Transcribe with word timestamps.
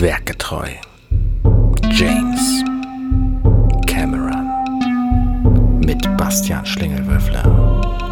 Werketreu. 0.00 0.66
James 1.92 2.64
Cameron. 3.86 4.50
Mit 5.86 6.02
Bastian 6.16 6.66
Schlingelwürfler, 6.66 7.44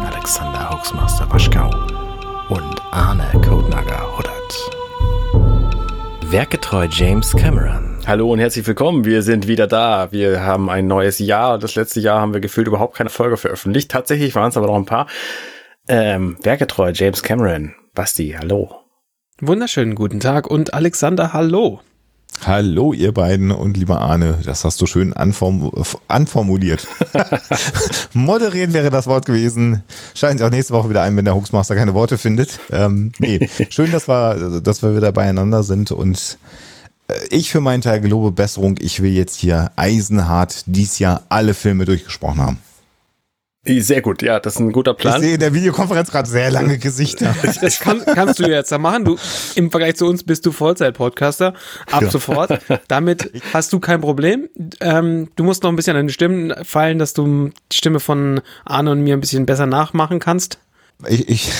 Alexander 0.09 0.69
Hoaxmaster 0.69 1.29
Waschkau 1.29 1.69
und 2.47 2.81
Arne 2.91 3.29
Codenager 3.45 4.17
Huddert. 4.17 6.31
Werketreu 6.31 6.87
James 6.89 7.35
Cameron. 7.35 7.97
Hallo 8.07 8.31
und 8.31 8.39
herzlich 8.39 8.65
willkommen. 8.65 9.03
Wir 9.03 9.21
sind 9.21 9.49
wieder 9.49 9.67
da. 9.67 10.09
Wir 10.13 10.39
haben 10.39 10.69
ein 10.69 10.87
neues 10.87 11.19
Jahr. 11.19 11.59
Das 11.59 11.75
letzte 11.75 11.99
Jahr 11.99 12.21
haben 12.21 12.33
wir 12.33 12.39
gefühlt 12.39 12.67
überhaupt 12.67 12.95
keine 12.95 13.09
Folge 13.09 13.35
veröffentlicht. 13.35 13.91
Tatsächlich 13.91 14.33
waren 14.35 14.49
es 14.49 14.55
aber 14.55 14.67
noch 14.67 14.77
ein 14.77 14.85
paar. 14.85 15.07
Ähm, 15.89 16.37
Werketreu 16.43 16.91
James 16.93 17.23
Cameron. 17.23 17.75
Basti, 17.93 18.37
hallo. 18.39 18.82
Wunderschönen 19.47 19.95
guten 19.95 20.21
Tag 20.21 20.47
und 20.47 20.73
Alexander, 20.73 21.33
hallo. 21.33 21.81
Hallo, 22.45 22.93
ihr 22.93 23.13
beiden 23.13 23.51
und 23.51 23.75
lieber 23.75 23.99
Arne, 23.99 24.37
das 24.45 24.63
hast 24.63 24.79
du 24.79 24.85
schön 24.85 25.11
anform 25.11 25.69
anformuliert. 26.07 26.87
Moderieren 28.13 28.71
wäre 28.71 28.89
das 28.89 29.05
Wort 29.05 29.25
gewesen. 29.25 29.83
Scheint 30.15 30.41
auch 30.41 30.49
nächste 30.49 30.73
Woche 30.73 30.89
wieder 30.89 31.01
ein, 31.01 31.17
wenn 31.17 31.25
der 31.25 31.35
Hoaxmaster 31.35 31.75
keine 31.75 31.93
Worte 31.93 32.17
findet. 32.17 32.57
Ähm, 32.71 33.11
nee, 33.19 33.45
schön, 33.69 33.91
dass 33.91 34.07
wir, 34.07 34.61
dass 34.61 34.81
wir 34.81 34.95
wieder 34.95 35.11
beieinander 35.11 35.63
sind 35.63 35.91
und 35.91 36.37
äh, 37.09 37.13
ich 37.29 37.51
für 37.51 37.59
meinen 37.59 37.81
Teil 37.81 37.99
gelobe 37.99 38.31
Besserung. 38.31 38.77
Ich 38.79 39.01
will 39.01 39.11
jetzt 39.11 39.35
hier 39.35 39.71
eisenhart 39.75 40.63
dies 40.67 40.99
Jahr 40.99 41.23
alle 41.27 41.53
Filme 41.53 41.83
durchgesprochen 41.83 42.39
haben. 42.39 42.59
Sehr 43.65 44.01
gut, 44.01 44.21
ja, 44.21 44.41
das 44.41 44.55
ist 44.55 44.59
ein 44.59 44.73
guter 44.73 44.93
Plan. 44.93 45.15
Ich 45.15 45.21
sehe 45.21 45.33
in 45.35 45.39
der 45.39 45.53
Videokonferenz 45.53 46.11
gerade 46.11 46.29
sehr 46.29 46.51
lange 46.51 46.77
Gesichter. 46.77 47.33
Das 47.61 47.79
kann, 47.79 48.03
kannst 48.05 48.39
du 48.39 48.49
jetzt 48.49 48.77
machen. 48.77 49.05
Du, 49.05 49.17
Im 49.55 49.71
Vergleich 49.71 49.95
zu 49.95 50.05
uns 50.05 50.23
bist 50.23 50.45
du 50.45 50.51
Vollzeit-Podcaster. 50.51 51.53
Ab 51.89 52.01
ja. 52.01 52.09
sofort. 52.09 52.59
Damit 52.89 53.31
hast 53.53 53.71
du 53.71 53.79
kein 53.79 54.01
Problem. 54.01 54.49
Ähm, 54.81 55.29
du 55.37 55.45
musst 55.45 55.63
noch 55.63 55.69
ein 55.69 55.77
bisschen 55.77 55.95
an 55.95 56.07
die 56.07 56.13
Stimmen 56.13 56.53
fallen, 56.65 56.99
dass 56.99 57.13
du 57.13 57.51
die 57.71 57.77
Stimme 57.77 58.01
von 58.01 58.41
Arne 58.65 58.91
und 58.91 59.01
mir 59.01 59.15
ein 59.15 59.21
bisschen 59.21 59.45
besser 59.45 59.65
nachmachen 59.65 60.19
kannst. 60.19 60.59
Ich, 61.07 61.29
ich, 61.29 61.51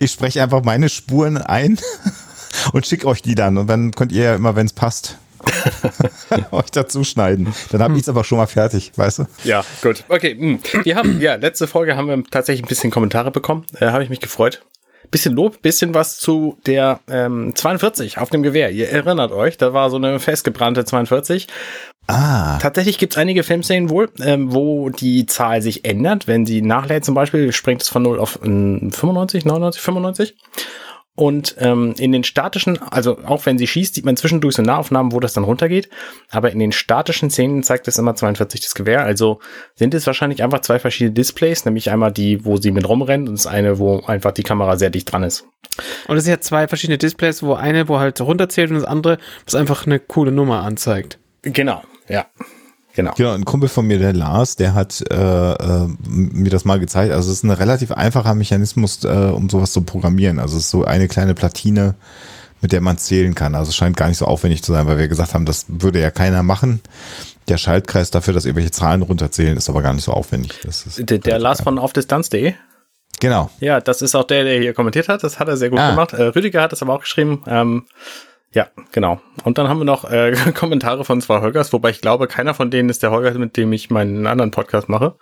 ich 0.00 0.10
spreche 0.10 0.42
einfach 0.42 0.62
meine 0.62 0.90
Spuren 0.90 1.38
ein 1.38 1.78
und 2.74 2.86
schicke 2.86 3.06
euch 3.06 3.22
die 3.22 3.34
dann. 3.34 3.56
Und 3.56 3.68
dann 3.68 3.92
könnt 3.92 4.12
ihr 4.12 4.24
ja 4.24 4.34
immer, 4.34 4.54
wenn 4.54 4.66
es 4.66 4.74
passt, 4.74 5.16
euch 6.50 6.70
dazu 6.70 7.04
schneiden. 7.04 7.52
Dann 7.70 7.82
habe 7.82 7.94
ich 7.94 8.02
es 8.02 8.08
aber 8.08 8.24
schon 8.24 8.38
mal 8.38 8.46
fertig, 8.46 8.92
weißt 8.96 9.20
du? 9.20 9.26
Ja, 9.44 9.64
gut. 9.82 10.04
Okay, 10.08 10.36
hm. 10.38 10.60
wir 10.84 10.96
haben, 10.96 11.20
ja, 11.20 11.34
letzte 11.34 11.66
Folge 11.66 11.96
haben 11.96 12.08
wir 12.08 12.22
tatsächlich 12.30 12.64
ein 12.64 12.68
bisschen 12.68 12.90
Kommentare 12.90 13.30
bekommen. 13.30 13.64
Äh, 13.78 13.86
habe 13.86 14.02
ich 14.02 14.10
mich 14.10 14.20
gefreut. 14.20 14.62
Bisschen 15.10 15.34
Lob, 15.34 15.60
bisschen 15.60 15.94
was 15.94 16.18
zu 16.18 16.58
der 16.64 17.00
ähm, 17.10 17.54
42 17.54 18.18
auf 18.18 18.30
dem 18.30 18.42
Gewehr. 18.42 18.70
Ihr 18.70 18.88
erinnert 18.88 19.32
euch, 19.32 19.58
da 19.58 19.74
war 19.74 19.90
so 19.90 19.96
eine 19.96 20.18
festgebrannte 20.20 20.84
42. 20.84 21.48
Ah. 22.06 22.58
Tatsächlich 22.58 22.98
gibt 22.98 23.12
es 23.12 23.18
einige 23.18 23.42
Filmszenen 23.42 23.90
wohl, 23.90 24.10
ähm, 24.20 24.52
wo 24.52 24.90
die 24.90 25.26
Zahl 25.26 25.62
sich 25.62 25.84
ändert. 25.84 26.26
Wenn 26.26 26.46
sie 26.46 26.62
nachlädt 26.62 27.04
zum 27.04 27.14
Beispiel, 27.14 27.52
springt 27.52 27.82
es 27.82 27.88
von 27.88 28.02
0 28.02 28.18
auf 28.18 28.36
äh, 28.36 28.46
95, 28.46 29.44
99, 29.44 29.82
95. 29.82 30.34
Und 31.14 31.56
ähm, 31.58 31.94
in 31.98 32.10
den 32.10 32.24
statischen, 32.24 32.80
also 32.80 33.18
auch 33.24 33.44
wenn 33.44 33.58
sie 33.58 33.66
schießt, 33.66 33.94
sieht 33.94 34.06
man 34.06 34.16
zwischendurch 34.16 34.54
so 34.54 34.62
Nahaufnahmen, 34.62 35.12
wo 35.12 35.20
das 35.20 35.34
dann 35.34 35.44
runtergeht. 35.44 35.90
Aber 36.30 36.50
in 36.50 36.58
den 36.58 36.72
statischen 36.72 37.28
Szenen 37.28 37.62
zeigt 37.62 37.86
es 37.86 37.98
immer 37.98 38.14
42 38.14 38.62
das 38.62 38.74
Gewehr. 38.74 39.04
Also 39.04 39.40
sind 39.74 39.92
es 39.92 40.06
wahrscheinlich 40.06 40.42
einfach 40.42 40.60
zwei 40.60 40.78
verschiedene 40.78 41.12
Displays, 41.12 41.66
nämlich 41.66 41.90
einmal 41.90 42.12
die, 42.12 42.46
wo 42.46 42.56
sie 42.56 42.70
mit 42.70 42.88
rumrennt 42.88 43.28
und 43.28 43.36
das 43.36 43.46
eine, 43.46 43.78
wo 43.78 44.00
einfach 44.00 44.32
die 44.32 44.42
Kamera 44.42 44.78
sehr 44.78 44.90
dicht 44.90 45.12
dran 45.12 45.22
ist. 45.22 45.44
Und 46.08 46.16
es 46.16 46.24
sind 46.24 46.32
ja 46.32 46.40
zwei 46.40 46.66
verschiedene 46.66 46.98
Displays, 46.98 47.42
wo 47.42 47.54
eine, 47.54 47.88
wo 47.88 47.98
halt 47.98 48.18
runterzählt 48.20 48.70
und 48.70 48.76
das 48.76 48.84
andere, 48.84 49.18
was 49.44 49.54
einfach 49.54 49.86
eine 49.86 50.00
coole 50.00 50.32
Nummer 50.32 50.62
anzeigt. 50.62 51.18
Genau, 51.42 51.82
ja. 52.08 52.26
Genau. 52.94 53.12
Genau, 53.16 53.32
ein 53.32 53.44
Kumpel 53.44 53.68
von 53.68 53.86
mir, 53.86 53.98
der 53.98 54.12
Lars, 54.12 54.56
der 54.56 54.74
hat 54.74 55.02
äh, 55.10 55.14
äh, 55.14 55.88
mir 56.08 56.50
das 56.50 56.64
mal 56.64 56.78
gezeigt. 56.78 57.12
Also 57.12 57.30
es 57.30 57.38
ist 57.38 57.44
ein 57.44 57.50
relativ 57.50 57.90
einfacher 57.92 58.34
Mechanismus, 58.34 59.04
äh, 59.04 59.08
um 59.08 59.48
sowas 59.48 59.72
zu 59.72 59.82
programmieren. 59.82 60.38
Also 60.38 60.56
es 60.56 60.64
ist 60.64 60.70
so 60.70 60.84
eine 60.84 61.08
kleine 61.08 61.34
Platine, 61.34 61.94
mit 62.60 62.72
der 62.72 62.80
man 62.80 62.98
zählen 62.98 63.34
kann. 63.34 63.54
Also 63.54 63.70
es 63.70 63.76
scheint 63.76 63.96
gar 63.96 64.08
nicht 64.08 64.18
so 64.18 64.26
aufwendig 64.26 64.62
zu 64.62 64.72
sein, 64.72 64.86
weil 64.86 64.98
wir 64.98 65.08
gesagt 65.08 65.32
haben, 65.34 65.46
das 65.46 65.66
würde 65.68 66.00
ja 66.00 66.10
keiner 66.10 66.42
machen. 66.42 66.80
Der 67.48 67.56
Schaltkreis 67.56 68.10
dafür, 68.10 68.34
dass 68.34 68.44
irgendwelche 68.44 68.70
Zahlen 68.70 69.02
runterzählen, 69.02 69.56
ist 69.56 69.68
aber 69.68 69.82
gar 69.82 69.94
nicht 69.94 70.04
so 70.04 70.12
aufwendig. 70.12 70.60
Das 70.62 70.86
ist 70.86 71.10
der, 71.10 71.18
der 71.18 71.38
Lars 71.38 71.62
von 71.62 71.78
aufdistanz.de? 71.78 72.54
Genau. 73.20 73.50
Ja, 73.60 73.80
das 73.80 74.02
ist 74.02 74.14
auch 74.14 74.24
der, 74.24 74.44
der 74.44 74.60
hier 74.60 74.74
kommentiert 74.74 75.08
hat. 75.08 75.24
Das 75.24 75.38
hat 75.38 75.48
er 75.48 75.56
sehr 75.56 75.70
gut 75.70 75.78
ah. 75.78 75.90
gemacht. 75.90 76.12
Äh, 76.12 76.22
Rüdiger 76.24 76.62
hat 76.62 76.72
das 76.72 76.82
aber 76.82 76.94
auch 76.94 77.00
geschrieben. 77.00 77.42
Ähm, 77.46 77.84
ja, 78.54 78.68
genau. 78.92 79.20
Und 79.44 79.58
dann 79.58 79.68
haben 79.68 79.78
wir 79.78 79.84
noch 79.84 80.10
äh, 80.10 80.32
Kommentare 80.54 81.04
von 81.04 81.20
zwei 81.20 81.40
Holgers, 81.40 81.72
wobei 81.72 81.90
ich 81.90 82.00
glaube, 82.00 82.26
keiner 82.26 82.54
von 82.54 82.70
denen 82.70 82.88
ist 82.88 83.02
der 83.02 83.10
Holger, 83.10 83.32
mit 83.38 83.56
dem 83.56 83.72
ich 83.72 83.90
meinen 83.90 84.26
anderen 84.26 84.50
Podcast 84.50 84.88
mache. 84.88 85.16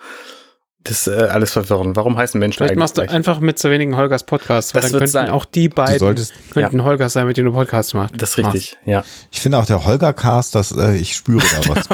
Das 0.82 1.06
ist 1.06 1.08
äh, 1.08 1.26
alles 1.26 1.52
verwirrend. 1.52 1.94
Warum 1.96 2.16
heißen 2.16 2.40
Menschen 2.40 2.58
Vielleicht 2.58 2.78
machst 2.78 2.96
du 2.96 3.02
gleich? 3.02 3.14
einfach 3.14 3.38
mit 3.40 3.58
so 3.58 3.70
wenigen 3.70 3.96
Holgers 3.96 4.24
Podcasts, 4.24 4.74
weil 4.74 4.80
das 4.80 4.92
dann 4.92 5.00
könnten 5.00 5.12
sein. 5.12 5.30
auch 5.30 5.44
die 5.44 5.68
beiden 5.68 5.98
solltest, 5.98 6.32
könnten 6.52 6.78
ja. 6.78 6.84
Holgers 6.84 7.12
sein, 7.12 7.26
mit 7.26 7.36
denen 7.36 7.48
du 7.48 7.52
Podcasts 7.52 7.92
machst. 7.92 8.14
Das 8.16 8.30
ist 8.30 8.38
richtig, 8.38 8.76
machst. 8.76 8.86
ja. 8.86 9.04
Ich 9.30 9.40
finde 9.40 9.58
auch 9.58 9.66
der 9.66 9.84
Holger-Cast, 9.84 10.54
dass 10.54 10.72
äh, 10.72 10.96
ich 10.96 11.14
spüre 11.14 11.44
da 11.44 11.74
was. 11.74 11.88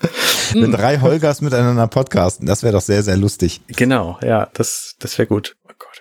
Wenn 0.54 0.72
drei 0.72 0.98
Holgers 0.98 1.40
miteinander 1.40 1.86
podcasten, 1.86 2.46
das 2.46 2.62
wäre 2.62 2.72
doch 2.72 2.80
sehr, 2.80 3.02
sehr 3.02 3.16
lustig. 3.16 3.60
Genau, 3.68 4.18
ja, 4.22 4.48
das, 4.54 4.96
das 4.98 5.16
wäre 5.18 5.28
gut. 5.28 5.56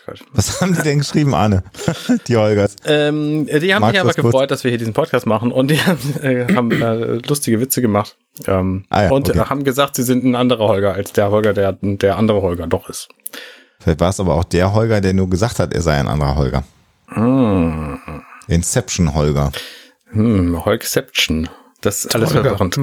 Gott. 0.09 0.25
Was 0.33 0.61
haben 0.61 0.75
die 0.75 0.81
denn 0.81 0.99
geschrieben, 0.99 1.33
Arne? 1.33 1.63
die 2.27 2.35
Holgers. 2.35 2.75
Ähm, 2.85 3.45
die 3.45 3.73
haben 3.73 3.81
Magst 3.81 3.93
sich 3.93 4.01
aber 4.01 4.13
gefreut, 4.13 4.31
kurz? 4.33 4.49
dass 4.49 4.63
wir 4.63 4.71
hier 4.71 4.77
diesen 4.77 4.93
Podcast 4.93 5.25
machen 5.25 5.51
und 5.51 5.69
die 5.69 5.77
haben, 5.85 6.15
äh, 6.21 6.53
haben 6.53 6.71
äh, 6.71 7.15
lustige 7.27 7.59
Witze 7.59 7.81
gemacht. 7.81 8.17
Ähm, 8.47 8.85
ah 8.89 9.03
ja, 9.03 9.11
und 9.11 9.29
okay. 9.29 9.39
haben 9.39 9.63
gesagt, 9.63 9.95
sie 9.95 10.03
sind 10.03 10.23
ein 10.23 10.35
anderer 10.35 10.67
Holger 10.67 10.93
als 10.93 11.13
der 11.13 11.29
Holger, 11.29 11.53
der 11.53 11.77
der 11.81 12.17
andere 12.17 12.41
Holger 12.41 12.67
doch 12.67 12.89
ist. 12.89 13.09
Vielleicht 13.79 13.99
war 13.99 14.09
es 14.09 14.19
aber 14.19 14.35
auch 14.35 14.43
der 14.43 14.73
Holger, 14.73 15.01
der 15.01 15.13
nur 15.13 15.29
gesagt 15.29 15.59
hat, 15.59 15.73
er 15.73 15.81
sei 15.81 15.97
ein 15.97 16.07
anderer 16.07 16.35
Holger. 16.35 16.63
Hm. 17.07 17.99
Inception 18.47 19.13
Holger. 19.13 19.51
Hm, 20.11 20.65
Holgception. 20.65 21.49
Das 21.81 22.05
ist 22.05 22.15
alles 22.15 22.31
verwirrend. 22.31 22.77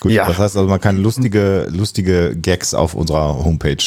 Gut, 0.00 0.12
ja. 0.12 0.26
das 0.26 0.38
heißt 0.38 0.56
also, 0.56 0.68
man 0.68 0.80
kann 0.80 0.96
lustige, 0.96 1.66
lustige 1.70 2.36
Gags 2.36 2.72
auf 2.72 2.94
unserer 2.94 3.44
Homepage 3.44 3.82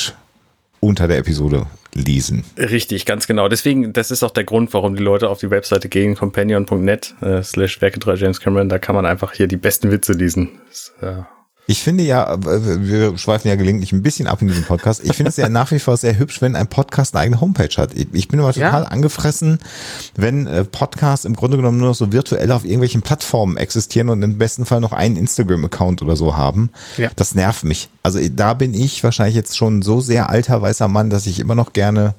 unter 0.82 1.08
der 1.08 1.20
Episode 1.20 1.68
lesen. 1.94 2.44
Richtig, 2.58 3.06
ganz 3.06 3.28
genau. 3.28 3.48
Deswegen, 3.48 3.94
das 3.94 4.12
ist 4.12 4.24
auch 4.24 4.32
der 4.32 4.44
Grund, 4.44 4.74
warum 4.74 4.96
die 4.96 5.04
Leute 5.04 5.30
auf 5.30 5.40
die 5.40 5.50
Webseite 5.50 5.88
gehen, 5.88 6.16
companion.net 6.16 7.16
äh, 7.22 7.42
slash 7.44 7.82
Werke 7.82 8.00
James 8.16 8.42
Cameron, 8.42 8.68
da 8.68 8.80
kann 8.80 8.96
man 8.96 9.06
einfach 9.06 9.34
hier 9.34 9.48
die 9.48 9.58
besten 9.58 9.92
Witze 9.92 10.14
lesen. 10.14 10.50
Das, 10.68 10.94
äh, 11.02 11.24
ich 11.68 11.84
finde 11.84 12.04
ja, 12.04 12.38
wir 12.42 13.18
schweifen 13.18 13.48
ja 13.48 13.56
gelegentlich 13.56 13.92
ein 13.94 14.02
bisschen 14.02 14.28
ab 14.28 14.42
in 14.42 14.48
diesem 14.48 14.64
Podcast. 14.64 15.02
Ich 15.04 15.16
finde 15.16 15.30
es 15.30 15.38
ja 15.38 15.48
nach 15.48 15.72
wie 15.72 15.80
vor 15.80 15.96
sehr 15.96 16.18
hübsch, 16.18 16.42
wenn 16.42 16.56
ein 16.56 16.68
Podcast 16.68 17.16
eine 17.16 17.24
eigene 17.24 17.42
Homepage 17.42 17.76
hat. 17.78 17.92
Ich 17.94 18.28
bin 18.28 18.40
immer 18.40 18.52
total 18.52 18.84
ja. 18.84 18.88
angefressen, 18.88 19.60
wenn 20.16 20.48
äh, 20.48 20.66
Podcasts 20.66 21.24
im 21.24 21.36
Grunde 21.36 21.58
genommen 21.58 21.78
nur 21.78 21.90
noch 21.90 21.96
so 21.96 22.12
virtuell 22.12 22.52
auf 22.52 22.66
irgendwelchen 22.66 23.02
Plattformen 23.02 23.58
existieren 23.58 24.10
und 24.10 24.22
im 24.24 24.38
besten 24.38 24.66
Fall 24.66 24.82
noch 24.82 24.92
einen 24.92 25.16
Instagram-Account 25.16 26.02
oder 26.02 26.16
so 26.16 26.36
haben. 26.36 26.72
Ja. 26.98 27.10
Das 27.16 27.36
nervt 27.36 27.64
mich. 27.64 27.90
Also 28.04 28.20
da 28.36 28.54
bin 28.54 28.74
ich 28.74 29.04
wahrscheinlich 29.04 29.36
jetzt 29.36 29.56
schon 29.56 29.82
so 29.82 30.02
sehr 30.02 30.30
alter 30.30 30.62
weißer 30.62 30.88
Mann, 30.88 31.10
dass 31.10 31.26
ich 31.26 31.40
immer 31.40 31.56
noch 31.56 31.74
gerne 31.74 32.16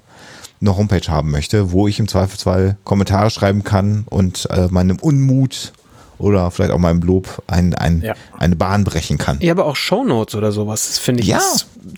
eine 0.63 0.77
Homepage 0.77 1.09
haben 1.09 1.31
möchte, 1.31 1.73
wo 1.73 1.89
ich 1.89 1.99
im 1.99 2.09
Zweifelsfall 2.09 2.77
Kommentare 2.85 3.31
schreiben 3.31 3.65
kann 3.65 4.05
und 4.09 4.49
äh, 4.51 4.69
meinem 4.71 4.97
Unmut 4.99 5.73
oder 6.19 6.51
vielleicht 6.51 6.73
auch 6.73 6.79
mal 6.79 6.91
im 6.91 7.01
Lob 7.01 7.43
ein, 7.47 7.75
ein, 7.75 8.03
ja. 8.03 8.15
eine 8.39 8.57
Bahn 8.57 8.85
brechen 8.85 9.19
kann. 9.19 9.39
Ja, 9.41 9.53
aber 9.53 9.67
auch 9.67 9.77
Shownotes 9.77 10.35
oder 10.35 10.53
sowas, 10.53 10.89
das 10.89 10.99
finde 10.99 11.23
ich 11.23 11.29
ja. 11.29 11.41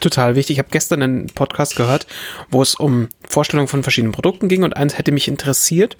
total 0.00 0.34
wichtig. 0.34 0.54
Ich 0.54 0.58
habe 0.58 0.70
gestern 0.70 1.02
einen 1.02 1.26
Podcast 1.26 1.76
gehört, 1.76 2.06
wo 2.50 2.62
es 2.62 2.74
um 2.74 3.08
Vorstellungen 3.28 3.68
von 3.68 3.82
verschiedenen 3.82 4.12
Produkten 4.12 4.48
ging 4.48 4.62
und 4.62 4.76
eins 4.76 4.98
hätte 4.98 5.12
mich 5.12 5.28
interessiert. 5.28 5.96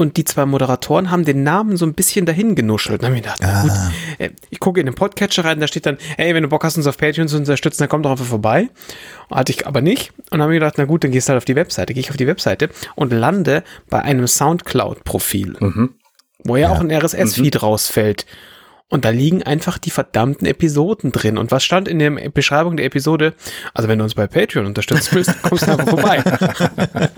Und 0.00 0.16
die 0.16 0.22
zwei 0.22 0.46
Moderatoren 0.46 1.10
haben 1.10 1.24
den 1.24 1.42
Namen 1.42 1.76
so 1.76 1.84
ein 1.84 1.92
bisschen 1.92 2.24
dahin 2.24 2.54
genuschelt. 2.54 3.02
Dann 3.02 3.08
habe 3.08 3.16
ich 3.16 3.22
gedacht, 3.22 3.42
ah. 3.42 3.62
gut, 3.62 3.72
äh, 4.18 4.30
ich 4.48 4.60
gucke 4.60 4.78
in 4.78 4.86
den 4.86 4.94
Podcatcher 4.94 5.44
rein, 5.44 5.58
da 5.58 5.66
steht 5.66 5.86
dann, 5.86 5.98
ey, 6.16 6.36
wenn 6.36 6.44
du 6.44 6.48
Bock 6.48 6.62
hast, 6.62 6.76
uns 6.76 6.86
auf 6.86 6.96
Patreon 6.96 7.26
zu 7.26 7.36
unterstützen, 7.36 7.80
dann 7.80 7.88
komm 7.88 8.04
doch 8.04 8.12
einfach 8.12 8.24
vorbei. 8.24 8.68
Hatte 9.28 9.50
ich 9.50 9.66
aber 9.66 9.80
nicht. 9.80 10.12
Und 10.16 10.24
dann 10.32 10.42
habe 10.42 10.54
ich 10.54 10.60
gedacht, 10.60 10.74
na 10.76 10.84
gut, 10.84 11.02
dann 11.02 11.10
gehst 11.10 11.28
du 11.28 11.30
halt 11.30 11.38
auf 11.38 11.44
die 11.44 11.56
Webseite. 11.56 11.94
Gehe 11.94 12.00
ich 12.00 12.10
auf 12.10 12.16
die 12.16 12.28
Webseite 12.28 12.70
und 12.94 13.12
lande 13.12 13.64
bei 13.90 14.00
einem 14.00 14.28
Soundcloud-Profil. 14.28 15.56
Mhm 15.58 15.94
wo 16.44 16.56
ja, 16.56 16.68
ja. 16.68 16.74
auch 16.74 16.80
ein 16.80 16.90
RSS-Feed 16.90 17.54
mhm. 17.54 17.60
rausfällt. 17.60 18.26
Und 18.90 19.04
da 19.04 19.10
liegen 19.10 19.42
einfach 19.42 19.76
die 19.76 19.90
verdammten 19.90 20.46
Episoden 20.46 21.12
drin. 21.12 21.36
Und 21.36 21.50
was 21.50 21.62
stand 21.62 21.88
in 21.88 21.98
der 21.98 22.10
Beschreibung 22.30 22.78
der 22.78 22.86
Episode? 22.86 23.34
Also 23.74 23.86
wenn 23.86 23.98
du 23.98 24.04
uns 24.04 24.14
bei 24.14 24.26
Patreon 24.26 24.64
unterstützen 24.64 25.10
willst, 25.12 25.42
kommst 25.42 25.66
du 25.66 25.72
einfach 25.72 25.88
vorbei. 25.90 26.24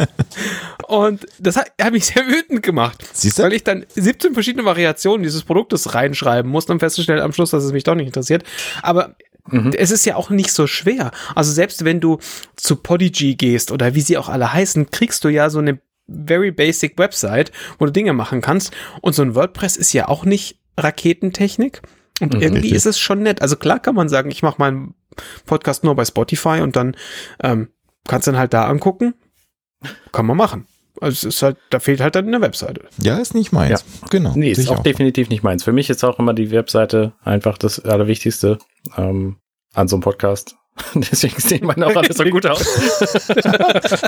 und 0.89 1.25
das 1.39 1.57
hat, 1.57 1.71
hat, 1.81 1.93
mich 1.93 2.07
sehr 2.07 2.27
wütend 2.27 2.65
gemacht. 2.65 3.09
Siehst 3.13 3.39
du? 3.39 3.45
Weil 3.45 3.53
ich 3.53 3.63
dann 3.63 3.87
17 3.95 4.35
verschiedene 4.35 4.65
Variationen 4.65 5.23
dieses 5.23 5.45
Produktes 5.45 5.95
reinschreiben 5.95 6.51
musste 6.51 6.73
und 6.73 6.81
feststellen 6.81 7.23
am 7.23 7.33
Schluss, 7.33 7.51
dass 7.51 7.63
es 7.63 7.73
mich 7.73 7.85
doch 7.85 7.95
nicht 7.95 8.09
interessiert. 8.09 8.43
Aber 8.83 9.15
Mhm. 9.49 9.73
Es 9.77 9.91
ist 9.91 10.05
ja 10.05 10.17
auch 10.17 10.31
nicht 10.31 10.53
so 10.53 10.67
schwer. 10.67 11.11
Also 11.35 11.51
selbst 11.51 11.85
wenn 11.85 11.99
du 11.99 12.19
zu 12.57 12.77
Podigy 12.77 13.35
gehst 13.35 13.73
oder 13.73 13.95
wie 13.95 14.01
sie 14.03 14.19
auch 14.19 14.29
alle 14.29 14.53
heißen, 14.53 14.91
kriegst 14.91 15.25
du 15.25 15.29
ja 15.29 15.51
so 15.51 15.59
eine 15.59 15.81
very 16.27 16.51
basic 16.51 16.99
Website, 16.99 17.53
wo 17.79 17.87
du 17.87 17.93
Dinge 17.93 18.13
machen 18.13 18.41
kannst. 18.41 18.73
Und 19.01 19.15
so 19.15 19.23
ein 19.23 19.35
WordPress 19.35 19.77
ist 19.77 19.93
ja 19.93 20.09
auch 20.09 20.25
nicht 20.25 20.59
Raketentechnik. 20.77 21.83
Und 22.21 22.35
Mhm, 22.35 22.41
irgendwie 22.43 22.61
richtig. 22.63 22.77
ist 22.77 22.87
es 22.87 22.99
schon 22.99 23.23
nett. 23.23 23.41
Also 23.43 23.57
klar 23.57 23.81
kann 23.81 23.95
man 23.95 24.09
sagen, 24.09 24.31
ich 24.31 24.43
mache 24.43 24.57
meinen 24.59 24.95
Podcast 25.47 25.85
nur 25.85 25.95
bei 25.95 26.05
Spotify 26.05 26.61
und 26.61 26.77
dann 26.77 26.97
ähm, 27.43 27.69
kannst 28.07 28.27
du 28.27 28.33
ihn 28.33 28.39
halt 28.39 28.53
da 28.53 28.67
angucken. 28.67 29.15
Kann 30.13 30.27
man 30.27 30.37
machen. 30.37 30.67
Also 31.01 31.29
es 31.29 31.37
ist 31.37 31.43
halt, 31.43 31.57
da 31.71 31.81
fehlt 31.81 32.01
halt 32.01 32.15
dann 32.15 32.27
eine 32.27 32.43
Webseite. 32.43 32.83
Ja, 33.01 33.17
ist 33.17 33.35
nicht 33.35 33.53
meins. 33.53 33.85
Genau. 34.11 34.33
Nee, 34.35 34.51
ist 34.51 34.59
ich 34.59 34.69
auch 34.69 34.83
definitiv 34.83 35.31
nicht 35.31 35.43
meins. 35.43 35.65
Für 35.65 35.73
mich 35.73 35.89
ist 35.89 36.05
auch 36.05 36.19
immer 36.19 36.35
die 36.35 36.51
Webseite 36.51 37.15
einfach 37.25 37.57
das 37.57 37.81
Allerwichtigste 37.81 38.59
ähm, 38.99 39.37
an 39.73 39.89
so 39.89 39.97
einem 39.97 40.03
Podcast. 40.03 40.57
Deswegen 40.95 41.41
sehen 41.41 41.67
meine 41.67 41.87
auch 41.87 41.97
alle 41.97 42.13
so 42.13 42.25
gut 42.25 42.47
aus. 42.47 42.65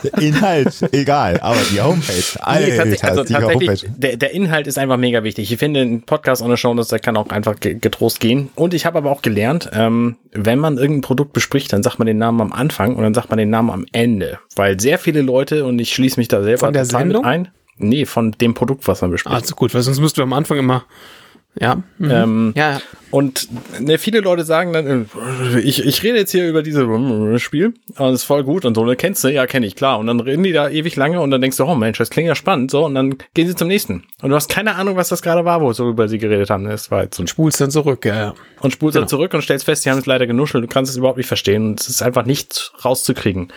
Der 0.02 0.18
Inhalt, 0.18 0.74
egal, 0.92 1.38
aber 1.40 1.58
die 1.72 1.80
Homepage, 1.80 2.12
Alter, 2.40 2.66
Nee, 2.66 2.76
tatsächlich, 2.76 3.04
also 3.04 3.24
die 3.24 3.32
tatsächlich 3.32 3.68
Homepage. 3.82 3.94
der, 3.98 4.16
der 4.16 4.30
Inhalt 4.32 4.66
ist 4.66 4.78
einfach 4.78 4.96
mega 4.96 5.24
wichtig. 5.24 5.50
Ich 5.52 5.58
finde, 5.58 5.80
ein 5.80 6.02
Podcast 6.02 6.42
ohne 6.42 6.56
Shownotes, 6.56 6.88
der 6.88 6.98
kann 6.98 7.16
auch 7.16 7.28
einfach 7.30 7.58
ge- 7.60 7.74
getrost 7.74 8.20
gehen. 8.20 8.50
Und 8.54 8.74
ich 8.74 8.86
habe 8.86 8.98
aber 8.98 9.10
auch 9.10 9.22
gelernt, 9.22 9.70
ähm, 9.72 10.16
wenn 10.32 10.58
man 10.58 10.78
irgendein 10.78 11.02
Produkt 11.02 11.32
bespricht, 11.32 11.72
dann 11.72 11.82
sagt 11.82 11.98
man 11.98 12.06
den 12.06 12.18
Namen 12.18 12.40
am 12.40 12.52
Anfang 12.52 12.94
und 12.96 13.02
dann 13.02 13.14
sagt 13.14 13.30
man 13.30 13.38
den 13.38 13.50
Namen 13.50 13.70
am 13.70 13.86
Ende. 13.92 14.38
Weil 14.56 14.78
sehr 14.80 14.98
viele 14.98 15.22
Leute, 15.22 15.64
und 15.64 15.78
ich 15.78 15.92
schließe 15.92 16.18
mich 16.18 16.28
da 16.28 16.42
selber 16.42 16.66
Von 16.66 16.72
der 16.72 16.84
Sendung? 16.84 17.24
ein. 17.24 17.48
Nee, 17.78 18.04
von 18.06 18.32
dem 18.32 18.54
Produkt, 18.54 18.86
was 18.86 19.00
man 19.00 19.10
bespricht. 19.10 19.34
Also 19.34 19.54
gut, 19.54 19.74
weil 19.74 19.82
sonst 19.82 19.98
müsst 20.00 20.18
du 20.18 20.22
am 20.22 20.32
Anfang 20.32 20.58
immer. 20.58 20.84
Ja. 21.60 21.82
Mhm. 21.98 22.10
Ähm, 22.10 22.52
ja. 22.56 22.80
Und 23.10 23.48
ne, 23.78 23.98
viele 23.98 24.20
Leute 24.20 24.42
sagen 24.44 24.72
dann, 24.72 24.86
äh, 25.54 25.60
ich, 25.60 25.84
ich 25.84 26.02
rede 26.02 26.16
jetzt 26.16 26.30
hier 26.30 26.48
über 26.48 26.62
dieses 26.62 26.82
Spiel 27.42 27.74
und 27.98 28.06
es 28.06 28.20
ist 28.20 28.24
voll 28.24 28.42
gut 28.42 28.64
und 28.64 28.74
so, 28.74 28.84
ne, 28.86 28.96
kennst 28.96 29.22
du? 29.22 29.28
Ja, 29.28 29.46
kenne 29.46 29.66
ich, 29.66 29.76
klar. 29.76 29.98
Und 29.98 30.06
dann 30.06 30.20
reden 30.20 30.42
die 30.42 30.52
da 30.52 30.70
ewig 30.70 30.96
lange 30.96 31.20
und 31.20 31.30
dann 31.30 31.42
denkst 31.42 31.58
du, 31.58 31.64
oh 31.64 31.74
Mensch, 31.74 31.98
das 31.98 32.08
klingt 32.08 32.28
ja 32.28 32.34
spannend, 32.34 32.70
so, 32.70 32.86
und 32.86 32.94
dann 32.94 33.16
gehen 33.34 33.48
sie 33.48 33.54
zum 33.54 33.68
nächsten. 33.68 34.04
Und 34.22 34.30
du 34.30 34.34
hast 34.34 34.48
keine 34.48 34.76
Ahnung, 34.76 34.96
was 34.96 35.10
das 35.10 35.20
gerade 35.20 35.44
war, 35.44 35.60
worüber 35.60 36.08
sie 36.08 36.18
geredet 36.18 36.48
haben. 36.48 36.64
Das 36.64 36.90
war 36.90 37.02
jetzt 37.02 37.16
so 37.16 37.22
ein 37.22 37.26
Spiel. 37.26 37.42
Spulst 37.42 37.60
dann 37.60 37.70
zurück, 37.70 38.04
ja, 38.04 38.16
ja. 38.16 38.34
Und 38.60 38.72
spulst 38.72 38.96
dann 38.96 39.08
zurück 39.08 39.34
und 39.34 39.42
stellst 39.42 39.64
fest, 39.64 39.84
die 39.84 39.90
haben 39.90 39.98
es 39.98 40.06
leider 40.06 40.26
genuschelt, 40.26 40.64
du 40.64 40.68
kannst 40.68 40.90
es 40.90 40.96
überhaupt 40.96 41.18
nicht 41.18 41.26
verstehen 41.26 41.66
und 41.66 41.80
es 41.80 41.88
ist 41.88 42.02
einfach 42.02 42.24
nicht 42.24 42.72
rauszukriegen. 42.84 43.52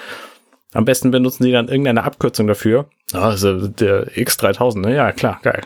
Am 0.73 0.83
besten 0.83 1.11
benutzen 1.11 1.43
sie 1.43 1.51
dann 1.51 1.69
irgendeine 1.69 2.03
Abkürzung 2.03 2.47
dafür. 2.47 2.89
Ah, 3.13 3.29
also 3.29 3.67
der 3.67 4.07
X3000, 4.07 4.79
ne? 4.79 4.95
Ja, 4.95 5.13
klar, 5.13 5.39
geil. 5.41 5.61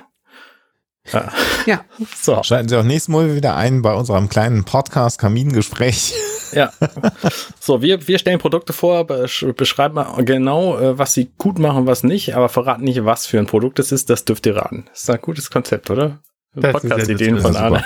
Ja. 1.13 1.31
Ja. 1.65 1.81
So. 2.19 2.41
Schalten 2.43 2.69
Sie 2.69 2.77
auch 2.77 2.83
nächstes 2.83 3.09
Mal 3.09 3.35
wieder 3.35 3.55
ein 3.55 3.81
bei 3.81 3.93
unserem 3.93 4.29
kleinen 4.29 4.63
Podcast 4.63 5.19
Kamingespräch. 5.19 6.13
Ja. 6.51 6.71
So, 7.59 7.81
wir, 7.81 8.07
wir 8.07 8.17
stellen 8.17 8.39
Produkte 8.39 8.73
vor, 8.73 9.01
besch- 9.01 9.51
beschreiben 9.53 9.95
mal 9.95 10.23
genau, 10.25 10.79
äh, 10.79 10.97
was 10.97 11.13
sie 11.13 11.29
gut 11.37 11.59
machen, 11.59 11.85
was 11.85 12.03
nicht, 12.03 12.35
aber 12.35 12.49
verraten 12.49 12.83
nicht, 12.83 13.05
was 13.05 13.27
für 13.27 13.37
ein 13.37 13.45
Produkt 13.45 13.77
es 13.79 13.91
ist. 13.91 14.09
Das 14.09 14.25
dürft 14.25 14.45
ihr 14.47 14.55
raten. 14.55 14.85
Das 14.91 15.03
ist 15.03 15.09
ein 15.09 15.21
gutes 15.21 15.51
Konzept, 15.51 15.89
oder? 15.91 16.19
Podcast-Ideen 16.61 17.35
ja 17.37 17.41
von 17.41 17.55
Arne. 17.55 17.83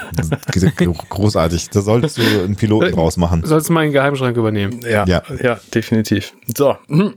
super. 0.55 0.93
Großartig. 1.09 1.69
Da 1.69 1.81
solltest 1.81 2.17
du 2.17 2.21
einen 2.21 2.55
Piloten 2.55 2.91
draus 2.93 3.17
machen. 3.17 3.43
Sollst 3.45 3.69
du 3.69 3.73
mal 3.73 3.81
einen 3.81 3.91
Geheimschrank 3.93 4.35
übernehmen. 4.37 4.79
Ja, 4.83 5.05
ja, 5.05 5.21
Ja. 5.41 5.59
definitiv. 5.73 6.33
So, 6.55 6.77
hm. 6.87 7.13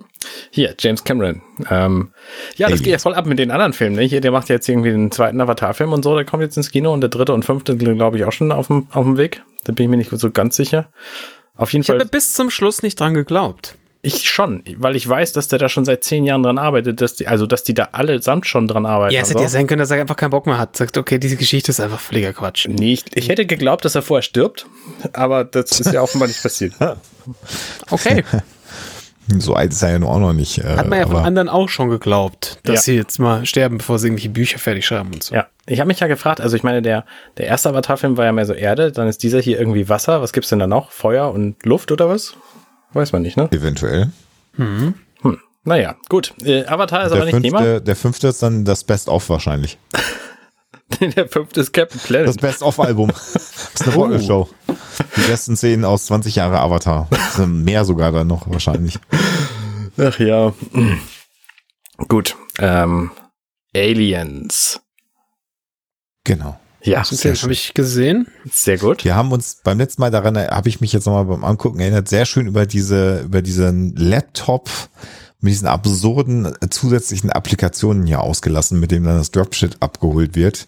hier, 0.51 0.75
James 0.79 1.05
Cameron. 1.05 1.43
Ähm, 1.71 2.09
ja, 2.57 2.67
das 2.67 2.67
Aliens. 2.67 2.83
geht 2.83 2.93
ja 2.93 2.99
voll 2.99 3.15
ab 3.15 3.27
mit 3.27 3.39
den 3.39 3.51
anderen 3.51 3.73
Filmen. 3.73 3.97
Ne? 3.97 4.03
Hier, 4.03 4.21
der 4.21 4.31
macht 4.33 4.49
jetzt 4.49 4.69
irgendwie 4.69 4.91
den 4.91 5.11
zweiten 5.11 5.41
Avatar-Film 5.41 5.93
und 5.93 6.03
so, 6.03 6.15
der 6.15 6.25
kommt 6.25 6.43
jetzt 6.43 6.57
ins 6.57 6.71
Kino 6.71 6.93
und 6.93 7.01
der 7.01 7.11
dritte 7.11 7.33
und 7.35 7.45
fünfte, 7.45 7.77
glaube 7.77 8.17
ich, 8.19 8.25
auch 8.25 8.33
schon 8.33 8.53
auf 8.53 8.67
dem, 8.69 8.87
auf 8.93 9.05
dem 9.05 9.17
Weg. 9.17 9.43
Da 9.65 9.73
bin 9.73 9.85
ich 9.85 9.91
mir 9.91 9.97
nicht 9.97 10.11
so 10.11 10.31
ganz 10.31 10.57
sicher. 10.57 10.89
Auf 11.57 11.73
jeden 11.73 11.83
Ich 11.83 11.87
Fall. 11.89 11.99
habe 11.99 12.09
bis 12.09 12.35
zum 12.35 12.51
Schluss 12.51 12.83
nicht 12.83 13.01
dran 13.01 13.15
geglaubt. 13.15 13.77
Ich 14.07 14.31
schon, 14.31 14.63
weil 14.77 14.95
ich 14.95 15.09
weiß, 15.09 15.33
dass 15.33 15.49
der 15.49 15.59
da 15.59 15.69
schon 15.69 15.85
seit 15.85 16.05
zehn 16.05 16.25
Jahren 16.25 16.43
dran 16.45 16.59
arbeitet, 16.59 17.01
dass 17.01 17.15
die, 17.17 17.27
also 17.27 17.47
dass 17.47 17.65
die 17.65 17.75
da 17.75 17.89
allesamt 17.93 18.47
schon 18.47 18.69
dran 18.69 18.87
arbeiten. 18.87 19.13
Ja, 19.15 19.21
es 19.23 19.31
hätte 19.31 19.43
ja 19.43 19.49
sein 19.49 19.67
können, 19.67 19.81
dass 19.81 19.91
er 19.91 20.01
einfach 20.01 20.17
keinen 20.17 20.31
Bock 20.31 20.47
mehr 20.47 20.59
hat. 20.59 20.77
Sagt, 20.77 20.97
okay, 20.97 21.19
diese 21.19 21.37
Geschichte 21.37 21.71
ist 21.73 21.81
einfach 21.81 21.99
völliger 21.99 22.33
Quatsch. 22.33 22.69
Nee, 22.69 22.93
ich, 22.93 23.05
ich 23.15 23.29
hätte 23.29 23.47
geglaubt, 23.47 23.85
dass 23.85 23.95
er 23.97 24.03
vorher 24.03 24.23
stirbt, 24.23 24.67
aber 25.13 25.43
das 25.45 25.81
ist 25.81 25.93
ja 25.93 26.03
offenbar 26.03 26.29
nicht 26.29 26.43
passiert. 26.43 26.73
Okay. 27.91 28.23
So 29.39 29.55
alt 29.55 29.73
ist 29.73 29.83
er 29.83 29.91
ja 29.91 29.99
nur 29.99 30.11
auch 30.11 30.21
noch 30.21 30.33
nicht. 30.33 30.59
Äh, 30.59 30.77
Hat 30.77 30.87
man 30.87 31.01
ja 31.01 31.07
von 31.09 31.17
anderen 31.17 31.49
auch 31.49 31.69
schon 31.69 31.89
geglaubt, 31.89 32.61
dass 32.63 32.75
Ja. 32.77 32.81
sie 32.83 32.95
jetzt 32.95 33.19
mal 33.19 33.45
sterben, 33.45 33.79
bevor 33.79 33.99
sie 33.99 34.07
irgendwelche 34.07 34.29
Bücher 34.29 34.61
fertig 34.61 34.87
schreiben 34.87 35.11
und 35.13 35.25
so. 35.25 35.35
Ja, 35.35 35.49
ich 35.67 35.81
habe 35.81 35.89
mich 35.89 35.99
ja 35.99 36.07
gefragt, 36.07 36.41
also 36.41 36.57
ich 36.57 36.63
meine, 36.63 36.81
der, 36.81 37.05
der 37.37 37.47
erste 37.49 37.71
Avatar-Film 37.71 38.17
war 38.17 38.25
ja 38.25 38.31
mehr 38.31 38.47
so 38.47 38.53
Erde, 38.53 38.93
dann 38.93 39.09
ist 39.09 39.25
dieser 39.25 39.41
hier 39.41 39.59
irgendwie 39.59 39.89
Wasser. 39.89 40.23
Was 40.23 40.33
gibt's 40.33 40.51
denn 40.51 40.61
da 40.61 40.69
noch? 40.69 40.93
Feuer 40.93 41.33
und 41.33 41.57
Luft 41.67 41.91
oder 41.91 42.09
was? 42.09 42.35
Weiß 42.93 43.13
man 43.13 43.23
nicht, 43.23 43.37
ne? 43.37 43.49
eventuell. 43.53 44.11
Hm. 44.55 44.95
Naja, 45.65 45.97
gut. 46.09 46.33
Äh, 46.43 46.65
Avatar 46.67 47.05
ist 47.05 47.11
Der 47.13 47.23
aber 47.23 47.31
nicht 47.33 47.43
Thema. 47.43 47.59
fünfte, 47.59 47.83
der 47.83 47.97
fünfte 47.97 48.29
ist 48.29 48.43
dann 48.43 48.65
das 48.65 48.85
Best-of 48.85 49.29
wahrscheinlich. 49.29 49.79
Der 51.01 51.29
fünfte 51.29 51.61
ist 51.61 51.73
Captain 51.73 51.99
Das 51.99 52.07
Planet. 52.07 52.41
Best-of-Album. 52.41 53.09
Das 53.13 53.35
ist 53.75 53.83
eine 53.89 53.97
Oh. 53.97 54.03
Rockenshow. 54.05 54.49
Die 55.17 55.21
besten 55.29 55.57
Szenen 55.57 55.85
aus 55.85 56.07
20 56.07 56.37
Jahre 56.37 56.61
Avatar. 56.61 57.09
Das 57.11 57.35
sind 57.37 57.65
mehr 57.65 57.85
sogar 57.85 58.13
dann 58.13 58.29
noch 58.29 58.49
wahrscheinlich. 58.49 58.99
Ach 59.99 60.19
ja. 60.21 60.55
Gut. 62.09 62.37
Ähm, 62.61 63.11
Aliens. 63.75 64.81
Genau. 66.25 66.59
Ja, 66.87 67.01
Das 67.01 67.09
sehr, 67.11 67.35
habe 67.35 67.53
ich 67.53 67.75
gesehen. 67.75 68.27
sehr 68.51 68.79
gut. 68.79 69.05
Wir 69.05 69.15
haben 69.17 69.33
uns 69.33 69.59
beim 69.65 69.79
letzten 69.79 70.01
Mal 70.03 70.11
daran, 70.11 70.37
habe 70.39 70.69
ich 70.69 70.81
mich 70.81 70.93
jetzt 70.93 71.07
nochmal 71.07 71.25
beim 71.25 71.45
Angucken 71.45 71.81
erinnert, 71.81 72.09
sehr 72.09 72.25
schön 72.27 72.47
über 72.47 72.65
diese, 72.67 73.21
über 73.21 73.43
diesen 73.43 73.95
Laptop 73.97 74.71
mit 75.41 75.53
diesen 75.53 75.69
absurden 75.69 76.47
äh, 76.47 76.71
zusätzlichen 76.71 77.31
Applikationen 77.31 78.07
hier 78.07 78.21
ausgelassen, 78.21 78.81
mit 78.81 78.91
dem 78.91 79.05
dann 79.05 79.19
das 79.19 79.31
Dropshit 79.33 79.77
abgeholt 79.81 80.35
wird. 80.35 80.67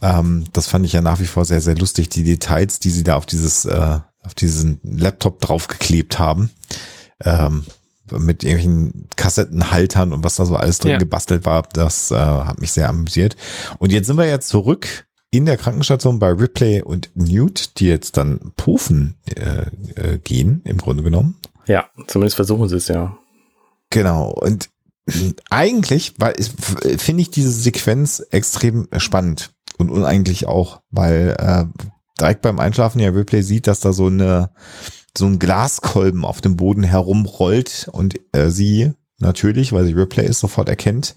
Ähm, 0.00 0.44
das 0.52 0.66
fand 0.66 0.86
ich 0.86 0.92
ja 0.94 1.02
nach 1.02 1.20
wie 1.20 1.26
vor 1.26 1.44
sehr, 1.44 1.60
sehr 1.60 1.76
lustig. 1.76 2.08
Die 2.08 2.24
Details, 2.24 2.78
die 2.80 2.90
sie 2.90 3.04
da 3.04 3.16
auf 3.16 3.26
dieses, 3.26 3.64
äh, 3.66 3.98
auf 4.24 4.34
diesen 4.34 4.80
Laptop 4.82 5.40
draufgeklebt 5.40 6.18
haben. 6.18 6.50
Ähm, 7.24 7.64
mit 8.10 8.42
irgendwelchen 8.42 9.08
Kassettenhaltern 9.16 10.14
und 10.14 10.24
was 10.24 10.36
da 10.36 10.46
so 10.46 10.56
alles 10.56 10.78
drin 10.78 10.92
Ja. 10.92 10.98
gebastelt 10.98 11.44
war, 11.44 11.64
das 11.74 12.10
äh, 12.10 12.14
hat 12.16 12.58
mich 12.58 12.72
sehr 12.72 12.88
amüsiert. 12.88 13.36
Und 13.78 13.92
jetzt 13.92 14.06
sind 14.06 14.16
wir 14.16 14.24
ja 14.24 14.40
zurück 14.40 15.04
in 15.30 15.46
der 15.46 15.56
Krankenstation 15.56 16.18
bei 16.18 16.30
Ripley 16.30 16.82
und 16.82 17.10
Newt, 17.14 17.78
die 17.78 17.86
jetzt 17.86 18.16
dann 18.16 18.52
pufen 18.56 19.16
äh, 19.26 19.66
äh, 19.94 20.18
gehen, 20.18 20.62
im 20.64 20.78
Grunde 20.78 21.02
genommen. 21.02 21.36
Ja, 21.66 21.86
zumindest 22.06 22.36
versuchen 22.36 22.68
sie 22.68 22.76
es 22.76 22.88
ja. 22.88 23.18
Genau. 23.90 24.30
Und 24.30 24.70
eigentlich 25.50 26.14
finde 26.98 27.22
ich 27.22 27.30
diese 27.30 27.50
Sequenz 27.50 28.20
extrem 28.30 28.88
spannend 28.96 29.50
und 29.76 29.90
uneigentlich 29.90 30.46
auch, 30.46 30.80
weil 30.90 31.36
äh, 31.38 31.64
direkt 32.18 32.42
beim 32.42 32.58
Einschlafen 32.58 33.00
ja 33.00 33.10
Ripley 33.10 33.42
sieht, 33.42 33.66
dass 33.66 33.80
da 33.80 33.92
so 33.92 34.06
eine 34.06 34.50
so 35.16 35.26
ein 35.26 35.38
Glaskolben 35.38 36.24
auf 36.24 36.40
dem 36.40 36.56
Boden 36.56 36.84
herumrollt 36.84 37.88
und 37.92 38.20
äh, 38.32 38.50
sie 38.50 38.92
natürlich, 39.18 39.72
weil 39.72 39.84
sie 39.84 39.92
Ripley 39.92 40.26
ist, 40.26 40.38
sofort 40.40 40.68
erkennt, 40.68 41.16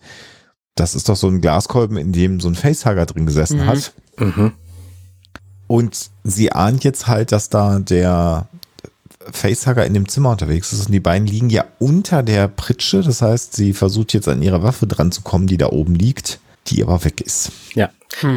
das 0.75 0.96
ist 0.96 1.08
doch 1.10 1.15
so 1.15 1.27
ein 1.27 1.41
Glaskolben, 1.41 1.98
in 1.98 2.12
dem 2.12 2.39
so 2.39 2.48
ein 2.48 2.56
Facehugger 2.56 3.06
drin 3.06 3.25
gesessen 3.25 3.60
Mhm. 3.60 3.65
hat. 3.68 3.94
Mhm. 4.22 4.54
Und 5.68 6.10
sie 6.24 6.51
ahnt 6.51 6.84
jetzt 6.84 7.08
halt, 7.08 7.32
dass 7.32 7.50
da 7.50 7.80
der 7.80 8.48
Facehugger 9.32 9.86
in 9.86 9.94
dem 9.94 10.08
Zimmer 10.08 10.32
unterwegs 10.32 10.74
ist 10.74 10.86
und 10.88 10.92
die 10.92 11.00
beiden 11.00 11.28
liegen 11.28 11.50
ja 11.50 11.66
unter 11.80 12.24
der 12.24 12.48
Pritsche. 12.48 13.01
Das 13.01 13.22
heißt, 13.22 13.56
sie 13.56 13.74
versucht 13.74 14.13
jetzt 14.13 14.28
an 14.28 14.42
ihre 14.42 14.63
Waffe 14.63 14.88
dran 14.88 15.12
zu 15.12 15.22
kommen, 15.22 15.48
die 15.48 15.58
da 15.58 15.68
oben 15.68 15.96
liegt, 15.96 16.40
die 16.68 16.84
aber 16.84 17.04
weg 17.04 17.22
ist. 17.22 17.51
Ja. 17.74 17.90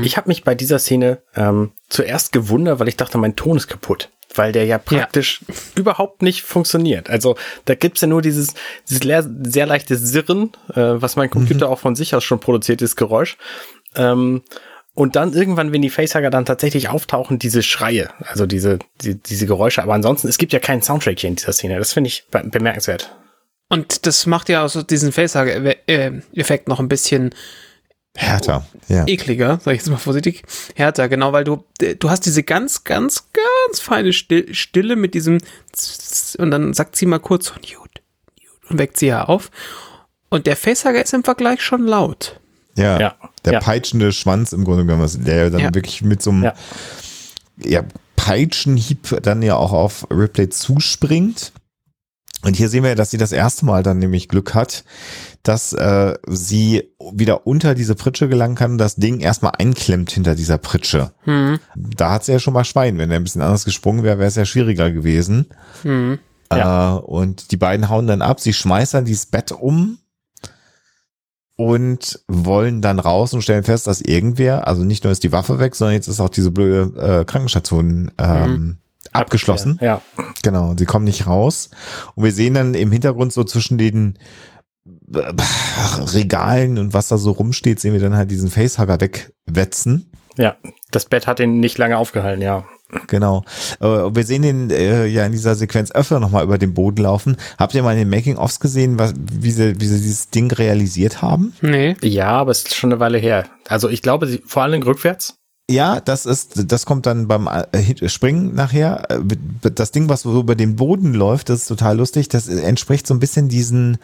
Ich 0.03 0.17
habe 0.17 0.29
mich 0.29 0.45
bei 0.45 0.55
dieser 0.55 0.79
Szene 0.79 1.19
ähm, 1.35 1.73
zuerst 1.89 2.31
gewundert, 2.33 2.79
weil 2.79 2.89
ich 2.89 2.97
dachte, 2.97 3.19
mein 3.19 3.35
Ton 3.35 3.57
ist 3.57 3.67
kaputt. 3.67 4.11
Weil 4.37 4.53
der 4.53 4.65
ja 4.67 4.79
praktisch 4.79 5.41
überhaupt 5.75 6.23
nicht 6.23 6.43
funktioniert. 6.43 7.11
Also 7.11 7.37
da 7.65 7.75
gibt's 7.75 8.01
ja 8.01 8.09
nur 8.09 8.23
dieses, 8.23 8.55
dieses 8.89 9.05
leer, 9.05 9.29
sehr 9.43 9.67
leichte 9.67 9.97
Sirren, 9.97 10.53
äh, 10.75 10.81
was 10.81 11.17
mein 11.17 11.31
Computer 11.31 11.69
auch 11.69 11.79
von 11.79 11.97
sich 11.97 12.15
aus 12.15 12.25
schon 12.25 12.41
produziert, 12.41 12.81
dieses 12.81 12.97
Geräusch. 12.97 13.37
Ähm, 13.97 14.43
und 14.95 15.17
dann 15.17 15.33
irgendwann, 15.33 15.73
wenn 15.73 15.83
die 15.83 15.91
Facehugger 15.91 16.31
dann 16.31 16.45
tatsächlich 16.45 16.89
auftauchen, 16.89 17.39
diese 17.39 17.63
Schreie, 17.63 18.11
also 18.21 18.47
diese, 18.47 18.79
die, 19.01 19.17
diese 19.17 19.47
Geräusche. 19.47 19.83
Aber 19.83 19.95
ansonsten, 19.95 20.29
es 20.29 20.39
gibt 20.39 20.53
ja 20.53 20.61
keinen 20.61 20.83
Soundtrack 20.83 21.19
hier 21.19 21.29
in 21.31 21.37
dieser 21.37 21.53
Szene. 21.53 21.79
Das 21.79 21.93
finde 21.93 22.09
ich 22.09 22.27
be 22.31 22.43
bemerkenswert. 22.45 23.17
Und 23.69 24.07
das 24.07 24.27
macht 24.27 24.49
ja 24.49 24.63
also 24.63 24.83
diesen 24.83 25.11
Facehugger-Effekt 25.11 26.69
noch 26.69 26.79
ein 26.79 26.89
bisschen 26.89 27.35
Härter. 28.17 28.65
Ja. 28.89 29.05
ekliger, 29.09 29.59
sag 29.65 29.73
ich 29.75 29.81
jetzt 29.81 29.91
mal 29.91 29.97
vorsichtig, 29.97 30.45
härter, 30.77 31.09
genau, 31.09 31.33
weil 31.33 31.43
du, 31.43 31.65
du 31.99 32.11
hast 32.11 32.27
diese 32.27 32.45
ganz, 32.45 32.85
ganz, 32.85 33.31
ganz 33.33 33.81
feine 33.81 34.13
Still- 34.13 34.55
Stille 34.55 34.95
mit 34.95 35.15
diesem 35.15 35.39
und 36.39 36.51
dann 36.53 36.73
sagt 36.75 36.95
sie 36.95 37.07
mal 37.07 37.19
kurz 37.19 37.53
Newt, 37.57 38.03
und 38.69 38.79
weckt 38.79 38.99
sie 38.99 39.07
ja 39.07 39.25
auf. 39.25 39.51
Und 40.29 40.47
der 40.47 40.55
Facehugger 40.57 41.03
ist 41.03 41.13
im 41.13 41.25
Vergleich 41.25 41.61
schon 41.61 41.85
laut. 41.87 42.41
Ja. 42.77 43.01
Ja. 43.01 43.15
Der 43.45 43.55
Ja. 43.55 43.61
peitschende 43.61 44.13
Schwanz 44.13 44.53
im 44.53 44.65
Grunde 44.65 44.85
genommen, 44.87 45.25
der 45.25 45.37
ja 45.45 45.51
dann 45.51 45.61
Ja. 45.61 45.75
wirklich 45.75 46.03
mit 46.03 46.23
so 46.23 46.31
einem 46.31 46.51
Ja. 47.59 47.83
Peitschenhieb 48.17 49.19
dann 49.23 49.43
ja 49.43 49.57
auch 49.57 49.73
auf 49.73 50.07
Ripley 50.11 50.49
zuspringt. 50.49 51.53
Und 52.43 52.57
hier 52.57 52.69
sehen 52.69 52.85
wir, 52.85 52.95
dass 52.95 53.11
sie 53.11 53.17
das 53.17 53.33
erste 53.33 53.65
Mal 53.65 53.83
dann 53.83 53.99
nämlich 53.99 54.29
Glück 54.29 54.55
hat, 54.55 54.85
dass 55.43 55.73
äh, 55.73 56.15
sie 56.27 56.91
wieder 57.13 57.47
unter 57.47 57.75
diese 57.75 57.95
Pritsche 57.95 58.29
gelangen 58.29 58.55
kann 58.55 58.73
und 58.73 58.79
das 58.79 58.97
Ding 58.97 59.21
erstmal 59.21 59.53
einklemmt 59.59 60.11
hinter 60.11 60.35
dieser 60.35 60.59
Pritsche. 60.59 61.13
Hm. 61.25 61.59
Da 61.75 62.11
hat 62.13 62.25
sie 62.25 62.33
ja 62.33 62.39
schon 62.39 62.53
mal 62.55 62.65
Schwein. 62.65 62.99
Wenn 62.99 63.11
er 63.11 63.17
ein 63.17 63.25
bisschen 63.25 63.41
anders 63.43 63.65
gesprungen 63.65 64.03
wäre, 64.03 64.19
wäre 64.19 64.29
es 64.29 64.35
ja 64.37 64.45
schwieriger 64.45 64.91
gewesen. 64.91 65.47
Hm. 65.83 66.19
Ja. 66.53 66.97
Äh, 66.97 67.01
und 67.01 67.51
die 67.51 67.57
beiden 67.57 67.89
hauen 67.89 68.07
dann 68.07 68.21
ab. 68.23 68.41
Sie 68.41 68.53
schmeißen 68.53 68.99
dann 68.99 69.05
dieses 69.07 69.27
Bett 69.27 69.51
um 69.53 69.99
und 71.57 72.21
wollen 72.27 72.83
dann 72.83 72.99
raus 72.99 73.33
und 73.33 73.43
stellen 73.43 73.65
fest, 73.65 73.87
dass 73.87 74.01
irgendwer, 74.01 74.67
also 74.67 74.83
nicht 74.83 75.05
nur 75.05 75.13
ist 75.13 75.23
die 75.23 75.33
Waffe 75.33 75.59
weg, 75.59 75.75
sondern 75.75 75.95
jetzt 75.95 76.09
ist 76.09 76.21
auch 76.21 76.29
diese 76.29 76.51
blöde 76.51 77.01
äh, 77.01 77.25
Krankenstation 77.25 78.11
ähm, 78.19 78.79
abgeschlossen. 79.13 79.79
Ja. 79.81 80.01
Genau, 80.43 80.75
sie 80.77 80.85
kommen 80.85 81.05
nicht 81.05 81.27
raus. 81.27 81.71
Und 82.15 82.25
wir 82.25 82.33
sehen 82.33 82.55
dann 82.55 82.75
im 82.75 82.91
Hintergrund 82.91 83.33
so 83.33 83.45
zwischen 83.45 83.79
den 83.79 84.19
äh, 85.13 85.33
Regalen 86.13 86.79
und 86.79 86.93
was 86.93 87.09
da 87.09 87.19
so 87.19 87.31
rumsteht, 87.31 87.79
sehen 87.79 87.93
wir 87.93 88.01
dann 88.01 88.17
halt 88.17 88.31
diesen 88.31 88.51
Facehugger 88.51 89.01
wegwetzen. 89.01 90.11
Ja. 90.37 90.57
Das 90.91 91.05
Bett 91.05 91.27
hat 91.27 91.41
ihn 91.41 91.61
nicht 91.61 91.79
lange 91.79 91.99
aufgehalten, 91.99 92.43
ja. 92.43 92.65
Genau. 93.07 93.45
Äh, 93.81 93.87
Wir 93.87 94.25
sehen 94.25 94.43
den 94.43 94.71
äh, 94.71 95.07
ja 95.07 95.25
in 95.27 95.33
dieser 95.33 95.55
Sequenz 95.55 95.91
öfter 95.93 96.21
nochmal 96.21 96.45
über 96.45 96.59
den 96.59 96.75
Boden 96.75 97.03
laufen. 97.03 97.37
Habt 97.59 97.75
ihr 97.75 97.83
mal 97.83 97.93
in 97.93 97.99
den 97.99 98.11
Making-ofs 98.11 98.61
gesehen, 98.61 98.99
was, 98.99 99.15
wie, 99.17 99.51
sie, 99.51 99.81
wie 99.81 99.87
sie 99.87 99.99
dieses 100.01 100.31
Ding 100.31 100.51
realisiert 100.53 101.23
haben? 101.23 101.55
Nee. 101.61 101.97
Ja, 102.03 102.29
aber 102.29 102.51
es 102.51 102.63
ist 102.65 102.75
schon 102.75 102.93
eine 102.93 103.01
Weile 103.01 103.19
her. 103.19 103.45
Also 103.69 103.89
ich 103.89 104.03
glaube, 104.03 104.27
sie, 104.27 104.43
vor 104.47 104.63
allem 104.63 104.83
rückwärts. 104.83 105.37
Ja, 105.71 105.99
das 106.01 106.27
ist, 106.27 106.71
das 106.71 106.85
kommt 106.85 107.07
dann 107.07 107.27
beim 107.27 107.49
äh, 107.49 108.09
Springen 108.09 108.55
nachher. 108.55 109.11
Äh, 109.11 109.21
Das 109.75 109.93
Ding, 109.93 110.11
was 110.11 110.21
so 110.21 110.39
über 110.39 110.57
den 110.57 110.77
Boden 110.77 111.15
läuft, 111.15 111.49
das 111.49 111.63
ist 111.63 111.69
total 111.69 111.97
lustig. 111.97 112.29
Das 112.29 112.49
entspricht 112.49 113.07
so 113.07 113.15
ein 113.15 113.19
bisschen 113.19 113.49
diesen 113.49 113.97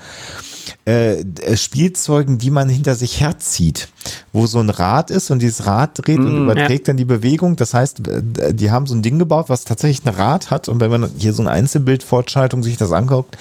äh, 0.86 1.22
Spielzeugen, 1.56 2.38
die 2.38 2.50
man 2.50 2.70
hinter 2.70 2.94
sich 2.94 3.20
herzieht, 3.20 3.88
wo 4.32 4.46
so 4.46 4.58
ein 4.58 4.70
Rad 4.70 5.10
ist 5.10 5.30
und 5.30 5.40
dieses 5.40 5.66
Rad 5.66 5.98
dreht 6.06 6.24
und 6.24 6.34
Mm, 6.34 6.44
überträgt 6.44 6.88
dann 6.88 6.96
die 6.96 7.04
Bewegung. 7.04 7.56
Das 7.56 7.74
heißt, 7.74 8.08
äh, 8.08 8.54
die 8.54 8.70
haben 8.70 8.86
so 8.86 8.94
ein 8.94 9.02
Ding 9.02 9.18
gebaut, 9.18 9.50
was 9.50 9.64
tatsächlich 9.64 10.06
ein 10.06 10.14
Rad 10.14 10.50
hat. 10.50 10.70
Und 10.70 10.80
wenn 10.80 10.90
man 10.90 11.10
hier 11.18 11.34
so 11.34 11.42
eine 11.42 11.50
Einzelbildfortschaltung 11.50 12.62
sich 12.62 12.78
das 12.78 12.90
anguckt, 12.90 13.36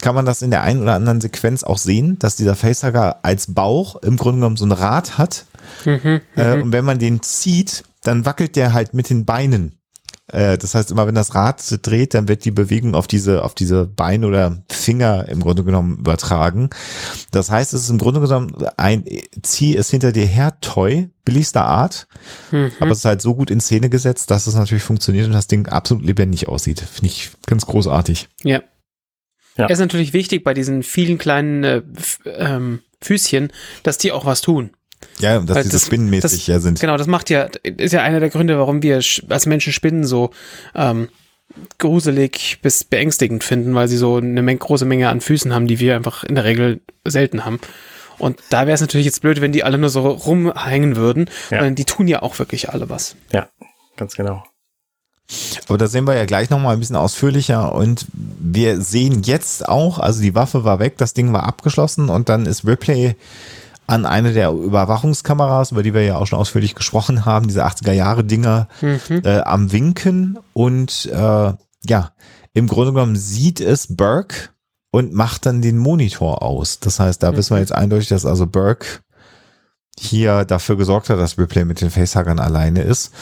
kann 0.00 0.16
man 0.16 0.26
das 0.26 0.42
in 0.42 0.50
der 0.50 0.62
einen 0.62 0.82
oder 0.82 0.94
anderen 0.94 1.20
Sequenz 1.20 1.62
auch 1.62 1.78
sehen, 1.78 2.18
dass 2.18 2.34
dieser 2.34 2.56
Facehugger 2.56 3.18
als 3.22 3.54
Bauch 3.54 3.94
im 4.02 4.16
Grunde 4.16 4.38
genommen 4.38 4.56
so 4.56 4.66
ein 4.66 4.72
Rad 4.72 5.18
hat. 5.18 5.44
Äh, 5.84 6.60
und 6.60 6.72
wenn 6.72 6.84
man 6.84 6.98
den 6.98 7.22
zieht, 7.22 7.84
dann 8.02 8.26
wackelt 8.26 8.56
der 8.56 8.72
halt 8.72 8.94
mit 8.94 9.10
den 9.10 9.24
Beinen. 9.24 9.78
Äh, 10.26 10.56
das 10.56 10.74
heißt, 10.74 10.90
immer 10.90 11.06
wenn 11.06 11.14
das 11.14 11.34
Rad 11.34 11.62
dreht, 11.82 12.14
dann 12.14 12.28
wird 12.28 12.44
die 12.44 12.50
Bewegung 12.50 12.94
auf 12.94 13.06
diese, 13.06 13.44
auf 13.44 13.54
diese 13.54 13.86
Beine 13.86 14.26
oder 14.26 14.64
Finger 14.70 15.28
im 15.28 15.40
Grunde 15.40 15.64
genommen 15.64 15.98
übertragen. 15.98 16.70
Das 17.30 17.50
heißt, 17.50 17.74
es 17.74 17.82
ist 17.82 17.90
im 17.90 17.98
Grunde 17.98 18.20
genommen 18.20 18.54
ein 18.76 19.04
Zieh 19.42 19.76
es 19.76 19.90
hinter 19.90 20.12
dir 20.12 20.26
her 20.26 20.58
Toy, 20.60 21.10
billigster 21.24 21.64
Art. 21.64 22.06
Aber 22.80 22.90
es 22.90 22.98
ist 22.98 23.04
halt 23.04 23.20
so 23.20 23.34
gut 23.34 23.50
in 23.50 23.60
Szene 23.60 23.90
gesetzt, 23.90 24.30
dass 24.30 24.46
es 24.46 24.54
natürlich 24.54 24.84
funktioniert 24.84 25.26
und 25.26 25.32
das 25.32 25.46
Ding 25.46 25.68
absolut 25.68 26.04
lebendig 26.04 26.48
aussieht. 26.48 26.80
Finde 26.80 27.08
ich 27.08 27.30
ganz 27.46 27.66
großartig. 27.66 28.28
Ja. 28.42 28.62
Ja. 29.56 29.66
Es 29.66 29.72
ist 29.72 29.80
natürlich 29.80 30.12
wichtig 30.12 30.42
bei 30.42 30.52
diesen 30.52 30.82
vielen 30.82 31.18
kleinen 31.18 31.64
äh, 31.64 31.82
ähm, 32.24 32.80
Füßchen, 33.00 33.52
dass 33.82 33.98
die 33.98 34.10
auch 34.10 34.24
was 34.24 34.40
tun. 34.40 34.70
Ja, 35.18 35.38
dass 35.40 35.56
Weil 35.56 35.62
diese 35.64 35.76
das- 35.76 35.86
spinnenmäßig 35.86 36.30
das- 36.40 36.46
ja 36.46 36.60
sind. 36.60 36.80
Genau, 36.80 36.96
das 36.96 37.06
macht 37.06 37.30
ja, 37.30 37.48
ist 37.62 37.92
ja 37.92 38.02
einer 38.02 38.20
der 38.20 38.30
Gründe, 38.30 38.58
warum 38.58 38.82
wir 38.82 38.96
als 39.28 39.46
Menschen 39.46 39.72
Spinnen 39.72 40.04
so 40.04 40.30
ähm, 40.74 41.08
gruselig 41.78 42.58
bis 42.62 42.84
beängstigend 42.84 43.44
finden, 43.44 43.74
weil 43.74 43.88
sie 43.88 43.96
so 43.96 44.16
eine 44.16 44.42
Menge, 44.42 44.58
große 44.58 44.84
Menge 44.84 45.08
an 45.08 45.20
Füßen 45.20 45.52
haben, 45.52 45.66
die 45.66 45.78
wir 45.80 45.96
einfach 45.96 46.24
in 46.24 46.34
der 46.34 46.44
Regel 46.44 46.80
selten 47.04 47.44
haben. 47.44 47.60
Und 48.18 48.38
da 48.50 48.66
wäre 48.66 48.74
es 48.74 48.80
natürlich 48.80 49.06
jetzt 49.06 49.22
blöd, 49.22 49.40
wenn 49.40 49.52
die 49.52 49.64
alle 49.64 49.76
nur 49.78 49.90
so 49.90 50.06
rumhängen 50.08 50.96
würden. 50.96 51.28
Ja. 51.50 51.60
Weil 51.60 51.72
die 51.72 51.84
tun 51.84 52.06
ja 52.08 52.22
auch 52.22 52.38
wirklich 52.38 52.70
alle 52.70 52.88
was. 52.88 53.16
Ja, 53.32 53.48
ganz 53.96 54.14
genau. 54.14 54.44
Aber 55.68 55.78
da 55.78 55.86
sehen 55.86 56.06
wir 56.06 56.14
ja 56.14 56.26
gleich 56.26 56.50
nochmal 56.50 56.74
ein 56.74 56.80
bisschen 56.80 56.96
ausführlicher 56.96 57.74
und 57.74 58.06
wir 58.12 58.80
sehen 58.82 59.22
jetzt 59.22 59.66
auch, 59.66 59.98
also 59.98 60.20
die 60.20 60.34
Waffe 60.34 60.64
war 60.64 60.78
weg, 60.80 60.98
das 60.98 61.14
Ding 61.14 61.32
war 61.32 61.44
abgeschlossen 61.44 62.10
und 62.10 62.28
dann 62.28 62.44
ist 62.44 62.66
Ripley 62.66 63.16
an 63.86 64.06
eine 64.06 64.32
der 64.32 64.50
Überwachungskameras, 64.50 65.72
über 65.72 65.82
die 65.82 65.94
wir 65.94 66.02
ja 66.02 66.16
auch 66.16 66.26
schon 66.26 66.38
ausführlich 66.38 66.74
gesprochen 66.74 67.24
haben, 67.24 67.48
diese 67.48 67.66
80er 67.66 67.92
Jahre 67.92 68.24
Dinger 68.24 68.68
äh, 69.24 69.40
am 69.40 69.72
Winken 69.72 70.38
und 70.52 71.06
äh, 71.06 71.52
ja, 71.86 72.12
im 72.54 72.66
Grunde 72.68 72.92
genommen 72.92 73.16
sieht 73.16 73.60
es 73.60 73.94
Burke 73.96 74.50
und 74.90 75.12
macht 75.12 75.44
dann 75.44 75.60
den 75.60 75.76
Monitor 75.76 76.42
aus. 76.42 76.78
Das 76.78 77.00
heißt, 77.00 77.22
da 77.22 77.36
wissen 77.36 77.56
wir 77.56 77.60
jetzt 77.60 77.74
eindeutig, 77.74 78.08
dass 78.08 78.24
also 78.24 78.46
Burke 78.46 78.86
hier 79.98 80.44
dafür 80.44 80.76
gesorgt 80.76 81.10
hat, 81.10 81.18
dass 81.18 81.38
Ripley 81.38 81.64
mit 81.64 81.80
den 81.80 81.90
Facehuggern 81.90 82.38
alleine 82.38 82.82
ist. 82.82 83.12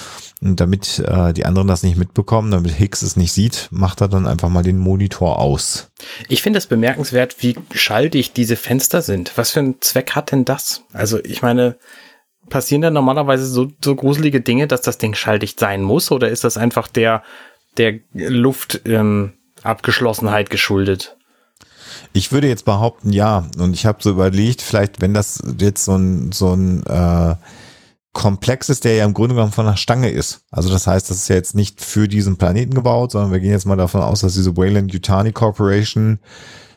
Und 0.42 0.58
damit 0.60 0.98
äh, 0.98 1.32
die 1.32 1.46
anderen 1.46 1.68
das 1.68 1.84
nicht 1.84 1.96
mitbekommen, 1.96 2.50
damit 2.50 2.72
Hicks 2.72 3.02
es 3.02 3.16
nicht 3.16 3.32
sieht, 3.32 3.68
macht 3.70 4.00
er 4.00 4.08
dann 4.08 4.26
einfach 4.26 4.48
mal 4.48 4.64
den 4.64 4.78
Monitor 4.78 5.38
aus. 5.38 5.92
Ich 6.28 6.42
finde 6.42 6.58
es 6.58 6.66
bemerkenswert, 6.66 7.36
wie 7.40 7.56
schaltig 7.72 8.32
diese 8.32 8.56
Fenster 8.56 9.02
sind. 9.02 9.32
Was 9.36 9.52
für 9.52 9.60
einen 9.60 9.80
Zweck 9.80 10.12
hat 10.12 10.32
denn 10.32 10.44
das? 10.44 10.82
Also 10.92 11.22
ich 11.22 11.42
meine, 11.42 11.76
passieren 12.48 12.82
da 12.82 12.90
normalerweise 12.90 13.46
so, 13.46 13.70
so 13.82 13.94
gruselige 13.94 14.40
Dinge, 14.40 14.66
dass 14.66 14.82
das 14.82 14.98
Ding 14.98 15.14
schaltig 15.14 15.54
sein 15.58 15.82
muss? 15.82 16.10
Oder 16.10 16.28
ist 16.28 16.44
das 16.44 16.56
einfach 16.56 16.88
der, 16.88 17.22
der 17.78 18.00
Luft 18.12 18.82
ähm, 18.84 19.34
geschuldet? 20.50 21.16
Ich 22.12 22.32
würde 22.32 22.48
jetzt 22.48 22.64
behaupten, 22.64 23.12
ja. 23.12 23.46
Und 23.58 23.74
ich 23.74 23.86
habe 23.86 24.02
so 24.02 24.10
überlegt, 24.10 24.60
vielleicht, 24.60 25.00
wenn 25.00 25.14
das 25.14 25.42
jetzt 25.58 25.84
so 25.84 25.94
ein, 25.94 26.32
so 26.32 26.52
ein 26.52 26.84
äh, 26.86 27.36
Komplex 28.12 28.68
ist, 28.68 28.84
der 28.84 28.94
ja 28.94 29.04
im 29.04 29.14
Grunde 29.14 29.34
genommen 29.34 29.52
von 29.52 29.66
einer 29.66 29.76
Stange 29.76 30.10
ist. 30.10 30.42
Also 30.50 30.70
das 30.70 30.86
heißt, 30.86 31.08
das 31.08 31.16
ist 31.18 31.28
ja 31.28 31.36
jetzt 31.36 31.54
nicht 31.54 31.80
für 31.80 32.08
diesen 32.08 32.36
Planeten 32.36 32.74
gebaut, 32.74 33.12
sondern 33.12 33.32
wir 33.32 33.40
gehen 33.40 33.50
jetzt 33.50 33.66
mal 33.66 33.76
davon 33.76 34.02
aus, 34.02 34.20
dass 34.20 34.34
diese 34.34 34.56
Wayland 34.56 34.92
Yutani 34.92 35.32
Corporation 35.32 36.18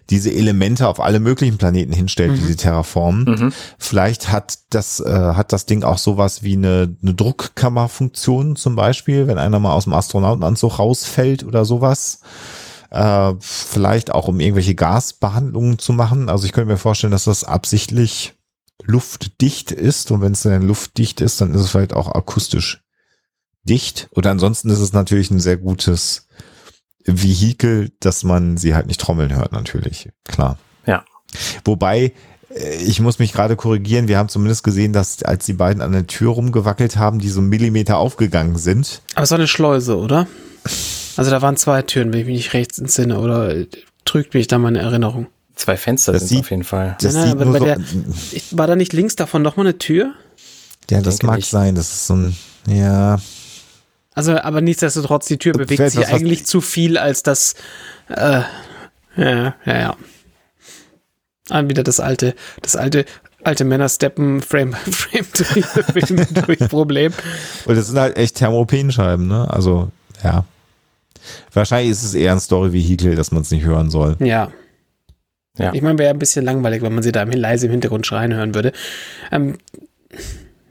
diese 0.09 0.31
Elemente 0.31 0.87
auf 0.87 0.99
alle 0.99 1.19
möglichen 1.19 1.57
Planeten 1.57 1.91
hinstellt, 1.91 2.37
die 2.37 2.45
sie 2.45 2.55
terraformen. 2.55 3.25
Vielleicht 3.79 4.31
hat 4.31 4.59
das, 4.69 4.99
äh, 4.99 5.09
hat 5.09 5.51
das 5.51 5.65
Ding 5.65 5.83
auch 5.83 5.97
sowas 5.97 6.43
wie 6.43 6.53
eine, 6.53 6.95
eine 7.01 7.15
Druckkammerfunktion 7.15 8.55
zum 8.55 8.75
Beispiel, 8.75 9.27
wenn 9.27 9.39
einer 9.39 9.59
mal 9.59 9.73
aus 9.73 9.85
dem 9.85 9.93
Astronautenanzug 9.93 10.77
rausfällt 10.77 11.43
oder 11.43 11.65
sowas. 11.65 12.19
Äh, 12.91 13.33
vielleicht 13.39 14.11
auch 14.11 14.27
um 14.27 14.39
irgendwelche 14.39 14.75
Gasbehandlungen 14.75 15.79
zu 15.79 15.91
machen. 15.91 16.29
Also 16.29 16.45
ich 16.45 16.53
könnte 16.53 16.71
mir 16.71 16.77
vorstellen, 16.77 17.11
dass 17.11 17.23
das 17.23 17.43
absichtlich 17.43 18.35
luftdicht 18.85 19.71
ist 19.71 20.11
und 20.11 20.21
wenn 20.21 20.33
es 20.33 20.43
dann 20.43 20.61
luftdicht 20.61 21.21
ist, 21.21 21.41
dann 21.41 21.53
ist 21.53 21.61
es 21.61 21.71
vielleicht 21.71 21.93
auch 21.93 22.13
akustisch 22.13 22.83
dicht. 23.63 24.07
Oder 24.11 24.31
ansonsten 24.31 24.69
ist 24.69 24.79
es 24.79 24.93
natürlich 24.93 25.31
ein 25.31 25.39
sehr 25.39 25.57
gutes 25.57 26.27
Vehikel, 27.05 27.91
dass 27.99 28.23
man 28.23 28.57
sie 28.57 28.75
halt 28.75 28.87
nicht 28.87 29.01
trommeln 29.01 29.35
hört, 29.35 29.51
natürlich. 29.51 30.09
Klar. 30.25 30.57
Ja. 30.85 31.03
Wobei, 31.63 32.13
äh, 32.49 32.75
ich 32.83 32.99
muss 32.99 33.19
mich 33.19 33.33
gerade 33.33 33.55
korrigieren, 33.55 34.07
wir 34.07 34.17
haben 34.17 34.29
zumindest 34.29 34.63
gesehen, 34.63 34.93
dass 34.93 35.23
als 35.23 35.45
die 35.45 35.53
beiden 35.53 35.81
an 35.81 35.91
der 35.91 36.07
Tür 36.07 36.31
rumgewackelt 36.31 36.97
haben, 36.97 37.19
die 37.19 37.29
so 37.29 37.41
einen 37.41 37.49
Millimeter 37.49 37.97
aufgegangen 37.97 38.57
sind. 38.57 39.01
Aber 39.13 39.23
es 39.23 39.31
war 39.31 39.37
eine 39.37 39.47
Schleuse, 39.47 39.97
oder? 39.97 40.27
Also 41.17 41.31
da 41.31 41.41
waren 41.41 41.57
zwei 41.57 41.81
Türen, 41.81 42.11
wenn 42.11 42.21
ich 42.21 42.25
mich 42.25 42.35
nicht 42.37 42.53
rechts 42.53 42.79
entsinne, 42.79 43.19
oder 43.19 43.55
äh, 43.55 43.67
trügt 44.03 44.33
mich 44.33 44.47
da 44.47 44.57
meine 44.57 44.79
Erinnerung. 44.79 45.27
Zwei 45.55 45.77
Fenster 45.77 46.12
Das 46.12 46.21
sind 46.24 46.29
sieht- 46.29 46.39
auf 46.41 46.51
jeden 46.51 46.63
Fall. 46.63 46.97
Das 47.01 47.13
Nein, 47.13 47.24
nein, 47.24 47.31
sieht 47.31 47.41
aber 47.41 47.45
nur 47.45 47.59
so, 47.59 47.65
der- 47.65 48.57
war 48.57 48.67
da 48.67 48.75
nicht 48.75 48.93
links 48.93 49.15
davon 49.15 49.41
nochmal 49.41 49.65
eine 49.67 49.77
Tür? 49.77 50.13
ja, 50.89 51.01
das 51.01 51.21
mag 51.24 51.38
nicht. 51.38 51.50
sein, 51.50 51.75
das 51.75 51.91
ist 51.93 52.07
so 52.07 52.15
ein, 52.15 52.35
ja, 52.67 53.19
Also, 54.13 54.38
aber 54.38 54.62
nichtsdestotrotz, 54.62 55.25
die 55.27 55.38
Tür 55.38 55.53
Und 55.55 55.59
bewegt 55.67 55.91
sich 55.91 56.00
was- 56.01 56.12
eigentlich 56.13 56.45
zu 56.45 56.62
viel, 56.62 56.97
als 56.97 57.24
das, 57.24 57.55
äh, 58.09 58.41
ja, 58.43 58.45
ja, 59.17 59.55
ja. 59.65 59.95
Ah, 61.50 61.63
wieder 61.67 61.83
das 61.83 62.00
alte, 62.00 62.33
das 62.62 62.75
alte, 62.75 63.05
alte 63.43 63.65
Männer-Steppen, 63.65 64.41
Frame, 64.41 64.74
Frame, 64.74 65.25
Frame 65.25 66.27
durch 66.45 66.59
Problem. 66.69 67.13
Und 67.65 67.75
das 67.75 67.88
sind 67.88 68.00
halt 68.00 68.17
echt 68.17 68.35
Thermopenscheiben, 68.35 69.27
ne? 69.27 69.47
Also, 69.53 69.89
ja. 70.24 70.45
Wahrscheinlich 71.53 71.91
ist 71.91 72.03
es 72.03 72.13
eher 72.13 72.31
ein 72.33 72.39
Story-Vehikel, 72.39 73.15
dass 73.15 73.31
man 73.31 73.41
es 73.41 73.51
nicht 73.51 73.63
hören 73.63 73.89
soll. 73.89 74.15
Ja. 74.19 74.51
Ja. 75.57 75.74
Ich 75.74 75.81
meine, 75.81 75.97
wäre 75.97 76.12
ein 76.13 76.19
bisschen 76.19 76.43
langweilig, 76.45 76.81
wenn 76.81 76.93
man 76.93 77.03
sie 77.03 77.12
da 77.12 77.21
im- 77.24 77.31
leise 77.31 77.67
im 77.67 77.71
Hintergrund 77.71 78.05
schreien 78.05 78.33
hören 78.33 78.53
würde. 78.55 78.74
Ähm, 79.31 79.57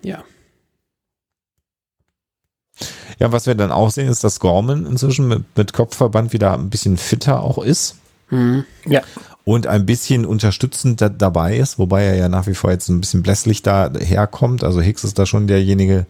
ja. 0.02 0.22
Ja, 3.20 3.30
was 3.32 3.46
wir 3.46 3.54
dann 3.54 3.70
auch 3.72 3.90
sehen, 3.90 4.08
ist, 4.08 4.24
dass 4.24 4.40
Gorman 4.40 4.86
inzwischen 4.86 5.28
mit, 5.28 5.44
mit 5.56 5.72
Kopfverband 5.72 6.32
wieder 6.32 6.54
ein 6.54 6.68
bisschen 6.70 6.96
fitter 6.96 7.42
auch 7.42 7.58
ist 7.58 7.96
Hm. 8.30 8.64
Ja. 8.86 9.02
und 9.44 9.66
ein 9.66 9.86
bisschen 9.86 10.26
unterstützend 10.26 11.00
da, 11.00 11.08
dabei 11.08 11.56
ist, 11.56 11.78
wobei 11.78 12.02
er 12.04 12.16
ja 12.16 12.28
nach 12.28 12.46
wie 12.46 12.54
vor 12.54 12.70
jetzt 12.70 12.88
ein 12.88 13.00
bisschen 13.00 13.22
blässlich 13.22 13.62
da 13.62 13.90
herkommt. 13.98 14.64
Also 14.64 14.80
Hicks 14.80 15.04
ist 15.04 15.18
da 15.18 15.26
schon 15.26 15.46
derjenige, 15.46 16.06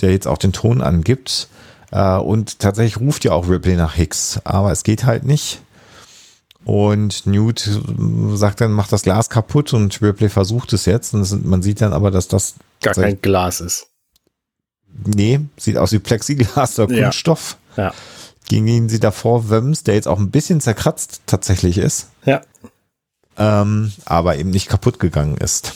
der 0.00 0.10
jetzt 0.10 0.26
auch 0.26 0.38
den 0.38 0.52
Ton 0.52 0.80
angibt. 0.82 1.48
Äh, 1.92 2.16
und 2.16 2.58
tatsächlich 2.58 2.98
ruft 3.00 3.24
ja 3.24 3.32
auch 3.32 3.48
Ripley 3.48 3.76
nach 3.76 3.94
Hicks, 3.94 4.40
aber 4.44 4.72
es 4.72 4.82
geht 4.82 5.04
halt 5.04 5.24
nicht. 5.24 5.60
Und 6.64 7.26
Newt 7.26 7.68
sagt 8.34 8.60
dann, 8.60 8.72
macht 8.72 8.92
das 8.92 9.02
Glas 9.02 9.30
kaputt 9.30 9.72
und 9.72 10.00
Ripley 10.02 10.28
versucht 10.28 10.72
es 10.72 10.84
jetzt. 10.84 11.14
Und 11.14 11.44
man 11.44 11.62
sieht 11.62 11.80
dann 11.80 11.92
aber, 11.92 12.10
dass 12.10 12.28
das 12.28 12.54
gar 12.82 12.94
kein 12.94 13.20
Glas 13.20 13.60
ist. 13.60 13.88
Nee, 15.04 15.40
sieht 15.56 15.78
aus 15.78 15.92
wie 15.92 15.98
Plexiglas 15.98 16.78
oder 16.78 16.94
Kunststoff. 16.94 17.56
Ja. 17.76 17.84
ja. 17.84 17.94
Gegen 18.48 18.66
den 18.66 18.88
sie 18.88 19.00
davor 19.00 19.48
wöms, 19.48 19.84
der 19.84 19.94
jetzt 19.94 20.08
auch 20.08 20.18
ein 20.18 20.30
bisschen 20.30 20.60
zerkratzt 20.60 21.22
tatsächlich 21.26 21.78
ist. 21.78 22.08
Ja. 22.24 22.42
Ähm, 23.38 23.92
aber 24.04 24.36
eben 24.36 24.50
nicht 24.50 24.68
kaputt 24.68 24.98
gegangen 24.98 25.36
ist. 25.36 25.72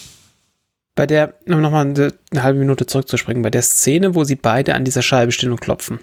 Bei 0.96 1.06
der, 1.06 1.34
um 1.46 1.60
nochmal 1.60 1.86
eine, 1.86 2.12
eine 2.30 2.42
halbe 2.42 2.58
Minute 2.58 2.86
zurückzuspringen, 2.86 3.42
bei 3.42 3.50
der 3.50 3.62
Szene, 3.62 4.14
wo 4.14 4.24
sie 4.24 4.36
beide 4.36 4.74
an 4.74 4.84
dieser 4.84 5.02
Scheibe 5.02 5.32
stehen 5.32 5.50
und 5.50 5.60
klopfen. 5.60 6.00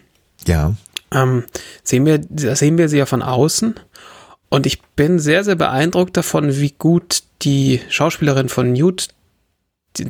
Ja. 0.48 0.74
Ähm, 1.14 1.44
sehen 1.84 2.06
wir, 2.06 2.22
sehen 2.56 2.78
wir 2.78 2.90
sie 2.90 2.98
ja 2.98 3.06
von 3.06 3.22
außen. 3.22 3.76
Und 4.52 4.66
ich 4.66 4.82
bin 4.82 5.18
sehr, 5.18 5.46
sehr 5.46 5.56
beeindruckt 5.56 6.18
davon, 6.18 6.58
wie 6.58 6.72
gut 6.78 7.24
die 7.42 7.80
Schauspielerin 7.88 8.50
von 8.50 8.74
Newt 8.74 9.08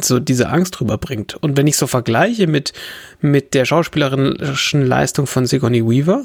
so 0.01 0.19
diese 0.19 0.49
Angst 0.49 0.81
rüberbringt. 0.81 1.35
Und 1.35 1.57
wenn 1.57 1.67
ich 1.67 1.77
so 1.77 1.85
vergleiche 1.85 2.47
mit, 2.47 2.73
mit 3.19 3.53
der 3.53 3.65
schauspielerischen 3.65 4.85
Leistung 4.85 5.27
von 5.27 5.45
Sigourney 5.45 5.87
Weaver, 5.87 6.23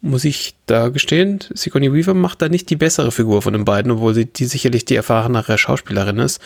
muss 0.00 0.24
ich 0.24 0.54
da 0.66 0.88
gestehen, 0.88 1.40
Sigourney 1.52 1.92
Weaver 1.92 2.14
macht 2.14 2.42
da 2.42 2.48
nicht 2.48 2.70
die 2.70 2.76
bessere 2.76 3.10
Figur 3.10 3.42
von 3.42 3.54
den 3.54 3.64
beiden, 3.64 3.90
obwohl 3.90 4.14
sie 4.14 4.26
die 4.26 4.44
sicherlich 4.44 4.84
die 4.84 4.94
erfahrenere 4.94 5.58
Schauspielerin 5.58 6.18
ist. 6.18 6.40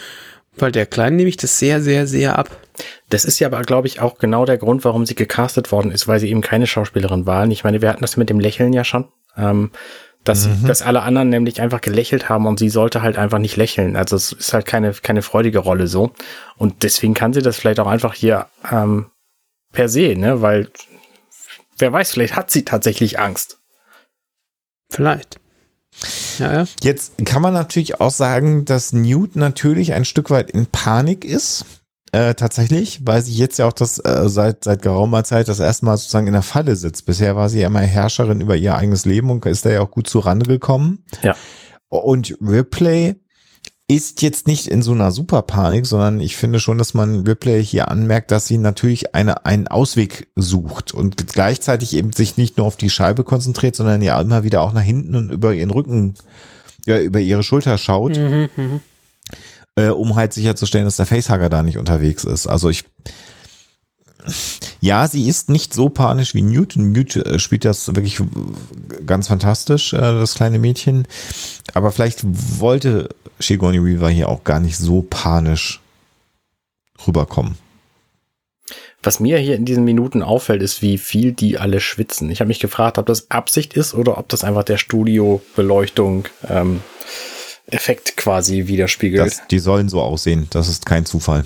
Weil 0.57 0.73
der 0.73 0.87
Kleinen 0.87 1.17
nehme 1.17 1.29
ich 1.29 1.37
das 1.37 1.59
sehr, 1.59 1.83
sehr, 1.83 2.07
sehr 2.07 2.39
ab. 2.39 2.57
Das 3.11 3.27
ist 3.27 3.39
ja 3.39 3.49
aber, 3.49 3.61
glaube 3.63 3.87
ich, 3.87 4.01
auch 4.01 4.17
genau 4.17 4.47
der 4.47 4.57
Grund, 4.57 4.83
warum 4.87 5.05
sie 5.05 5.15
gecastet 5.15 5.73
worden 5.73 5.93
ist, 5.93 6.09
weil 6.09 6.21
sie 6.21 6.31
eben 6.31 6.41
keine 6.41 6.67
Schauspielerin 6.67 7.27
war. 7.27 7.47
Ich 7.49 7.65
meine, 7.65 7.83
wir 7.83 7.91
hatten 7.91 8.01
das 8.01 8.17
mit 8.17 8.31
dem 8.31 8.41
Lächeln 8.41 8.73
ja 8.73 8.83
schon. 8.83 9.09
Ähm, 9.37 9.71
dass, 10.25 10.47
mhm. 10.47 10.67
dass 10.67 10.83
alle 10.83 11.03
anderen 11.03 11.31
nämlich 11.31 11.61
einfach 11.61 11.81
gelächelt 11.81 12.29
haben 12.29 12.47
und 12.47 12.59
sie 12.59 12.69
sollte 12.69 13.03
halt 13.03 13.17
einfach 13.17 13.39
nicht 13.39 13.57
lächeln. 13.57 13.97
Also 13.97 14.17
es 14.17 14.33
ist 14.33 14.53
halt 14.53 14.67
keine, 14.67 14.93
keine 14.93 15.23
freudige 15.23 15.61
Rolle 15.61 15.87
so. 15.87 16.12
Und 16.57 16.83
deswegen 16.83 17.15
kann 17.15 17.33
sie 17.33 17.43
das 17.43 17.57
vielleicht 17.57 17.81
auch 17.81 17.87
einfach 17.87 18.15
hier 18.15 18.47
ähm, 18.71 19.07
per 19.73 19.89
se, 19.89 20.15
ne? 20.17 20.43
Weil 20.43 20.69
wer 21.79 21.93
weiß, 21.93 22.12
vielleicht 22.12 22.37
hat 22.37 22.50
sie 22.50 22.65
tatsächlich 22.65 23.19
Angst. 23.19 23.59
Vielleicht. 24.91 25.41
Ja, 26.39 26.53
ja. 26.53 26.65
Jetzt 26.83 27.25
kann 27.25 27.43
man 27.43 27.55
natürlich 27.55 28.00
auch 28.00 28.11
sagen, 28.11 28.65
dass 28.65 28.93
Newt 28.93 29.37
natürlich 29.37 29.93
ein 29.93 30.05
Stück 30.05 30.31
weit 30.31 30.50
in 30.50 30.67
Panik 30.67 31.25
ist. 31.25 31.65
Äh, 32.12 32.35
tatsächlich, 32.35 33.07
weil 33.07 33.23
sie 33.23 33.35
jetzt 33.35 33.59
ja 33.59 33.69
auch 33.69 33.73
das 33.73 33.99
äh, 34.00 34.29
seit 34.29 34.64
seit 34.64 34.83
geraumer 34.83 35.23
Zeit 35.23 35.47
das 35.47 35.61
erste 35.61 35.85
Mal 35.85 35.97
sozusagen 35.97 36.26
in 36.26 36.33
der 36.33 36.43
Falle 36.43 36.75
sitzt. 36.75 37.07
Bisher 37.07 37.37
war 37.37 37.49
sie 37.49 37.61
ja 37.61 37.69
immer 37.69 37.81
Herrscherin 37.81 38.40
über 38.40 38.57
ihr 38.57 38.75
eigenes 38.75 39.05
Leben 39.05 39.31
und 39.31 39.47
ist 39.47 39.64
da 39.64 39.71
ja 39.71 39.81
auch 39.81 39.93
gut 39.93 40.09
zurande 40.09 40.47
gekommen. 40.47 41.05
Ja. 41.23 41.37
Und 41.88 42.37
Ripley 42.40 43.17
ist 43.90 44.23
jetzt 44.23 44.47
nicht 44.47 44.69
in 44.69 44.83
so 44.83 44.93
einer 44.93 45.11
Superpanik, 45.11 45.85
sondern 45.85 46.21
ich 46.21 46.37
finde 46.37 46.61
schon, 46.61 46.79
dass 46.79 46.95
man 46.95 47.26
Ripley 47.26 47.64
hier 47.64 47.88
anmerkt, 47.88 48.31
dass 48.31 48.47
sie 48.47 48.57
natürlich 48.57 49.17
eine, 49.17 49.45
einen 49.47 49.67
Ausweg 49.67 50.29
sucht 50.37 50.95
und 50.95 51.26
gleichzeitig 51.26 51.97
eben 51.97 52.12
sich 52.12 52.37
nicht 52.37 52.57
nur 52.57 52.69
auf 52.69 52.76
die 52.76 52.90
Scheibe 52.90 53.25
konzentriert, 53.25 53.75
sondern 53.75 54.00
ja 54.00 54.21
immer 54.21 54.45
wieder 54.45 54.62
auch 54.62 54.73
nach 54.73 54.83
hinten 54.83 55.17
und 55.17 55.33
über 55.33 55.52
ihren 55.52 55.71
Rücken, 55.71 56.14
ja, 56.87 57.00
über 57.00 57.19
ihre 57.19 57.43
Schulter 57.43 57.79
schaut, 57.79 58.17
mhm, 58.17 58.49
mhm. 58.57 58.81
Äh, 59.81 59.91
um 59.91 60.15
halt 60.15 60.33
sicherzustellen, 60.33 60.85
dass 60.85 60.97
der 60.97 61.07
Facehugger 61.07 61.49
da 61.49 61.63
nicht 61.63 61.79
unterwegs 61.79 62.25
ist. 62.25 62.47
Also 62.47 62.69
ich, 62.69 62.85
ja, 64.81 65.07
sie 65.09 65.29
ist 65.29 65.49
nicht 65.49 65.75
so 65.75 65.89
panisch 65.89 66.35
wie 66.35 66.43
Newt. 66.43 66.77
Newt 66.77 67.17
äh, 67.17 67.39
spielt 67.39 67.65
das 67.65 67.89
wirklich 67.89 68.21
ganz 69.07 69.29
fantastisch, 69.29 69.93
äh, 69.93 69.99
das 69.99 70.35
kleine 70.35 70.59
Mädchen. 70.59 71.07
Aber 71.75 71.93
vielleicht 71.93 72.21
wollte 72.61 73.09
Sigourney 73.39 73.83
Weaver 73.83 74.11
hier 74.11 74.29
auch 74.29 74.45
gar 74.45 74.61
nicht 74.61 74.77
so 74.77 75.07
panisch 75.09 75.81
rüberkommen. 77.07 77.57
Was 79.03 79.19
mir 79.19 79.39
hier 79.39 79.57
in 79.57 79.65
diesen 79.65 79.85
Minuten 79.85 80.23
auffällt, 80.23 80.63
ist, 80.63 80.83
wie 80.83 80.99
viel 80.99 81.33
die 81.33 81.57
alle 81.59 81.81
schwitzen. 81.81 82.31
Ich 82.31 82.41
habe 82.41 82.49
mich 82.49 82.61
gefragt, 82.61 82.99
ob 82.99 83.07
das 83.07 83.31
Absicht 83.31 83.73
ist 83.73 83.95
oder 83.95 84.19
ob 84.19 84.28
das 84.28 84.45
einfach 84.45 84.63
der 84.63 84.76
Studiobeleuchtung 84.76 86.28
ähm, 86.47 86.83
Effekt 87.71 88.17
quasi 88.17 88.67
widerspiegelt. 88.67 89.26
Das, 89.26 89.43
die 89.50 89.59
sollen 89.59 89.89
so 89.89 90.00
aussehen. 90.00 90.47
Das 90.50 90.69
ist 90.69 90.87
kein 90.87 91.06
Zufall. 91.06 91.45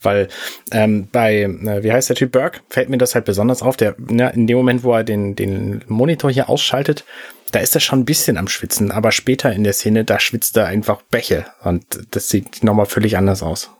Weil 0.00 0.28
ähm, 0.72 1.08
bei, 1.10 1.42
äh, 1.42 1.82
wie 1.82 1.92
heißt 1.92 2.08
der 2.08 2.16
Typ 2.16 2.32
Burke, 2.32 2.60
fällt 2.68 2.88
mir 2.88 2.98
das 2.98 3.14
halt 3.14 3.24
besonders 3.24 3.62
auf. 3.62 3.76
Der, 3.76 3.94
ne, 3.98 4.32
in 4.34 4.46
dem 4.46 4.56
Moment, 4.56 4.82
wo 4.82 4.92
er 4.92 5.04
den, 5.04 5.36
den 5.36 5.82
Monitor 5.86 6.30
hier 6.30 6.48
ausschaltet, 6.48 7.04
da 7.52 7.60
ist 7.60 7.74
er 7.74 7.80
schon 7.80 8.00
ein 8.00 8.04
bisschen 8.04 8.38
am 8.38 8.48
Schwitzen, 8.48 8.90
aber 8.90 9.12
später 9.12 9.52
in 9.52 9.62
der 9.62 9.74
Szene, 9.74 10.04
da 10.04 10.18
schwitzt 10.18 10.56
er 10.56 10.66
einfach 10.66 11.02
Bäche 11.02 11.46
und 11.62 11.84
das 12.10 12.30
sieht 12.30 12.64
nochmal 12.64 12.86
völlig 12.86 13.16
anders 13.16 13.42
aus. 13.42 13.70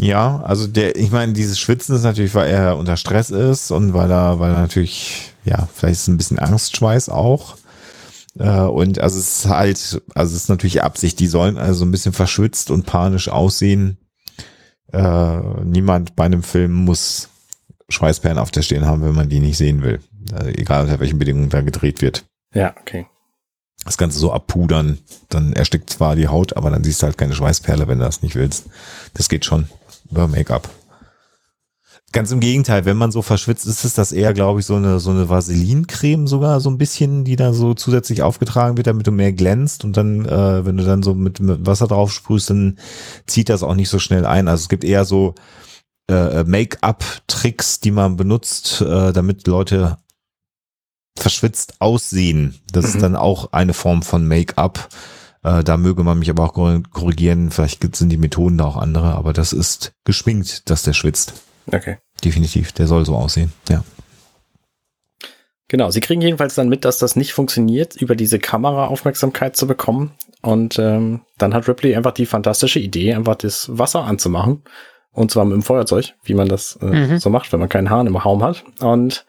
Ja, 0.00 0.42
also 0.42 0.66
der, 0.66 0.96
ich 0.96 1.10
meine, 1.10 1.32
dieses 1.32 1.58
Schwitzen 1.58 1.94
ist 1.94 2.02
natürlich, 2.02 2.34
weil 2.34 2.50
er 2.50 2.76
unter 2.76 2.96
Stress 2.96 3.30
ist 3.30 3.70
und 3.70 3.94
weil 3.94 4.10
er, 4.10 4.40
weil 4.40 4.52
er 4.52 4.60
natürlich, 4.60 5.32
ja, 5.44 5.68
vielleicht 5.74 6.00
ist 6.00 6.08
ein 6.08 6.18
bisschen 6.18 6.38
Angstschweiß 6.38 7.08
auch. 7.08 7.56
Äh, 8.38 8.60
und 8.60 8.98
also 9.00 9.18
es 9.18 9.44
ist 9.44 9.48
halt, 9.48 10.02
also 10.14 10.34
es 10.34 10.42
ist 10.42 10.48
natürlich 10.48 10.82
Absicht, 10.82 11.18
die 11.20 11.26
sollen 11.26 11.58
also 11.58 11.84
ein 11.84 11.90
bisschen 11.90 12.12
verschwitzt 12.12 12.70
und 12.70 12.86
panisch 12.86 13.28
aussehen. 13.28 13.98
Äh, 14.92 15.40
niemand 15.64 16.16
bei 16.16 16.24
einem 16.24 16.42
Film 16.42 16.72
muss 16.72 17.28
Schweißperlen 17.88 18.38
auf 18.38 18.50
der 18.50 18.62
Stirn 18.62 18.86
haben, 18.86 19.02
wenn 19.02 19.14
man 19.14 19.28
die 19.28 19.40
nicht 19.40 19.56
sehen 19.56 19.82
will. 19.82 20.00
Also 20.32 20.48
egal 20.50 20.82
unter 20.82 21.00
welchen 21.00 21.18
Bedingungen 21.18 21.50
da 21.50 21.60
gedreht 21.60 22.02
wird. 22.02 22.24
Ja, 22.52 22.74
okay. 22.80 23.06
Das 23.84 23.98
Ganze 23.98 24.18
so 24.18 24.32
abpudern, 24.32 24.98
dann 25.28 25.52
erstickt 25.52 25.90
zwar 25.90 26.16
die 26.16 26.26
Haut, 26.26 26.56
aber 26.56 26.70
dann 26.70 26.82
siehst 26.82 27.02
du 27.02 27.06
halt 27.06 27.18
keine 27.18 27.34
Schweißperle, 27.34 27.86
wenn 27.86 27.98
du 27.98 28.04
das 28.04 28.22
nicht 28.22 28.34
willst. 28.34 28.66
Das 29.14 29.28
geht 29.28 29.44
schon 29.44 29.68
über 30.10 30.26
Make-up. 30.26 30.68
Ganz 32.16 32.32
im 32.32 32.40
Gegenteil, 32.40 32.86
wenn 32.86 32.96
man 32.96 33.12
so 33.12 33.20
verschwitzt 33.20 33.66
ist, 33.66 33.84
ist 33.84 33.98
das 33.98 34.10
eher, 34.10 34.32
glaube 34.32 34.60
ich, 34.60 34.64
so 34.64 34.76
eine, 34.76 35.00
so 35.00 35.10
eine 35.10 35.28
Vaselincreme 35.28 36.26
sogar 36.26 36.60
so 36.60 36.70
ein 36.70 36.78
bisschen, 36.78 37.24
die 37.24 37.36
da 37.36 37.52
so 37.52 37.74
zusätzlich 37.74 38.22
aufgetragen 38.22 38.78
wird, 38.78 38.86
damit 38.86 39.06
du 39.06 39.12
mehr 39.12 39.34
glänzt 39.34 39.84
und 39.84 39.98
dann, 39.98 40.24
äh, 40.24 40.64
wenn 40.64 40.78
du 40.78 40.84
dann 40.86 41.02
so 41.02 41.14
mit, 41.14 41.40
mit 41.40 41.66
Wasser 41.66 41.88
drauf 41.88 42.10
sprühst, 42.10 42.48
dann 42.48 42.78
zieht 43.26 43.50
das 43.50 43.62
auch 43.62 43.74
nicht 43.74 43.90
so 43.90 43.98
schnell 43.98 44.24
ein. 44.24 44.48
Also 44.48 44.62
es 44.62 44.70
gibt 44.70 44.82
eher 44.82 45.04
so 45.04 45.34
äh, 46.10 46.42
Make-up-Tricks, 46.44 47.80
die 47.80 47.90
man 47.90 48.16
benutzt, 48.16 48.80
äh, 48.80 49.12
damit 49.12 49.46
Leute 49.46 49.98
verschwitzt 51.18 51.82
aussehen. 51.82 52.58
Das 52.72 52.86
mhm. 52.86 52.90
ist 52.92 53.02
dann 53.02 53.16
auch 53.16 53.52
eine 53.52 53.74
Form 53.74 54.00
von 54.00 54.26
Make-up. 54.26 54.88
Äh, 55.42 55.62
da 55.64 55.76
möge 55.76 56.02
man 56.02 56.18
mich 56.18 56.30
aber 56.30 56.44
auch 56.44 56.54
korrigieren. 56.54 57.50
Vielleicht 57.50 57.94
sind 57.94 58.08
die 58.08 58.16
Methoden 58.16 58.56
da 58.56 58.64
auch 58.64 58.78
andere, 58.78 59.16
aber 59.16 59.34
das 59.34 59.52
ist 59.52 59.92
geschminkt, 60.06 60.70
dass 60.70 60.82
der 60.82 60.94
schwitzt. 60.94 61.34
Okay. 61.70 61.98
Definitiv. 62.24 62.72
Der 62.72 62.86
soll 62.86 63.04
so 63.04 63.14
aussehen. 63.14 63.52
Ja. 63.68 63.84
Genau, 65.68 65.90
sie 65.90 66.00
kriegen 66.00 66.20
jedenfalls 66.20 66.54
dann 66.54 66.68
mit, 66.68 66.84
dass 66.84 66.98
das 66.98 67.16
nicht 67.16 67.32
funktioniert, 67.32 67.96
über 67.96 68.14
diese 68.14 68.38
Kamera 68.38 68.86
Aufmerksamkeit 68.86 69.56
zu 69.56 69.66
bekommen. 69.66 70.12
Und 70.42 70.78
ähm, 70.78 71.22
dann 71.38 71.54
hat 71.54 71.66
Ripley 71.66 71.96
einfach 71.96 72.12
die 72.12 72.26
fantastische 72.26 72.78
Idee, 72.78 73.14
einfach 73.14 73.34
das 73.34 73.68
Wasser 73.76 74.04
anzumachen. 74.04 74.62
Und 75.10 75.30
zwar 75.30 75.44
mit 75.44 75.54
dem 75.54 75.62
Feuerzeug, 75.62 76.14
wie 76.22 76.34
man 76.34 76.48
das 76.48 76.78
äh, 76.80 76.84
mhm. 76.84 77.18
so 77.18 77.30
macht, 77.30 77.52
wenn 77.52 77.58
man 77.58 77.68
keinen 77.68 77.90
Hahn 77.90 78.06
im 78.06 78.16
Raum 78.16 78.44
hat. 78.44 78.64
Und 78.80 79.26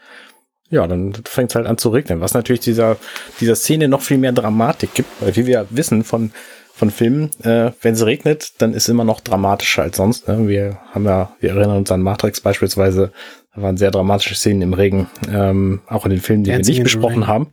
ja, 0.70 0.86
dann 0.86 1.14
fängt 1.26 1.52
es 1.52 1.56
halt 1.56 1.66
an 1.66 1.78
zu 1.78 1.90
regnen, 1.90 2.20
was 2.20 2.34
natürlich 2.34 2.60
dieser, 2.60 2.98
dieser 3.40 3.56
Szene 3.56 3.88
noch 3.88 4.02
viel 4.02 4.18
mehr 4.18 4.34
Dramatik 4.34 4.94
gibt, 4.94 5.10
weil 5.22 5.36
wie 5.38 5.46
wir 5.46 5.66
wissen 5.70 6.04
von, 6.04 6.32
von 6.78 6.92
Filmen, 6.92 7.32
äh, 7.42 7.72
wenn 7.82 7.96
es 7.96 8.06
regnet, 8.06 8.62
dann 8.62 8.74
ist 8.76 8.88
immer 8.88 9.04
noch 9.04 9.20
dramatischer 9.20 9.82
als 9.82 9.98
sonst. 9.98 10.28
Ne? 10.28 10.48
Wir 10.48 10.78
haben 10.92 11.06
ja, 11.06 11.32
wir 11.40 11.50
erinnern 11.50 11.78
uns 11.78 11.92
an 11.92 12.04
Matrix 12.04 12.40
beispielsweise, 12.40 13.12
da 13.56 13.64
waren 13.64 13.78
sehr 13.78 13.90
dramatische 13.90 14.36
Szenen 14.36 14.62
im 14.62 14.74
Regen, 14.76 15.10
ähm, 15.28 15.82
auch 15.88 16.06
in 16.06 16.12
den 16.12 16.22
Filmen, 16.22 16.44
die 16.44 16.52
Dancing 16.52 16.76
wir 16.76 16.84
nicht 16.84 16.94
besprochen 16.94 17.26
haben. 17.26 17.48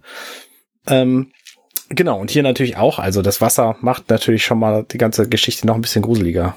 Ähm, 0.87 1.33
genau, 1.89 2.21
und 2.21 2.31
hier 2.31 2.43
natürlich 2.43 2.77
auch, 2.77 2.99
also 2.99 3.23
das 3.23 3.41
Wasser 3.41 3.77
macht 3.81 4.11
natürlich 4.11 4.45
schon 4.45 4.59
mal 4.59 4.85
die 4.85 4.99
ganze 4.99 5.27
Geschichte 5.27 5.67
noch 5.67 5.75
ein 5.75 5.81
bisschen 5.81 6.03
gruseliger. 6.03 6.55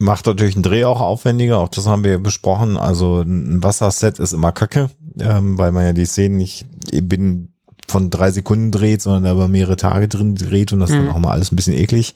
Macht 0.00 0.26
natürlich 0.26 0.56
einen 0.56 0.64
Dreh 0.64 0.84
auch 0.84 1.00
aufwendiger, 1.00 1.58
auch 1.58 1.68
das 1.68 1.86
haben 1.86 2.02
wir 2.02 2.18
besprochen. 2.18 2.76
Also 2.76 3.20
ein 3.20 3.62
Wasserset 3.62 4.18
ist 4.18 4.32
immer 4.32 4.50
kacke, 4.50 4.90
ähm, 5.20 5.56
weil 5.56 5.70
man 5.70 5.84
ja 5.84 5.92
die 5.92 6.06
Szenen 6.06 6.36
nicht 6.36 6.66
eben 6.90 7.54
von 7.88 8.10
drei 8.10 8.30
Sekunden 8.30 8.70
dreht, 8.70 9.02
sondern 9.02 9.24
da 9.24 9.32
über 9.32 9.48
mehrere 9.48 9.76
Tage 9.76 10.08
drin 10.08 10.34
dreht 10.34 10.72
und 10.72 10.80
das 10.80 10.90
mhm. 10.90 11.06
dann 11.06 11.08
auch 11.10 11.18
mal 11.18 11.32
alles 11.32 11.52
ein 11.52 11.56
bisschen 11.56 11.74
eklig. 11.74 12.14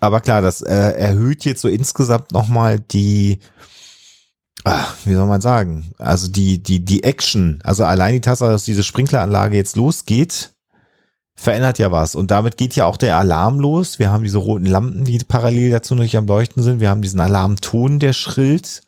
Aber 0.00 0.20
klar, 0.20 0.42
das 0.42 0.62
äh, 0.62 0.74
erhöht 0.74 1.44
jetzt 1.44 1.62
so 1.62 1.68
insgesamt 1.68 2.32
nochmal 2.32 2.80
die, 2.80 3.40
ach, 4.64 4.94
wie 5.04 5.14
soll 5.14 5.26
man 5.26 5.40
sagen, 5.40 5.92
also 5.98 6.28
die, 6.28 6.62
die, 6.62 6.84
die 6.84 7.04
Action, 7.04 7.60
also 7.62 7.84
allein 7.84 8.14
die 8.14 8.20
Tatsache, 8.20 8.50
dass 8.50 8.64
diese 8.64 8.82
Sprinkleranlage 8.82 9.56
jetzt 9.56 9.76
losgeht, 9.76 10.52
verändert 11.36 11.78
ja 11.78 11.92
was. 11.92 12.14
Und 12.14 12.30
damit 12.30 12.56
geht 12.56 12.74
ja 12.74 12.86
auch 12.86 12.96
der 12.96 13.18
Alarm 13.18 13.60
los. 13.60 13.98
Wir 13.98 14.10
haben 14.10 14.24
diese 14.24 14.38
roten 14.38 14.66
Lampen, 14.66 15.04
die 15.04 15.18
parallel 15.18 15.70
dazu 15.70 15.94
natürlich 15.94 16.16
am 16.16 16.26
Leuchten 16.26 16.62
sind. 16.62 16.80
Wir 16.80 16.88
haben 16.88 17.02
diesen 17.02 17.20
Alarmton, 17.20 17.98
der 17.98 18.14
schrillt. 18.14 18.82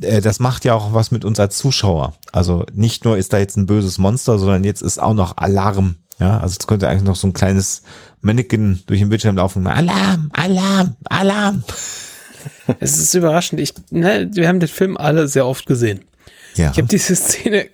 Äh, 0.00 0.20
das 0.20 0.40
macht 0.40 0.64
ja 0.64 0.74
auch 0.74 0.92
was 0.92 1.10
mit 1.10 1.24
uns 1.24 1.40
als 1.40 1.56
Zuschauer. 1.58 2.14
Also 2.32 2.64
nicht 2.72 3.04
nur 3.04 3.16
ist 3.16 3.32
da 3.32 3.38
jetzt 3.38 3.56
ein 3.56 3.66
böses 3.66 3.98
Monster, 3.98 4.38
sondern 4.38 4.64
jetzt 4.64 4.82
ist 4.82 5.00
auch 5.00 5.14
noch 5.14 5.36
Alarm. 5.36 5.96
Ja, 6.18 6.38
also 6.38 6.56
es 6.58 6.66
könnte 6.66 6.88
eigentlich 6.88 7.04
noch 7.04 7.16
so 7.16 7.26
ein 7.26 7.32
kleines 7.32 7.82
Mannequin 8.20 8.82
durch 8.86 9.00
den 9.00 9.08
Bildschirm 9.08 9.36
laufen. 9.36 9.66
Alarm, 9.66 10.30
Alarm, 10.32 10.96
Alarm. 11.04 11.64
Es 12.78 12.96
ist 12.96 13.12
überraschend. 13.14 13.60
Ich, 13.60 13.74
ne, 13.90 14.30
wir 14.32 14.48
haben 14.48 14.60
den 14.60 14.68
Film 14.68 14.96
alle 14.96 15.28
sehr 15.28 15.44
oft 15.44 15.66
gesehen. 15.66 16.04
Ja. 16.54 16.70
Ich 16.70 16.78
habe 16.78 16.88
diese 16.88 17.14
Szene 17.14 17.66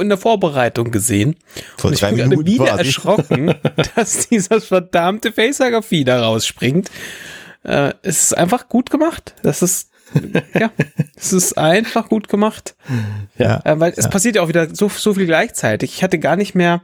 in 0.00 0.08
der 0.08 0.18
Vorbereitung 0.18 0.90
gesehen. 0.90 1.36
Vor 1.76 1.88
und 1.88 1.94
ich 1.94 2.00
bin 2.00 2.16
gerade 2.16 2.46
wieder 2.46 2.64
quasi. 2.66 2.78
erschrocken, 2.78 3.54
dass 3.96 4.28
dieses 4.28 4.64
verdammte 4.64 5.32
Facehugger-Vieh 5.32 6.04
da 6.04 6.22
rausspringt. 6.22 6.90
Äh, 7.64 7.92
es 8.02 8.22
ist 8.22 8.38
einfach 8.38 8.68
gut 8.68 8.90
gemacht. 8.90 9.34
Das 9.42 9.62
ist 9.62 9.90
ja, 10.58 10.70
es 11.16 11.32
ist 11.32 11.58
einfach 11.58 12.08
gut 12.08 12.28
gemacht. 12.28 12.74
Ja, 13.38 13.60
äh, 13.64 13.80
weil 13.80 13.92
es 13.96 14.04
ja. 14.04 14.10
passiert 14.10 14.36
ja 14.36 14.42
auch 14.42 14.48
wieder 14.48 14.74
so, 14.74 14.88
so 14.88 15.14
viel 15.14 15.26
gleichzeitig. 15.26 15.94
Ich 15.94 16.02
hatte 16.02 16.18
gar 16.18 16.36
nicht 16.36 16.54
mehr 16.54 16.82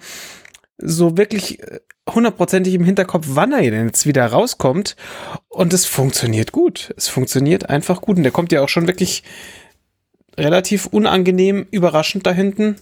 so 0.78 1.16
wirklich 1.16 1.62
äh, 1.62 1.80
hundertprozentig 2.08 2.74
im 2.74 2.84
Hinterkopf, 2.84 3.26
wann 3.30 3.52
er 3.52 3.70
denn 3.70 3.86
jetzt 3.86 4.06
wieder 4.06 4.26
rauskommt. 4.26 4.96
Und 5.48 5.72
es 5.72 5.84
funktioniert 5.84 6.52
gut. 6.52 6.94
Es 6.96 7.08
funktioniert 7.08 7.68
einfach 7.68 8.00
gut. 8.00 8.16
Und 8.16 8.22
der 8.22 8.32
kommt 8.32 8.52
ja 8.52 8.62
auch 8.62 8.68
schon 8.68 8.86
wirklich 8.86 9.22
relativ 10.38 10.86
unangenehm 10.86 11.66
überraschend 11.70 12.26
da 12.26 12.32
hinten 12.32 12.76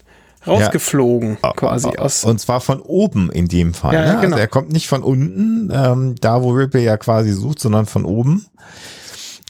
rausgeflogen, 0.47 1.39
ja. 1.43 1.53
quasi 1.53 1.89
aus. 1.89 2.25
Und 2.25 2.39
zwar 2.41 2.61
von 2.61 2.81
oben 2.81 3.31
in 3.31 3.49
dem 3.49 3.75
Fall. 3.75 3.95
Ja, 3.95 4.15
ne? 4.15 4.21
genau. 4.21 4.37
Also 4.37 4.37
er 4.37 4.49
kommt 4.49 4.73
nicht 4.73 4.87
von 4.87 5.03
unten, 5.03 5.71
ähm, 5.75 6.15
da 6.21 6.43
wo 6.43 6.51
Ripley 6.51 6.85
ja 6.85 6.97
quasi 6.97 7.33
sucht, 7.33 7.59
sondern 7.59 7.87
von 7.87 8.05
oben. 8.05 8.47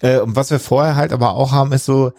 Äh, 0.02 0.20
und 0.20 0.36
was 0.36 0.50
wir 0.50 0.60
vorher 0.60 0.96
halt 0.96 1.12
aber 1.12 1.34
auch 1.34 1.52
haben, 1.52 1.72
ist 1.72 1.86
so, 1.86 2.12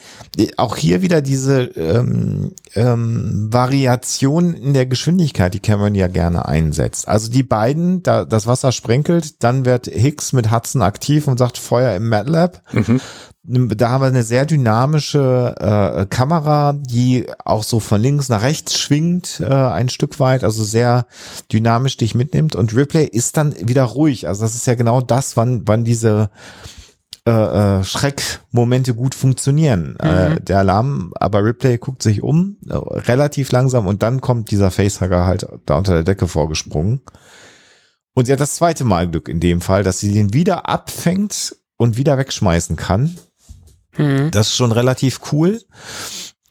auch 0.58 0.76
hier 0.76 1.02
wieder 1.02 1.22
diese 1.22 1.64
ähm, 1.64 2.52
ähm, 2.76 3.48
Variation 3.52 4.54
in 4.54 4.74
der 4.74 4.86
Geschwindigkeit, 4.86 5.54
die 5.54 5.60
Cameron 5.60 5.96
ja 5.96 6.08
gerne 6.08 6.48
einsetzt. 6.48 7.08
Also 7.08 7.30
die 7.30 7.44
beiden, 7.44 8.04
da 8.04 8.26
das 8.26 8.48
Wasser 8.48 8.72
sprenkelt, 8.72 9.44
dann 9.44 9.66
wird 9.66 9.88
Hicks 9.88 10.34
mit 10.34 10.52
Hudson 10.52 10.82
aktiv 10.82 11.28
und 11.28 11.38
sagt 11.38 11.58
Feuer 11.58 11.96
im 11.96 12.10
MATLAB. 12.10 12.62
Mhm 12.74 13.02
da 13.48 13.90
haben 13.90 14.02
wir 14.02 14.08
eine 14.08 14.24
sehr 14.24 14.46
dynamische 14.46 15.56
äh, 15.58 16.06
Kamera, 16.08 16.74
die 16.74 17.28
auch 17.46 17.64
so 17.64 17.80
von 17.80 18.02
links 18.02 18.28
nach 18.28 18.42
rechts 18.42 18.78
schwingt, 18.78 19.40
äh, 19.40 19.46
ein 19.46 19.88
Stück 19.88 20.20
weit, 20.20 20.44
also 20.44 20.66
sehr 20.66 21.08
dynamisch 21.52 21.96
dich 21.96 22.14
mitnimmt. 22.14 22.56
Und 22.56 22.76
Ripley 22.76 23.06
ist 23.06 23.38
dann 23.38 23.56
wieder 23.58 23.84
ruhig. 23.84 24.28
Also 24.28 24.42
das 24.44 24.56
ist 24.56 24.68
ja 24.68 24.76
genau 24.76 25.00
das, 25.00 25.38
wann, 25.38 25.62
wann 25.66 25.86
diese 25.86 26.30
äh, 27.28 27.80
äh, 27.80 27.84
Schreckmomente 27.84 28.94
gut 28.94 29.14
funktionieren. 29.14 29.98
Mhm. 30.02 30.08
Äh, 30.08 30.40
der 30.40 30.60
Alarm, 30.60 31.12
aber 31.16 31.44
Ripley 31.44 31.78
guckt 31.78 32.02
sich 32.02 32.24
um, 32.24 32.56
äh, 32.70 32.74
relativ 32.74 33.52
langsam, 33.52 33.86
und 33.86 34.02
dann 34.02 34.22
kommt 34.22 34.50
dieser 34.50 34.72
Facehugger 34.72 35.26
halt 35.26 35.46
da 35.66 35.78
unter 35.78 35.94
der 35.94 36.04
Decke 36.04 36.30
vorgesprungen. 36.30 37.02
Und 38.14 38.26
sie 38.26 38.32
hat 38.32 38.40
das 38.40 38.56
zweite 38.56 38.86
Mal 38.86 39.10
Glück 39.10 39.28
in 39.28 39.42
dem 39.42 39.60
Fall, 39.60 39.84
dass 39.84 40.00
sie 40.00 40.14
den 40.14 40.34
wieder 40.34 40.70
abfängt 40.70 41.58
und 41.76 41.98
wieder 41.98 42.18
wegschmeißen 42.18 42.78
kann. 42.78 43.18
Mhm. 43.98 44.32
Das 44.32 44.48
ist 44.48 44.56
schon 44.56 44.72
relativ 44.72 45.20
cool. 45.34 45.62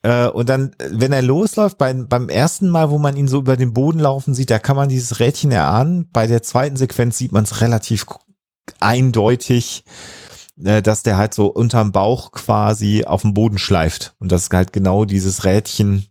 Äh, 0.03 0.29
und 0.29 0.51
dann, 0.51 0.73
wenn 0.91 1.13
er 1.13 1.23
losläuft, 1.23 1.79
beim, 1.79 2.07
beim 2.07 2.29
ersten 2.29 2.69
Mal, 2.69 2.91
wo 2.91 2.99
man 2.99 3.17
ihn 3.17 3.29
so 3.29 3.39
über 3.39 3.57
den 3.57 3.73
Boden 3.73 3.99
laufen 3.99 4.35
sieht, 4.35 4.51
da 4.51 4.59
kann 4.59 4.77
man 4.77 4.91
dieses 4.91 5.21
Rädchen 5.21 5.53
erahnen. 5.53 6.11
Bei 6.13 6.27
der 6.27 6.43
zweiten 6.43 6.77
Sequenz 6.77 7.17
sieht 7.17 7.33
man 7.33 7.45
es 7.45 7.63
relativ 7.63 8.05
eindeutig, 8.79 9.85
äh, 10.63 10.83
dass 10.83 11.03
der 11.03 11.17
halt 11.17 11.35
so 11.35 11.47
unterm 11.47 11.93
Bauch 11.93 12.33
quasi 12.33 13.05
auf 13.05 13.23
dem 13.23 13.35
Boden 13.35 13.59
schleift. 13.59 14.15
Und 14.19 14.33
das 14.33 14.45
ist 14.45 14.53
halt 14.53 14.73
genau 14.73 15.05
dieses 15.05 15.45
Rädchen. 15.45 16.07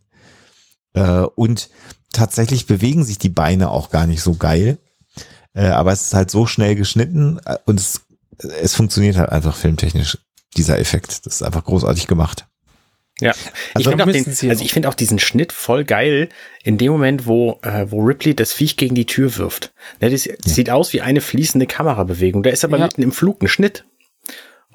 Äh, 0.93 1.21
und 1.35 1.69
tatsächlich 2.13 2.65
bewegen 2.65 3.03
sich 3.03 3.17
die 3.17 3.29
Beine 3.29 3.69
auch 3.69 3.89
gar 3.89 4.07
nicht 4.07 4.21
so 4.21 4.35
geil. 4.35 4.77
Aber 5.53 5.93
es 5.93 6.01
ist 6.01 6.13
halt 6.13 6.29
so 6.29 6.47
schnell 6.47 6.75
geschnitten 6.75 7.39
und 7.65 7.79
es, 7.79 8.01
es 8.59 8.75
funktioniert 8.75 9.15
halt 9.15 9.29
einfach 9.29 9.55
filmtechnisch 9.55 10.17
dieser 10.57 10.79
Effekt. 10.79 11.25
Das 11.25 11.35
ist 11.35 11.43
einfach 11.43 11.63
großartig 11.63 12.07
gemacht. 12.07 12.45
Ja, 13.21 13.31
also, 13.73 13.79
ich 13.79 13.87
finde 13.87 14.03
auch, 14.03 14.49
also 14.49 14.63
ich 14.63 14.73
find 14.73 14.85
auch 14.85 14.93
diesen 14.93 15.19
Schnitt 15.19 15.53
voll 15.53 15.85
geil 15.85 16.27
in 16.63 16.77
dem 16.77 16.91
Moment, 16.91 17.25
wo, 17.25 17.59
äh, 17.61 17.89
wo 17.89 18.01
Ripley 18.01 18.35
das 18.35 18.51
Viech 18.51 18.75
gegen 18.75 18.95
die 18.95 19.05
Tür 19.05 19.37
wirft. 19.37 19.73
Ne, 20.01 20.09
das 20.09 20.25
ja. 20.25 20.33
sieht 20.43 20.69
aus 20.69 20.91
wie 20.91 21.01
eine 21.01 21.21
fließende 21.21 21.65
Kamerabewegung. 21.65 22.43
Da 22.43 22.49
ist 22.49 22.65
aber 22.65 22.77
ja. 22.77 22.83
mitten 22.83 23.01
im 23.01 23.13
Flug 23.13 23.41
ein 23.41 23.47
Schnitt. 23.47 23.85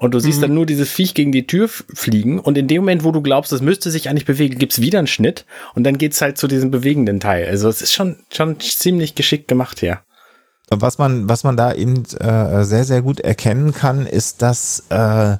Und 0.01 0.15
du 0.15 0.19
siehst 0.19 0.39
mhm. 0.39 0.41
dann 0.41 0.53
nur 0.55 0.65
dieses 0.65 0.89
Viech 0.89 1.13
gegen 1.13 1.31
die 1.31 1.45
Tür 1.45 1.69
fliegen. 1.69 2.39
Und 2.39 2.57
in 2.57 2.67
dem 2.67 2.81
Moment, 2.81 3.03
wo 3.03 3.11
du 3.11 3.21
glaubst, 3.21 3.51
das 3.51 3.61
müsste 3.61 3.91
sich 3.91 4.09
eigentlich 4.09 4.25
bewegen, 4.25 4.57
gibt's 4.57 4.81
wieder 4.81 4.97
einen 4.97 5.05
Schnitt. 5.05 5.45
Und 5.75 5.83
dann 5.83 5.99
geht's 5.99 6.19
halt 6.23 6.39
zu 6.39 6.47
diesem 6.47 6.71
bewegenden 6.71 7.19
Teil. 7.19 7.45
Also 7.45 7.69
es 7.69 7.83
ist 7.83 7.93
schon, 7.93 8.15
schon 8.33 8.59
ziemlich 8.59 9.13
geschickt 9.13 9.47
gemacht 9.47 9.79
hier. 9.79 9.99
Was 10.71 10.97
man, 10.97 11.29
was 11.29 11.43
man 11.43 11.55
da 11.55 11.71
eben 11.75 12.03
äh, 12.19 12.63
sehr, 12.63 12.83
sehr 12.83 13.03
gut 13.03 13.19
erkennen 13.19 13.75
kann, 13.75 14.07
ist, 14.07 14.41
dass 14.41 14.85
äh, 14.89 15.37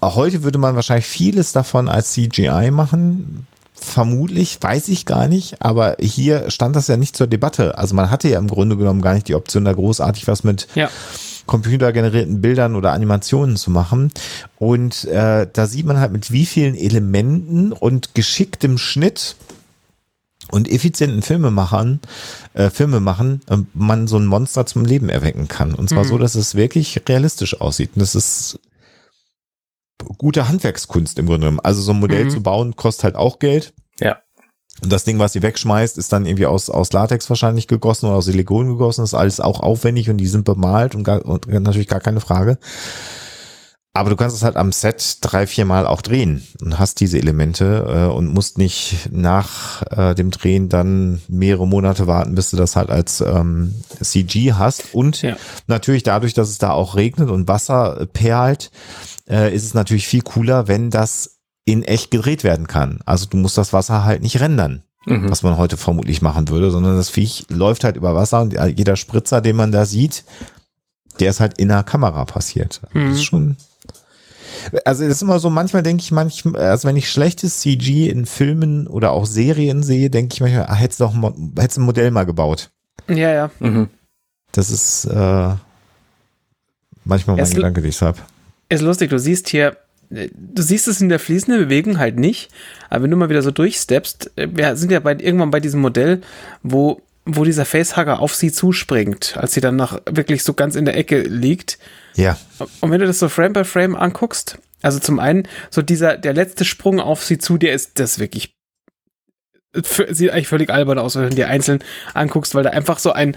heute 0.00 0.44
würde 0.44 0.58
man 0.58 0.76
wahrscheinlich 0.76 1.06
vieles 1.06 1.50
davon 1.50 1.88
als 1.88 2.12
CGI 2.12 2.70
machen. 2.70 3.48
Vermutlich, 3.74 4.58
weiß 4.60 4.86
ich 4.90 5.06
gar 5.06 5.26
nicht, 5.26 5.60
aber 5.60 5.96
hier 5.98 6.52
stand 6.52 6.76
das 6.76 6.86
ja 6.86 6.96
nicht 6.96 7.16
zur 7.16 7.26
Debatte. 7.26 7.78
Also 7.78 7.96
man 7.96 8.12
hatte 8.12 8.28
ja 8.28 8.38
im 8.38 8.46
Grunde 8.46 8.76
genommen 8.76 9.02
gar 9.02 9.14
nicht 9.14 9.26
die 9.26 9.34
Option, 9.34 9.64
da 9.64 9.72
großartig 9.72 10.28
was 10.28 10.44
mit 10.44 10.68
ja. 10.76 10.88
Computergenerierten 11.52 12.40
Bildern 12.40 12.74
oder 12.76 12.92
Animationen 12.92 13.58
zu 13.58 13.70
machen. 13.70 14.10
Und 14.56 15.04
äh, 15.04 15.46
da 15.52 15.66
sieht 15.66 15.84
man 15.84 16.00
halt 16.00 16.10
mit 16.10 16.32
wie 16.32 16.46
vielen 16.46 16.74
Elementen 16.74 17.72
und 17.72 18.14
geschicktem 18.14 18.78
Schnitt 18.78 19.36
und 20.50 20.66
effizienten 20.70 21.20
Filmemachern, 21.20 22.00
äh, 22.54 22.70
Filme 22.70 23.00
machen, 23.00 23.42
äh, 23.50 23.58
man 23.74 24.06
so 24.06 24.16
ein 24.16 24.24
Monster 24.24 24.64
zum 24.64 24.86
Leben 24.86 25.10
erwecken 25.10 25.46
kann. 25.46 25.74
Und 25.74 25.90
zwar 25.90 26.04
mhm. 26.04 26.08
so, 26.08 26.16
dass 26.16 26.36
es 26.36 26.54
wirklich 26.54 27.02
realistisch 27.06 27.60
aussieht. 27.60 27.90
Und 27.96 28.00
das 28.00 28.14
ist 28.14 28.58
gute 30.16 30.48
Handwerkskunst 30.48 31.18
im 31.18 31.26
Grunde 31.26 31.40
genommen. 31.40 31.60
Also 31.60 31.82
so 31.82 31.92
ein 31.92 32.00
Modell 32.00 32.24
mhm. 32.24 32.30
zu 32.30 32.42
bauen 32.42 32.76
kostet 32.76 33.04
halt 33.04 33.16
auch 33.16 33.40
Geld. 33.40 33.74
Ja. 34.00 34.22
Und 34.82 34.92
das 34.92 35.04
Ding, 35.04 35.18
was 35.18 35.32
sie 35.32 35.42
wegschmeißt, 35.42 35.96
ist 35.96 36.12
dann 36.12 36.26
irgendwie 36.26 36.46
aus, 36.46 36.68
aus 36.68 36.92
Latex 36.92 37.28
wahrscheinlich 37.28 37.68
gegossen 37.68 38.06
oder 38.06 38.16
aus 38.16 38.24
Silikon 38.24 38.68
gegossen. 38.68 39.02
Das 39.02 39.10
ist 39.10 39.18
alles 39.18 39.40
auch 39.40 39.60
aufwendig 39.60 40.10
und 40.10 40.16
die 40.16 40.26
sind 40.26 40.44
bemalt 40.44 40.94
und, 40.94 41.04
gar, 41.04 41.24
und 41.24 41.46
natürlich 41.46 41.88
gar 41.88 42.00
keine 42.00 42.20
Frage. 42.20 42.58
Aber 43.94 44.08
du 44.08 44.16
kannst 44.16 44.34
es 44.34 44.42
halt 44.42 44.56
am 44.56 44.72
Set 44.72 45.18
drei, 45.20 45.46
vier 45.46 45.66
Mal 45.66 45.86
auch 45.86 46.00
drehen 46.00 46.42
und 46.62 46.78
hast 46.78 46.98
diese 47.00 47.18
Elemente 47.18 48.08
äh, 48.10 48.12
und 48.12 48.28
musst 48.32 48.56
nicht 48.56 49.10
nach 49.12 49.82
äh, 49.90 50.14
dem 50.14 50.30
Drehen 50.30 50.70
dann 50.70 51.20
mehrere 51.28 51.68
Monate 51.68 52.06
warten, 52.06 52.34
bis 52.34 52.50
du 52.50 52.56
das 52.56 52.74
halt 52.74 52.88
als 52.88 53.20
ähm, 53.20 53.74
CG 54.00 54.54
hast. 54.54 54.94
Und 54.94 55.20
ja. 55.20 55.36
natürlich 55.66 56.04
dadurch, 56.04 56.32
dass 56.32 56.48
es 56.48 56.56
da 56.56 56.70
auch 56.70 56.96
regnet 56.96 57.28
und 57.28 57.48
Wasser 57.48 58.06
perlt, 58.14 58.70
äh, 59.28 59.54
ist 59.54 59.64
es 59.64 59.74
natürlich 59.74 60.06
viel 60.06 60.22
cooler, 60.22 60.68
wenn 60.68 60.88
das 60.88 61.31
in 61.64 61.82
echt 61.82 62.10
gedreht 62.10 62.44
werden 62.44 62.66
kann. 62.66 63.00
Also 63.06 63.26
du 63.26 63.36
musst 63.36 63.58
das 63.58 63.72
Wasser 63.72 64.04
halt 64.04 64.22
nicht 64.22 64.40
rendern. 64.40 64.82
Mhm. 65.04 65.28
was 65.28 65.42
man 65.42 65.56
heute 65.56 65.76
vermutlich 65.76 66.22
machen 66.22 66.48
würde, 66.48 66.70
sondern 66.70 66.94
das 66.94 67.10
Viech 67.10 67.46
läuft 67.48 67.82
halt 67.82 67.96
über 67.96 68.14
Wasser 68.14 68.40
und 68.40 68.54
jeder 68.78 68.94
Spritzer, 68.94 69.40
den 69.40 69.56
man 69.56 69.72
da 69.72 69.84
sieht, 69.84 70.22
der 71.18 71.30
ist 71.30 71.40
halt 71.40 71.58
in 71.58 71.70
der 71.70 71.82
Kamera 71.82 72.24
passiert. 72.24 72.80
Mhm. 72.92 73.08
Das 73.08 73.16
ist 73.16 73.24
schon 73.24 73.56
also 74.84 75.04
das 75.04 75.16
ist 75.16 75.22
immer 75.22 75.38
so, 75.38 75.50
manchmal 75.50 75.82
denke 75.82 76.02
ich 76.02 76.12
manchmal, 76.12 76.60
also 76.60 76.88
wenn 76.88 76.96
ich 76.96 77.10
schlechtes 77.10 77.60
CG 77.60 78.08
in 78.08 78.26
Filmen 78.26 78.86
oder 78.86 79.12
auch 79.12 79.26
Serien 79.26 79.82
sehe, 79.82 80.10
denke 80.10 80.34
ich 80.34 80.40
manchmal, 80.40 80.66
ah, 80.66 80.74
hättest 80.74 81.00
du 81.00 81.04
doch 81.04 81.32
hättest 81.58 81.78
ein 81.78 81.84
Modell 81.84 82.10
mal 82.10 82.24
gebaut. 82.24 82.70
Ja, 83.08 83.32
ja. 83.32 83.50
Mhm. 83.58 83.88
Das 84.52 84.70
ist 84.70 85.06
äh, 85.06 85.54
manchmal 87.04 87.36
mein 87.36 87.50
Gedanke, 87.50 87.80
den 87.80 87.90
ich 87.90 88.00
habe. 88.00 88.18
Ist 88.68 88.82
lustig, 88.82 89.10
du 89.10 89.18
siehst 89.18 89.48
hier, 89.48 89.76
du 90.12 90.62
siehst 90.62 90.88
es 90.88 91.00
in 91.00 91.08
der 91.08 91.18
fließenden 91.18 91.64
Bewegung 91.64 91.98
halt 91.98 92.18
nicht, 92.18 92.50
aber 92.90 93.04
wenn 93.04 93.10
du 93.10 93.16
mal 93.16 93.30
wieder 93.30 93.42
so 93.42 93.50
durchsteppst, 93.50 94.32
äh, 94.36 94.48
wir 94.52 94.76
sind 94.76 94.92
ja 94.92 95.00
bei, 95.00 95.12
irgendwann 95.12 95.50
bei 95.50 95.60
diesem 95.60 95.80
Modell, 95.80 96.20
wo 96.62 97.02
wo 97.24 97.44
dieser 97.44 97.64
Facehugger 97.64 98.18
auf 98.18 98.34
sie 98.34 98.50
zuspringt, 98.50 99.36
als 99.36 99.52
sie 99.52 99.60
dann 99.60 99.76
noch 99.76 100.00
wirklich 100.10 100.42
so 100.42 100.54
ganz 100.54 100.74
in 100.74 100.84
der 100.84 100.96
Ecke 100.96 101.20
liegt. 101.20 101.78
Ja. 102.16 102.36
Und 102.80 102.90
wenn 102.90 103.00
du 103.00 103.06
das 103.06 103.20
so 103.20 103.28
Frame 103.28 103.52
by 103.52 103.64
Frame 103.64 103.94
anguckst, 103.94 104.58
also 104.82 104.98
zum 104.98 105.20
einen, 105.20 105.46
so 105.70 105.82
dieser, 105.82 106.16
der 106.16 106.34
letzte 106.34 106.64
Sprung 106.64 106.98
auf 106.98 107.22
sie 107.22 107.38
zu, 107.38 107.58
der 107.58 107.74
ist 107.74 108.00
das 108.00 108.18
wirklich, 108.18 108.56
sieht 109.72 110.30
eigentlich 110.30 110.48
völlig 110.48 110.70
albern 110.70 110.98
aus, 110.98 111.14
wenn 111.14 111.30
du 111.30 111.36
dir 111.36 111.48
einzeln 111.48 111.84
anguckst, 112.12 112.56
weil 112.56 112.64
da 112.64 112.70
einfach 112.70 112.98
so 112.98 113.12
ein 113.12 113.36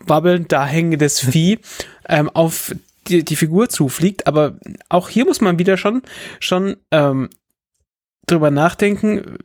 wabbelnd 0.00 0.50
da 0.50 0.66
hängendes 0.66 1.20
Vieh 1.32 1.58
ähm, 2.08 2.30
auf 2.30 2.74
die, 3.08 3.24
die 3.24 3.36
Figur 3.36 3.68
zufliegt. 3.68 4.26
Aber 4.26 4.58
auch 4.88 5.08
hier 5.08 5.24
muss 5.24 5.40
man 5.40 5.58
wieder 5.58 5.76
schon, 5.76 6.02
schon 6.40 6.76
ähm, 6.90 7.30
drüber 8.26 8.50
nachdenken, 8.50 9.38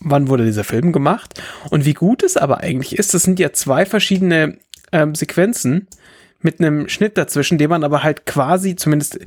wann 0.00 0.28
wurde 0.28 0.44
dieser 0.44 0.64
Film 0.64 0.92
gemacht 0.92 1.42
und 1.70 1.84
wie 1.84 1.94
gut 1.94 2.22
es 2.22 2.36
aber 2.36 2.60
eigentlich 2.60 2.98
ist. 2.98 3.14
Das 3.14 3.22
sind 3.22 3.38
ja 3.38 3.52
zwei 3.52 3.86
verschiedene 3.86 4.58
ähm, 4.92 5.14
Sequenzen 5.14 5.88
mit 6.40 6.60
einem 6.60 6.88
Schnitt 6.88 7.16
dazwischen, 7.16 7.58
den 7.58 7.70
man 7.70 7.84
aber 7.84 8.02
halt 8.02 8.26
quasi 8.26 8.76
zumindest 8.76 9.18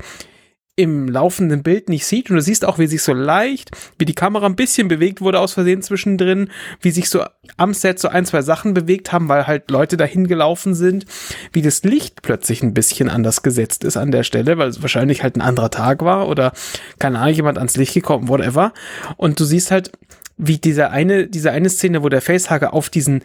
im 0.79 1.09
laufenden 1.09 1.61
Bild 1.61 1.89
nicht 1.89 2.05
sieht. 2.05 2.29
Und 2.29 2.37
du 2.37 2.41
siehst 2.41 2.63
auch, 2.63 2.79
wie 2.79 2.87
sich 2.87 3.03
so 3.03 3.11
leicht, 3.11 3.71
wie 3.97 4.05
die 4.05 4.15
Kamera 4.15 4.45
ein 4.45 4.55
bisschen 4.55 4.87
bewegt 4.87 5.19
wurde 5.19 5.41
aus 5.41 5.51
Versehen 5.51 5.81
zwischendrin, 5.81 6.49
wie 6.79 6.91
sich 6.91 7.09
so 7.09 7.25
am 7.57 7.73
Set 7.73 7.99
so 7.99 8.07
ein, 8.07 8.25
zwei 8.25 8.41
Sachen 8.41 8.73
bewegt 8.73 9.11
haben, 9.11 9.27
weil 9.27 9.45
halt 9.45 9.69
Leute 9.71 9.97
dahin 9.97 10.27
gelaufen 10.27 10.75
sind, 10.75 11.05
wie 11.51 11.61
das 11.61 11.83
Licht 11.83 12.21
plötzlich 12.21 12.63
ein 12.63 12.73
bisschen 12.73 13.09
anders 13.09 13.43
gesetzt 13.43 13.83
ist 13.83 13.97
an 13.97 14.11
der 14.11 14.23
Stelle, 14.23 14.57
weil 14.57 14.69
es 14.69 14.81
wahrscheinlich 14.81 15.21
halt 15.21 15.35
ein 15.35 15.41
anderer 15.41 15.69
Tag 15.69 16.01
war 16.01 16.29
oder 16.29 16.53
keine 16.97 17.19
Ahnung, 17.19 17.35
jemand 17.35 17.57
ans 17.57 17.75
Licht 17.75 17.93
gekommen, 17.93 18.29
whatever. 18.29 18.71
Und 19.17 19.37
du 19.41 19.43
siehst 19.43 19.71
halt, 19.71 19.91
wie 20.37 20.59
diese 20.59 20.91
eine, 20.91 21.27
diese 21.27 21.51
eine 21.51 21.69
Szene, 21.69 22.03
wo 22.03 22.07
der 22.07 22.21
Facehugger 22.21 22.73
auf 22.73 22.89
diesen, 22.89 23.21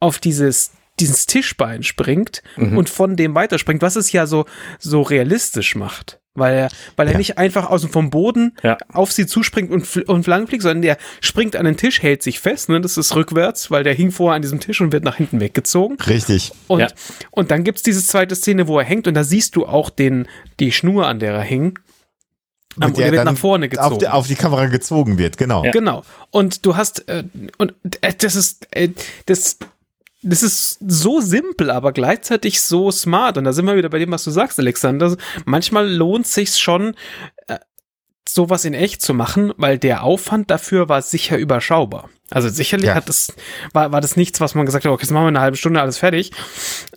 auf 0.00 0.20
dieses 0.20 0.70
dieses 1.00 1.26
Tischbein 1.26 1.84
springt 1.84 2.42
mhm. 2.56 2.76
und 2.76 2.88
von 2.88 3.14
dem 3.14 3.36
weiterspringt, 3.36 3.82
was 3.82 3.94
es 3.94 4.10
ja 4.10 4.26
so, 4.26 4.46
so 4.80 5.02
realistisch 5.02 5.76
macht. 5.76 6.18
Weil 6.38 6.56
er, 6.56 6.68
weil 6.96 7.06
er 7.06 7.12
ja. 7.12 7.18
nicht 7.18 7.38
einfach 7.38 7.68
aus 7.68 7.82
dem 7.82 7.90
vom 7.90 8.10
Boden 8.10 8.56
ja. 8.62 8.78
auf 8.92 9.12
sie 9.12 9.26
zuspringt 9.26 9.70
und, 9.70 10.08
und 10.08 10.24
fliegt, 10.24 10.62
sondern 10.62 10.82
der 10.82 10.98
springt 11.20 11.56
an 11.56 11.64
den 11.64 11.76
Tisch, 11.76 12.02
hält 12.02 12.22
sich 12.22 12.40
fest, 12.40 12.68
ne? 12.68 12.80
Das 12.80 12.96
ist 12.96 13.14
rückwärts, 13.14 13.70
weil 13.70 13.84
der 13.84 13.94
hing 13.94 14.10
vorher 14.10 14.36
an 14.36 14.42
diesem 14.42 14.60
Tisch 14.60 14.80
und 14.80 14.92
wird 14.92 15.04
nach 15.04 15.16
hinten 15.16 15.40
weggezogen. 15.40 15.96
Richtig. 16.06 16.52
Und, 16.66 16.80
ja. 16.80 16.88
und 17.30 17.50
dann 17.50 17.64
gibt's 17.64 17.82
diese 17.82 18.04
zweite 18.04 18.34
Szene, 18.36 18.68
wo 18.68 18.78
er 18.78 18.84
hängt 18.84 19.06
und 19.06 19.14
da 19.14 19.24
siehst 19.24 19.56
du 19.56 19.66
auch 19.66 19.90
den, 19.90 20.26
die 20.60 20.72
Schnur, 20.72 21.06
an 21.06 21.18
der 21.18 21.32
er 21.32 21.42
hing. 21.42 21.78
Um, 22.76 22.84
und 22.84 22.98
er 22.98 23.10
wird 23.10 23.24
nach 23.24 23.36
vorne 23.36 23.68
gezogen. 23.68 23.92
Auf 23.92 23.98
die, 23.98 24.08
auf 24.08 24.26
die, 24.28 24.34
Kamera 24.36 24.66
gezogen 24.66 25.18
wird, 25.18 25.36
genau. 25.36 25.62
Genau. 25.62 26.04
Und 26.30 26.64
du 26.64 26.76
hast, 26.76 27.08
äh, 27.08 27.24
und 27.56 27.74
äh, 28.02 28.12
das 28.16 28.36
ist, 28.36 28.68
äh, 28.70 28.90
das, 29.26 29.58
das 30.22 30.42
ist 30.42 30.78
so 30.86 31.20
simpel, 31.20 31.70
aber 31.70 31.92
gleichzeitig 31.92 32.60
so 32.60 32.90
smart. 32.90 33.38
Und 33.38 33.44
da 33.44 33.52
sind 33.52 33.66
wir 33.66 33.76
wieder 33.76 33.88
bei 33.88 33.98
dem, 33.98 34.10
was 34.10 34.24
du 34.24 34.30
sagst, 34.30 34.58
Alexander. 34.58 35.16
Manchmal 35.44 35.88
lohnt 35.88 36.26
sich 36.26 36.56
schon, 36.56 36.94
äh, 37.46 37.58
sowas 38.28 38.64
in 38.64 38.74
echt 38.74 39.00
zu 39.00 39.14
machen, 39.14 39.52
weil 39.56 39.78
der 39.78 40.02
Aufwand 40.02 40.50
dafür 40.50 40.88
war 40.88 41.02
sicher 41.02 41.38
überschaubar. 41.38 42.10
Also 42.30 42.48
sicherlich 42.48 42.88
ja. 42.88 42.94
hat 42.94 43.08
das, 43.08 43.32
war, 43.72 43.92
war 43.92 44.00
das 44.00 44.16
nichts, 44.16 44.40
was 44.40 44.54
man 44.54 44.66
gesagt 44.66 44.84
hat, 44.84 44.92
okay, 44.92 45.02
jetzt 45.02 45.12
machen 45.12 45.24
wir 45.24 45.28
eine 45.28 45.40
halbe 45.40 45.56
Stunde, 45.56 45.80
alles 45.80 45.98
fertig. 45.98 46.32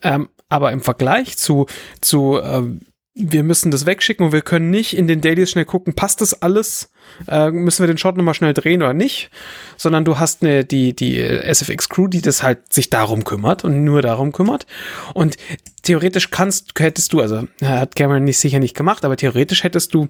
Ähm, 0.01 0.29
aber 0.49 0.71
im 0.71 0.81
Vergleich 0.81 1.37
zu, 1.37 1.67
zu 2.01 2.39
ähm, 2.43 2.81
wir 3.13 3.43
müssen 3.43 3.71
das 3.71 3.85
wegschicken 3.85 4.25
und 4.25 4.31
wir 4.31 4.41
können 4.41 4.69
nicht 4.69 4.95
in 4.95 5.07
den 5.07 5.21
Dailies 5.21 5.51
schnell 5.51 5.65
gucken, 5.65 5.93
passt 5.93 6.21
das 6.21 6.41
alles? 6.41 6.90
Äh, 7.27 7.51
müssen 7.51 7.83
wir 7.83 7.87
den 7.87 7.97
Shot 7.97 8.17
nochmal 8.17 8.33
schnell 8.33 8.53
drehen 8.53 8.81
oder 8.81 8.93
nicht? 8.93 9.29
Sondern 9.77 10.05
du 10.05 10.19
hast 10.19 10.43
eine, 10.43 10.65
die, 10.65 10.95
die 10.95 11.19
SFX 11.19 11.89
Crew, 11.89 12.07
die 12.07 12.21
das 12.21 12.43
halt 12.43 12.73
sich 12.73 12.89
darum 12.89 13.23
kümmert 13.23 13.63
und 13.63 13.83
nur 13.83 14.01
darum 14.01 14.31
kümmert. 14.31 14.65
Und 15.13 15.37
theoretisch 15.83 16.29
kannst, 16.31 16.79
hättest 16.79 17.13
du, 17.13 17.21
also 17.21 17.47
hat 17.63 17.95
Cameron 17.95 18.23
nicht 18.23 18.39
sicher 18.39 18.59
nicht 18.59 18.75
gemacht, 18.75 19.05
aber 19.05 19.17
theoretisch 19.17 19.63
hättest 19.63 19.93
du 19.93 20.07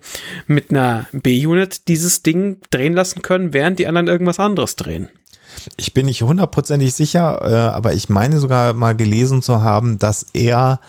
mit 0.47 0.71
einer 0.71 1.07
B-Unit 1.11 1.87
dieses 1.87 2.23
Ding 2.23 2.57
drehen 2.69 2.93
lassen 2.93 3.21
können, 3.21 3.53
während 3.53 3.79
die 3.79 3.87
anderen 3.87 4.07
irgendwas 4.07 4.39
anderes 4.39 4.75
drehen. 4.75 5.09
Ich 5.77 5.93
bin 5.93 6.05
nicht 6.05 6.23
hundertprozentig 6.23 6.93
sicher, 6.93 7.41
äh, 7.43 7.75
aber 7.75 7.93
ich 7.93 8.09
meine 8.09 8.39
sogar 8.39 8.73
mal 8.73 8.95
gelesen 8.95 9.41
zu 9.41 9.61
haben, 9.61 9.99
dass 9.99 10.25
er 10.33 10.79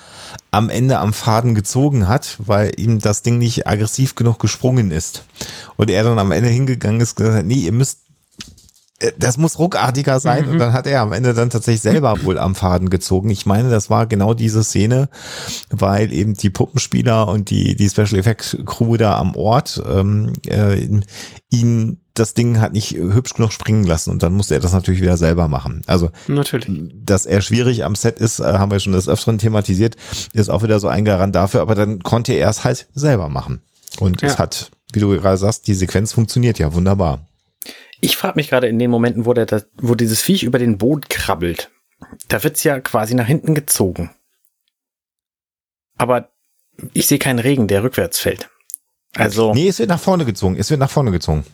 am 0.51 0.71
Ende 0.71 0.99
am 0.99 1.13
Faden 1.13 1.55
gezogen 1.55 2.09
hat, 2.09 2.37
weil 2.39 2.73
ihm 2.79 2.99
das 2.99 3.23
Ding 3.23 3.39
nicht 3.39 3.67
aggressiv 3.67 4.15
genug 4.15 4.39
gesprungen 4.39 4.91
ist. 4.91 5.25
Und 5.77 5.91
er 5.91 6.05
dann 6.05 6.19
am 6.19 6.33
Ende 6.33 6.49
hingegangen 6.49 7.01
ist 7.01 7.13
und 7.13 7.25
gesagt 7.25 7.39
hat, 7.39 7.47
nee, 7.47 7.55
ihr 7.55 7.73
müsst 7.73 7.99
äh, 9.03 9.13
das 9.19 9.37
muss 9.37 9.59
ruckartiger 9.59 10.21
sein. 10.21 10.47
Mhm. 10.47 10.53
Und 10.53 10.59
dann 10.59 10.73
hat 10.73 10.87
er 10.87 11.01
am 11.01 11.13
Ende 11.13 11.35
dann 11.35 11.51
tatsächlich 11.51 11.83
selber 11.83 12.17
wohl 12.25 12.39
am 12.39 12.55
Faden 12.55 12.91
gezogen. 12.91 13.31
Ich 13.31 13.47
meine, 13.47 13.71
das 13.71 13.91
war 13.91 14.07
genau 14.07 14.35
diese 14.35 14.65
Szene, 14.65 15.09
weil 15.71 16.13
eben 16.13 16.35
die 16.35 16.51
Puppenspieler 16.51 17.29
und 17.29 17.51
die, 17.51 17.77
die 17.77 17.89
Special 17.89 18.19
Effects 18.19 18.57
Crew 18.65 18.97
da 18.97 19.17
am 19.19 19.35
Ort 19.37 19.83
ähm, 19.89 20.33
äh, 20.47 20.89
ihn 21.51 22.02
das 22.15 22.35
Ding 22.35 22.61
hat 22.61 22.73
nicht 22.73 22.93
hübsch 22.93 23.35
genug 23.35 23.53
springen 23.53 23.85
lassen 23.85 24.11
und 24.11 24.23
dann 24.23 24.35
musste 24.35 24.55
er 24.55 24.61
das 24.61 24.73
natürlich 24.73 25.01
wieder 25.01 25.17
selber 25.17 25.49
machen. 25.49 25.83
Also 25.87 26.11
natürlich, 26.29 26.69
dass 26.95 27.27
er 27.27 27.41
schwierig 27.41 27.85
am 27.85 27.95
Set 27.95 28.19
ist, 28.19 28.41
äh, 28.41 28.45
haben 28.45 28.71
wir 28.71 28.81
schon 28.81 28.93
das 28.93 29.09
öfteren 29.09 29.39
thematisiert, 29.39 29.97
ist 30.33 30.51
auch 30.51 30.63
wieder 30.63 30.81
so 30.81 30.89
ein 30.89 31.05
Garant 31.05 31.35
dafür, 31.35 31.61
aber 31.61 31.75
dann 31.75 32.03
konnte 32.03 32.33
er 32.35 32.51
es 32.51 32.65
halt 32.65 32.89
selber 32.95 33.29
machen. 33.29 33.63
Und 33.99 34.23
ja. 34.23 34.29
es 34.29 34.39
hat, 34.39 34.71
wie 34.93 35.01
du 35.01 35.09
gerade 35.09 35.37
sagst, 35.37 35.67
die 35.67 35.75
Sequenz 35.75 36.13
funktioniert 36.13 36.59
ja 36.59 36.75
wunderbar. 36.75 37.27
Ich 38.01 38.17
frage 38.17 38.37
mich 38.37 38.51
gerade 38.51 38.67
in 38.67 38.79
den 38.79 38.91
Momenten, 38.91 39.27
wo, 39.27 39.33
der, 39.33 39.65
wo 39.77 39.95
dieses 39.95 40.21
Viech 40.21 40.43
über 40.43 40.59
den 40.59 40.77
Boden 40.79 41.05
krabbelt, 41.09 41.71
da 42.29 42.43
wird's 42.43 42.65
ja 42.65 42.81
quasi 42.81 43.15
nach 43.15 43.27
hinten 43.27 43.55
gezogen. 43.55 44.11
Aber 45.99 46.31
ich 46.95 47.07
sehe 47.07 47.19
keinen 47.19 47.39
Regen, 47.39 47.69
der 47.69 47.85
rückwärts 47.85 48.19
fällt. 48.19 48.51
Also. 49.15 49.55
Nee, 49.55 49.69
es 49.69 49.79
wird 49.79 49.89
nach 49.89 50.01
vorne 50.01 50.25
gezogen. 50.25 50.57
Es 50.57 50.71
wird 50.71 50.81
nach 50.81 50.91
vorne 50.91 51.11
gezogen. 51.11 51.45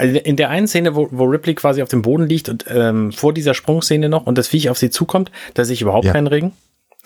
Also 0.00 0.18
in 0.18 0.36
der 0.36 0.48
einen 0.48 0.66
Szene, 0.66 0.96
wo, 0.96 1.08
wo 1.10 1.24
Ripley 1.24 1.54
quasi 1.54 1.82
auf 1.82 1.90
dem 1.90 2.00
Boden 2.00 2.26
liegt 2.26 2.48
und 2.48 2.64
ähm, 2.68 3.12
vor 3.12 3.34
dieser 3.34 3.52
Sprungszene 3.52 4.08
noch 4.08 4.26
und 4.26 4.38
das 4.38 4.48
Viech 4.48 4.70
auf 4.70 4.78
sie 4.78 4.88
zukommt, 4.88 5.30
da 5.52 5.66
sehe 5.66 5.74
ich 5.74 5.82
überhaupt 5.82 6.06
ja. 6.06 6.12
keinen 6.12 6.26
Regen. 6.26 6.52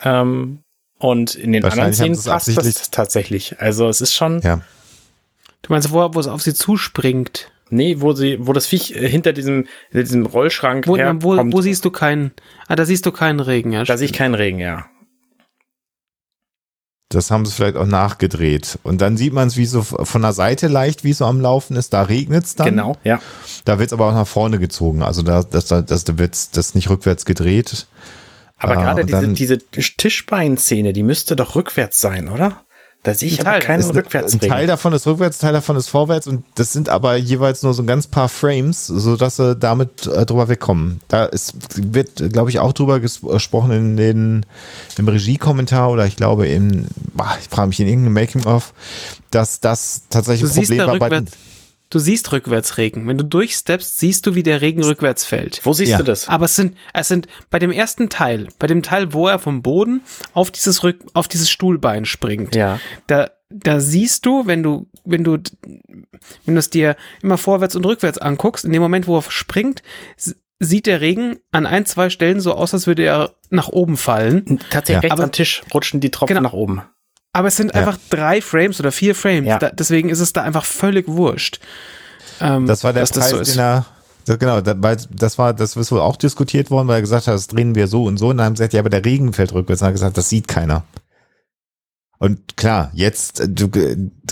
Ähm, 0.01 0.59
und 0.97 1.35
in 1.35 1.51
den 1.51 1.65
anderen 1.65 1.93
Szenen 1.93 2.17
passt 2.17 2.55
das 2.55 2.91
tatsächlich. 2.91 3.59
Also 3.59 3.89
es 3.89 3.99
ist 3.99 4.13
schon. 4.13 4.39
Ja. 4.41 4.61
Du 5.61 5.73
meinst, 5.73 5.91
wo, 5.91 6.13
wo 6.13 6.19
es 6.21 6.27
auf 6.27 6.41
sie 6.41 6.53
zuspringt? 6.53 7.51
Nee, 7.69 7.97
wo 7.99 8.13
sie, 8.13 8.37
wo 8.39 8.53
das 8.53 8.65
Viech 8.65 8.95
äh, 8.95 9.09
hinter 9.09 9.33
diesem, 9.33 9.67
diesem 9.91 10.25
Rollschrank 10.25 10.87
wo, 10.87 10.95
wo, 10.95 11.51
wo 11.51 11.61
siehst 11.61 11.83
du 11.83 11.91
keinen, 11.91 12.31
ah, 12.69 12.77
da 12.77 12.85
siehst 12.85 13.05
du 13.05 13.11
keinen 13.11 13.41
Regen, 13.41 13.73
ja. 13.73 13.83
Da 13.83 13.97
sehe 13.97 14.05
ich 14.05 14.13
keinen 14.13 14.35
Regen, 14.35 14.59
ja. 14.59 14.85
Das 17.09 17.29
haben 17.29 17.45
sie 17.45 17.51
vielleicht 17.51 17.77
auch 17.77 17.85
nachgedreht. 17.85 18.79
Und 18.83 18.99
dann 18.99 19.15
sieht 19.15 19.31
man 19.31 19.47
es 19.47 19.57
wie 19.57 19.65
so 19.65 19.83
von 19.83 20.21
der 20.21 20.33
Seite 20.33 20.67
leicht, 20.67 21.03
wie 21.03 21.13
so 21.13 21.25
am 21.25 21.39
Laufen 21.39 21.75
ist. 21.75 21.93
Da 21.93 22.01
regnet 22.01 22.45
es 22.45 22.55
dann. 22.55 22.67
Genau, 22.67 22.97
ja. 23.03 23.19
Da 23.63 23.77
wird 23.77 23.89
es 23.89 23.93
aber 23.93 24.09
auch 24.09 24.13
nach 24.13 24.27
vorne 24.27 24.57
gezogen. 24.57 25.03
Also 25.03 25.21
da, 25.21 25.43
das, 25.43 25.67
das, 25.67 25.85
das 25.85 26.17
wird 26.17 26.57
das 26.57 26.73
nicht 26.73 26.89
rückwärts 26.89 27.25
gedreht. 27.25 27.87
Aber 28.57 28.73
äh, 28.73 28.77
gerade 28.77 29.05
diese, 29.05 29.27
diese 29.27 29.57
Tischbein-Szene, 29.57 30.93
die 30.93 31.03
müsste 31.03 31.35
doch 31.35 31.55
rückwärts 31.55 32.01
sein, 32.01 32.27
oder? 32.27 32.64
Da 33.05 33.13
sehe 33.13 33.29
ich 33.29 33.45
aber 33.45 33.59
keinen 33.59 33.83
Rückwärtsregen. 33.83 34.51
Ein 34.51 34.57
Teil 34.57 34.67
davon 34.67 34.91
ist 34.91 35.05
rückwärts, 35.05 35.37
Teil 35.37 35.53
davon 35.53 35.75
ist 35.75 35.89
vorwärts 35.89 36.25
und 36.25 36.43
das 36.55 36.73
sind 36.73 36.89
aber 36.89 37.15
jeweils 37.15 37.61
nur 37.61 37.75
so 37.75 37.83
ein 37.83 37.87
ganz 37.87 38.07
paar 38.07 38.29
Frames, 38.29 38.87
so 38.87 39.15
dass 39.15 39.35
sie 39.35 39.55
damit 39.55 40.07
äh, 40.07 40.25
drüber 40.25 40.47
wegkommen. 40.47 41.01
Da 41.07 41.25
ist, 41.25 41.53
wird, 41.75 42.33
glaube 42.33 42.49
ich, 42.49 42.57
auch 42.57 42.73
drüber 42.73 42.99
gesprochen 42.99 43.71
in 43.71 43.95
den, 43.95 44.45
im 44.97 45.07
Regiekommentar 45.07 45.91
oder 45.91 46.07
ich 46.07 46.15
glaube 46.15 46.47
in, 46.47 46.87
ich 47.39 47.47
frage 47.47 47.67
mich 47.67 47.79
in 47.79 47.87
irgendeinem 47.87 48.13
Making-of, 48.13 48.73
dass 49.29 49.59
das 49.59 50.03
tatsächlich 50.09 50.49
ein 50.49 50.63
Problem 50.63 50.87
war 50.87 50.97
bei 50.97 51.21
Du 51.95 51.99
siehst 51.99 52.29
Rückwärtsregen. 52.33 53.07
Wenn 53.07 53.17
du 53.17 53.23
durchsteppst, 53.23 53.97
siehst 53.99 54.27
du, 54.27 54.35
wie 54.35 54.43
der 54.43 54.59
Regen 54.59 54.83
rückwärts 54.83 55.23
fällt. 55.23 55.61
Wo 55.65 55.71
siehst 55.71 55.93
ja. 55.93 55.97
du 55.97 56.03
das? 56.03 56.27
Aber 56.27 56.43
es 56.43 56.57
sind, 56.57 56.75
es 56.93 57.07
sind 57.07 57.29
bei 57.49 57.57
dem 57.57 57.71
ersten 57.71 58.09
Teil, 58.09 58.49
bei 58.59 58.67
dem 58.67 58.83
Teil, 58.83 59.13
wo 59.13 59.29
er 59.29 59.39
vom 59.39 59.61
Boden 59.61 60.01
auf 60.33 60.51
dieses 60.51 60.83
Rück, 60.83 60.99
auf 61.13 61.29
dieses 61.29 61.49
Stuhlbein 61.49 62.03
springt. 62.03 62.53
Ja. 62.53 62.81
Da, 63.07 63.29
da 63.49 63.79
siehst 63.79 64.25
du, 64.25 64.45
wenn 64.45 64.61
du, 64.61 64.89
wenn 65.05 65.23
du, 65.23 65.37
wenn 66.45 66.55
du 66.55 66.59
es 66.59 66.69
dir 66.69 66.97
immer 67.21 67.37
vorwärts 67.37 67.77
und 67.77 67.85
rückwärts 67.85 68.17
anguckst, 68.17 68.65
in 68.65 68.73
dem 68.73 68.81
Moment, 68.81 69.07
wo 69.07 69.19
er 69.19 69.23
springt, 69.29 69.81
sieht 70.59 70.87
der 70.87 70.99
Regen 70.99 71.37
an 71.53 71.65
ein, 71.65 71.85
zwei 71.85 72.09
Stellen 72.09 72.41
so 72.41 72.55
aus, 72.55 72.73
als 72.73 72.87
würde 72.87 73.05
er 73.05 73.35
nach 73.51 73.69
oben 73.69 73.95
fallen. 73.95 74.59
Tatsächlich 74.69 74.95
ja. 74.95 74.99
rechts 74.99 75.11
Aber, 75.13 75.23
am 75.23 75.31
Tisch 75.31 75.63
rutschen 75.73 76.01
die 76.01 76.11
Tropfen 76.11 76.35
genau. 76.35 76.49
nach 76.49 76.53
oben. 76.53 76.81
Aber 77.35 77.49
es 77.49 77.57
sind 77.57 77.75
ja. 77.75 77.81
einfach 77.81 77.97
drei 78.09 78.41
Frames 78.41 78.79
oder 78.79 78.93
vier 78.93 79.13
Frames. 79.13 79.45
Ja. 79.49 79.59
Da, 79.59 79.69
deswegen 79.69 80.07
ist 80.07 80.21
es 80.21 80.31
da 80.31 80.43
einfach 80.43 80.63
völlig 80.63 81.05
wurscht. 81.09 81.59
Ähm, 82.39 82.65
das 82.65 82.85
war 82.85 82.93
der 82.93 83.03
Preis, 83.05 83.29
so 83.29 83.43
den 83.43 83.59
er, 83.59 83.85
genau, 84.25 84.61
das 84.61 85.37
war, 85.37 85.53
das 85.53 85.75
ist 85.75 85.91
wohl 85.91 85.99
auch 85.99 86.15
diskutiert 86.15 86.71
worden, 86.71 86.87
weil 86.87 86.99
er 86.99 87.01
gesagt 87.01 87.27
hat, 87.27 87.33
das 87.33 87.47
drehen 87.47 87.75
wir 87.75 87.87
so 87.87 88.05
und 88.05 88.15
so. 88.15 88.29
Und 88.29 88.37
dann 88.37 88.45
haben 88.45 88.55
sie 88.55 88.61
gesagt, 88.61 88.73
ja, 88.73 88.79
aber 88.79 88.89
der 88.89 89.03
Regen 89.03 89.33
fällt 89.33 89.53
rückwärts. 89.53 89.81
Und 89.81 89.85
er 89.85 89.89
hat 89.89 89.95
gesagt, 89.95 90.17
das 90.17 90.29
sieht 90.29 90.47
keiner. 90.47 90.85
Und 92.19 92.55
klar, 92.55 92.89
jetzt, 92.93 93.43
du 93.45 93.69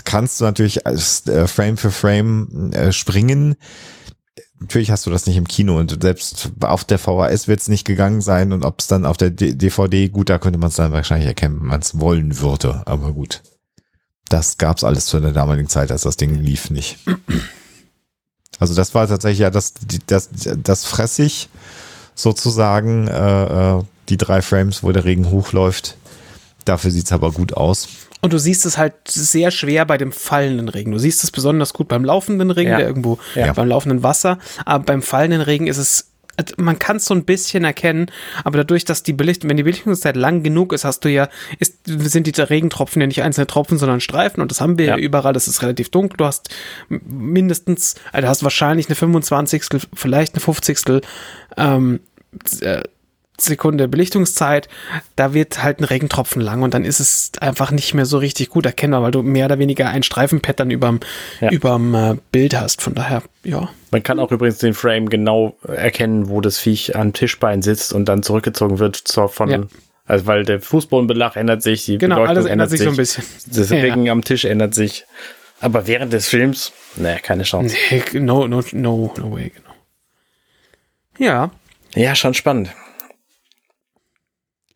kannst 0.04 0.40
du 0.40 0.44
natürlich 0.44 0.86
äh, 0.86 1.46
Frame 1.46 1.76
für 1.76 1.90
Frame 1.90 2.72
äh, 2.72 2.90
springen 2.90 3.56
natürlich 4.60 4.90
hast 4.90 5.06
du 5.06 5.10
das 5.10 5.26
nicht 5.26 5.36
im 5.36 5.48
Kino 5.48 5.78
und 5.78 6.02
selbst 6.02 6.50
auf 6.60 6.84
der 6.84 6.98
VHS 6.98 7.48
wird 7.48 7.60
es 7.60 7.68
nicht 7.68 7.84
gegangen 7.84 8.20
sein 8.20 8.52
und 8.52 8.64
ob 8.64 8.80
es 8.80 8.86
dann 8.86 9.06
auf 9.06 9.16
der 9.16 9.30
DVD, 9.30 10.08
gut, 10.08 10.30
da 10.30 10.38
könnte 10.38 10.58
man 10.58 10.68
es 10.68 10.76
dann 10.76 10.92
wahrscheinlich 10.92 11.28
erkennen, 11.28 11.60
wenn 11.60 11.68
man 11.68 11.80
es 11.80 11.98
wollen 11.98 12.40
würde, 12.40 12.82
aber 12.86 13.12
gut. 13.12 13.42
Das 14.28 14.58
gab's 14.58 14.84
alles 14.84 15.06
zu 15.06 15.20
der 15.20 15.32
damaligen 15.32 15.68
Zeit, 15.68 15.92
als 15.92 16.02
das 16.02 16.16
Ding 16.16 16.34
lief, 16.34 16.70
nicht. 16.70 16.98
Also 18.60 18.74
das 18.74 18.94
war 18.94 19.06
tatsächlich 19.08 19.40
ja 19.40 19.50
das, 19.50 19.74
das, 20.06 20.30
das 20.56 20.84
fressig 20.84 21.48
sozusagen, 22.14 23.08
äh, 23.08 23.78
äh, 23.78 23.82
die 24.08 24.16
drei 24.16 24.42
Frames, 24.42 24.82
wo 24.82 24.92
der 24.92 25.04
Regen 25.04 25.30
hochläuft. 25.30 25.96
Dafür 26.64 26.90
sieht's 26.90 27.12
aber 27.12 27.32
gut 27.32 27.54
aus. 27.54 27.88
Und 28.24 28.32
du 28.32 28.38
siehst 28.38 28.64
es 28.64 28.78
halt 28.78 28.94
sehr 29.06 29.50
schwer 29.50 29.84
bei 29.84 29.98
dem 29.98 30.10
fallenden 30.10 30.68
Regen. 30.68 30.92
Du 30.92 30.98
siehst 30.98 31.22
es 31.24 31.30
besonders 31.30 31.74
gut 31.74 31.88
beim 31.88 32.04
laufenden 32.04 32.50
Regen, 32.50 32.70
ja. 32.70 32.78
der 32.78 32.86
irgendwo 32.86 33.18
ja. 33.34 33.52
beim 33.52 33.68
laufenden 33.68 34.02
Wasser. 34.02 34.38
Aber 34.64 34.84
beim 34.84 35.02
fallenden 35.02 35.42
Regen 35.42 35.66
ist 35.66 35.78
es 35.78 36.10
also 36.36 36.54
man 36.56 36.78
kann 36.78 36.96
es 36.96 37.04
so 37.04 37.14
ein 37.14 37.24
bisschen 37.24 37.64
erkennen, 37.64 38.10
aber 38.42 38.58
dadurch, 38.58 38.84
dass 38.84 39.02
die 39.02 39.12
Belichtung, 39.12 39.50
wenn 39.50 39.56
die 39.56 39.62
Belichtungszeit 39.62 40.16
lang 40.16 40.42
genug 40.42 40.72
ist, 40.72 40.84
hast 40.84 41.04
du 41.04 41.08
ja, 41.08 41.28
ist, 41.58 41.78
sind 41.84 42.26
die 42.26 42.40
Regentropfen 42.40 43.00
ja 43.00 43.06
nicht 43.06 43.22
einzelne 43.22 43.46
Tropfen, 43.46 43.78
sondern 43.78 44.00
Streifen 44.00 44.40
und 44.40 44.50
das 44.50 44.60
haben 44.60 44.76
wir 44.76 44.86
ja, 44.86 44.96
überall, 44.96 45.32
das 45.32 45.46
ist 45.46 45.62
relativ 45.62 45.90
dunkel, 45.90 46.16
du 46.16 46.24
hast 46.24 46.48
mindestens, 46.88 47.94
also 48.10 48.22
du 48.22 48.28
hast 48.28 48.42
wahrscheinlich 48.42 48.88
eine 48.88 48.96
25. 48.96 49.64
vielleicht 49.94 50.34
eine 50.34 50.40
50. 50.40 51.02
Ähm, 51.56 52.00
äh, 52.62 52.82
Sekunde 53.36 53.88
Belichtungszeit, 53.88 54.68
da 55.16 55.34
wird 55.34 55.62
halt 55.62 55.80
ein 55.80 55.84
Regentropfen 55.84 56.40
lang 56.40 56.62
und 56.62 56.72
dann 56.72 56.84
ist 56.84 57.00
es 57.00 57.32
einfach 57.40 57.72
nicht 57.72 57.92
mehr 57.92 58.06
so 58.06 58.18
richtig 58.18 58.48
gut 58.48 58.64
erkennbar, 58.64 59.02
weil 59.02 59.10
du 59.10 59.22
mehr 59.22 59.46
oder 59.46 59.58
weniger 59.58 59.88
ein 59.88 60.04
Streifenpattern 60.04 60.70
überm, 60.70 61.00
ja. 61.40 61.50
überm 61.50 61.94
äh, 61.94 62.16
Bild 62.30 62.54
hast. 62.54 62.80
Von 62.80 62.94
daher, 62.94 63.22
ja. 63.42 63.68
Man 63.90 64.02
kann 64.04 64.20
auch 64.20 64.30
übrigens 64.30 64.58
den 64.58 64.74
Frame 64.74 65.08
genau 65.08 65.56
erkennen, 65.66 66.28
wo 66.28 66.40
das 66.40 66.58
Viech 66.58 66.94
am 66.94 67.12
Tischbein 67.12 67.62
sitzt 67.62 67.92
und 67.92 68.08
dann 68.08 68.22
zurückgezogen 68.22 68.78
wird 68.78 68.96
zur, 68.96 69.28
von, 69.28 69.50
ja. 69.50 69.62
also 70.06 70.26
weil 70.26 70.44
der 70.44 70.60
Fußbodenbelach 70.60 71.34
ändert 71.34 71.62
sich, 71.62 71.86
die 71.86 71.98
genau, 71.98 72.16
Beleuchtung 72.16 72.36
alles 72.36 72.46
ändert 72.46 72.70
sich, 72.70 72.80
so 72.82 72.90
ein 72.90 72.96
bisschen. 72.96 73.24
Das 73.46 73.70
Regen 73.72 74.06
ja. 74.06 74.12
am 74.12 74.22
Tisch 74.22 74.44
ändert 74.44 74.74
sich. 74.74 75.06
Aber 75.60 75.88
während 75.88 76.12
des 76.12 76.28
Films, 76.28 76.72
naja, 76.94 77.18
keine 77.18 77.42
Chance. 77.42 77.74
Nee, 77.90 78.20
no, 78.20 78.46
no, 78.46 78.62
no, 78.72 79.14
no 79.16 79.32
way, 79.32 79.50
genau. 79.54 79.74
Ja. 81.18 81.50
Ja, 81.94 82.14
schon 82.14 82.34
spannend 82.34 82.70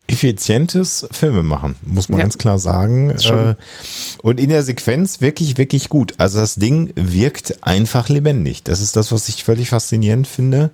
effizientes 0.09 1.07
Filme 1.11 1.43
machen, 1.43 1.75
muss 1.81 2.09
man 2.09 2.19
ja. 2.19 2.23
ganz 2.25 2.37
klar 2.37 2.59
sagen. 2.59 3.11
Äh, 3.11 3.55
und 4.21 4.39
in 4.39 4.49
der 4.49 4.63
Sequenz 4.63 5.21
wirklich, 5.21 5.57
wirklich 5.57 5.89
gut. 5.89 6.13
Also 6.17 6.39
das 6.39 6.55
Ding 6.55 6.91
wirkt 6.95 7.63
einfach 7.63 8.09
lebendig. 8.09 8.63
Das 8.63 8.81
ist 8.81 8.95
das, 8.95 9.11
was 9.11 9.29
ich 9.29 9.43
völlig 9.43 9.69
faszinierend 9.69 10.27
finde 10.27 10.71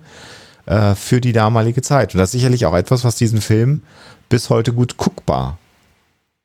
äh, 0.66 0.94
für 0.94 1.20
die 1.20 1.32
damalige 1.32 1.82
Zeit. 1.82 2.14
Und 2.14 2.18
das 2.18 2.30
ist 2.30 2.32
sicherlich 2.32 2.66
auch 2.66 2.74
etwas, 2.74 3.04
was 3.04 3.16
diesen 3.16 3.40
Film 3.40 3.82
bis 4.28 4.50
heute 4.50 4.72
gut 4.72 4.96
guckbar 4.96 5.58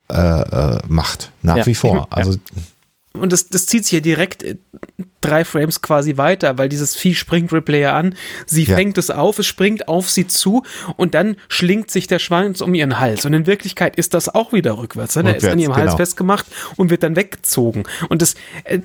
äh, 0.10 0.80
macht. 0.88 1.32
Nach 1.42 1.58
ja. 1.58 1.66
wie 1.66 1.76
vor. 1.76 2.08
Also 2.10 2.38
und 3.14 3.34
das, 3.34 3.50
das 3.50 3.66
zieht 3.66 3.84
sich 3.84 3.94
ja 3.94 4.00
direkt 4.00 4.44
äh, 4.44 4.56
drei 5.20 5.44
Frames 5.44 5.82
quasi 5.82 6.18
weiter, 6.18 6.58
weil 6.58 6.70
dieses 6.70 6.96
Vieh 6.96 7.14
springt 7.14 7.52
Ripley 7.52 7.86
an, 7.86 8.16
sie 8.46 8.64
ja. 8.64 8.76
fängt 8.76 8.98
es 8.98 9.12
auf, 9.12 9.38
es 9.40 9.46
springt 9.46 9.88
auf 9.88 10.10
sie 10.10 10.28
zu 10.28 10.64
und 10.98 11.14
dann 11.14 11.36
schlingt 11.50 11.92
sich 11.92 12.08
der 12.08 12.20
Schwanz 12.20 12.62
um 12.62 12.74
ihren 12.74 13.00
Hals. 13.00 13.26
Und 13.26 13.34
in 13.34 13.48
Wirklichkeit 13.48 13.98
ist 13.98 14.14
das 14.14 14.30
auch 14.30 14.54
wieder 14.54 14.78
rückwärts. 14.78 15.16
Ne? 15.18 15.26
Der 15.26 15.36
ist 15.38 15.46
an 15.46 15.60
ihrem 15.60 15.74
genau. 15.74 15.86
Hals 15.86 15.96
festgemacht 15.96 16.46
und 16.78 16.90
wird 16.90 17.04
dann 17.04 17.16
weggezogen. 17.16 17.84
Und 18.10 18.22
das, 18.22 18.36
äh, 18.64 18.80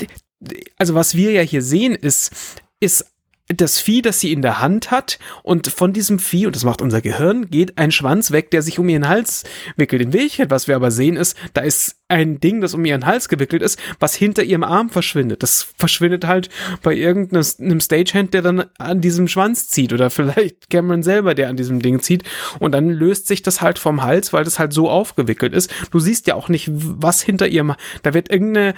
also 0.77 0.95
was 0.95 1.15
wir 1.15 1.31
ja 1.31 1.43
hier 1.43 1.63
sehen, 1.63 1.95
ist, 1.95 2.33
ist 2.81 3.07
das 3.49 3.79
Vieh, 3.79 4.03
das 4.03 4.21
sie 4.21 4.33
in 4.33 4.43
der 4.43 4.61
Hand 4.61 4.91
hat 4.91 5.19
und 5.43 5.69
von 5.69 5.93
diesem 5.93 6.19
Vieh, 6.19 6.47
und 6.47 6.57
das 6.57 6.65
macht 6.65 6.83
unser 6.83 7.01
Gehirn, 7.01 7.51
geht 7.51 7.79
ein 7.79 7.93
Schwanz 7.93 8.33
weg, 8.33 8.51
der 8.51 8.63
sich 8.63 8.79
um 8.79 8.89
ihren 8.89 9.09
Hals 9.09 9.45
wickelt. 9.77 10.03
In 10.03 10.13
Wirklichkeit, 10.13 10.51
was 10.51 10.67
wir 10.67 10.77
aber 10.77 10.91
sehen, 10.91 11.17
ist, 11.17 11.37
da 11.55 11.61
ist 11.61 11.97
ein 12.09 12.39
Ding, 12.39 12.61
das 12.61 12.75
um 12.75 12.85
ihren 12.85 13.05
Hals 13.05 13.29
gewickelt 13.29 13.63
ist, 13.63 13.81
was 13.99 14.15
hinter 14.15 14.45
ihrem 14.45 14.63
Arm 14.63 14.91
verschwindet. 14.91 15.43
Das 15.43 15.67
verschwindet 15.77 16.27
halt 16.27 16.51
bei 16.83 16.95
irgendeinem 16.95 17.81
Stagehand, 17.81 18.33
der 18.33 18.43
dann 18.43 18.65
an 18.79 19.01
diesem 19.01 19.27
Schwanz 19.27 19.69
zieht 19.69 19.93
oder 19.93 20.11
vielleicht 20.11 20.71
Cameron 20.71 21.03
selber, 21.03 21.35
der 21.35 21.49
an 21.49 21.57
diesem 21.57 21.81
Ding 21.81 22.01
zieht 22.01 22.23
und 22.61 22.73
dann 22.73 22.91
löst 22.91 23.27
sich 23.27 23.43
das 23.43 23.61
halt 23.61 23.79
vom 23.79 24.03
Hals, 24.03 24.33
weil 24.33 24.45
das 24.45 24.59
halt 24.59 24.73
so 24.73 24.89
aufgewickelt 24.89 25.53
ist. 25.53 25.73
Du 25.91 25.99
siehst 25.99 26.27
ja 26.27 26.35
auch 26.35 26.49
nicht, 26.49 26.71
was 26.73 27.23
hinter 27.23 27.49
ihrem, 27.49 27.75
da 28.03 28.15
wird 28.15 28.31
irgendeine 28.31 28.75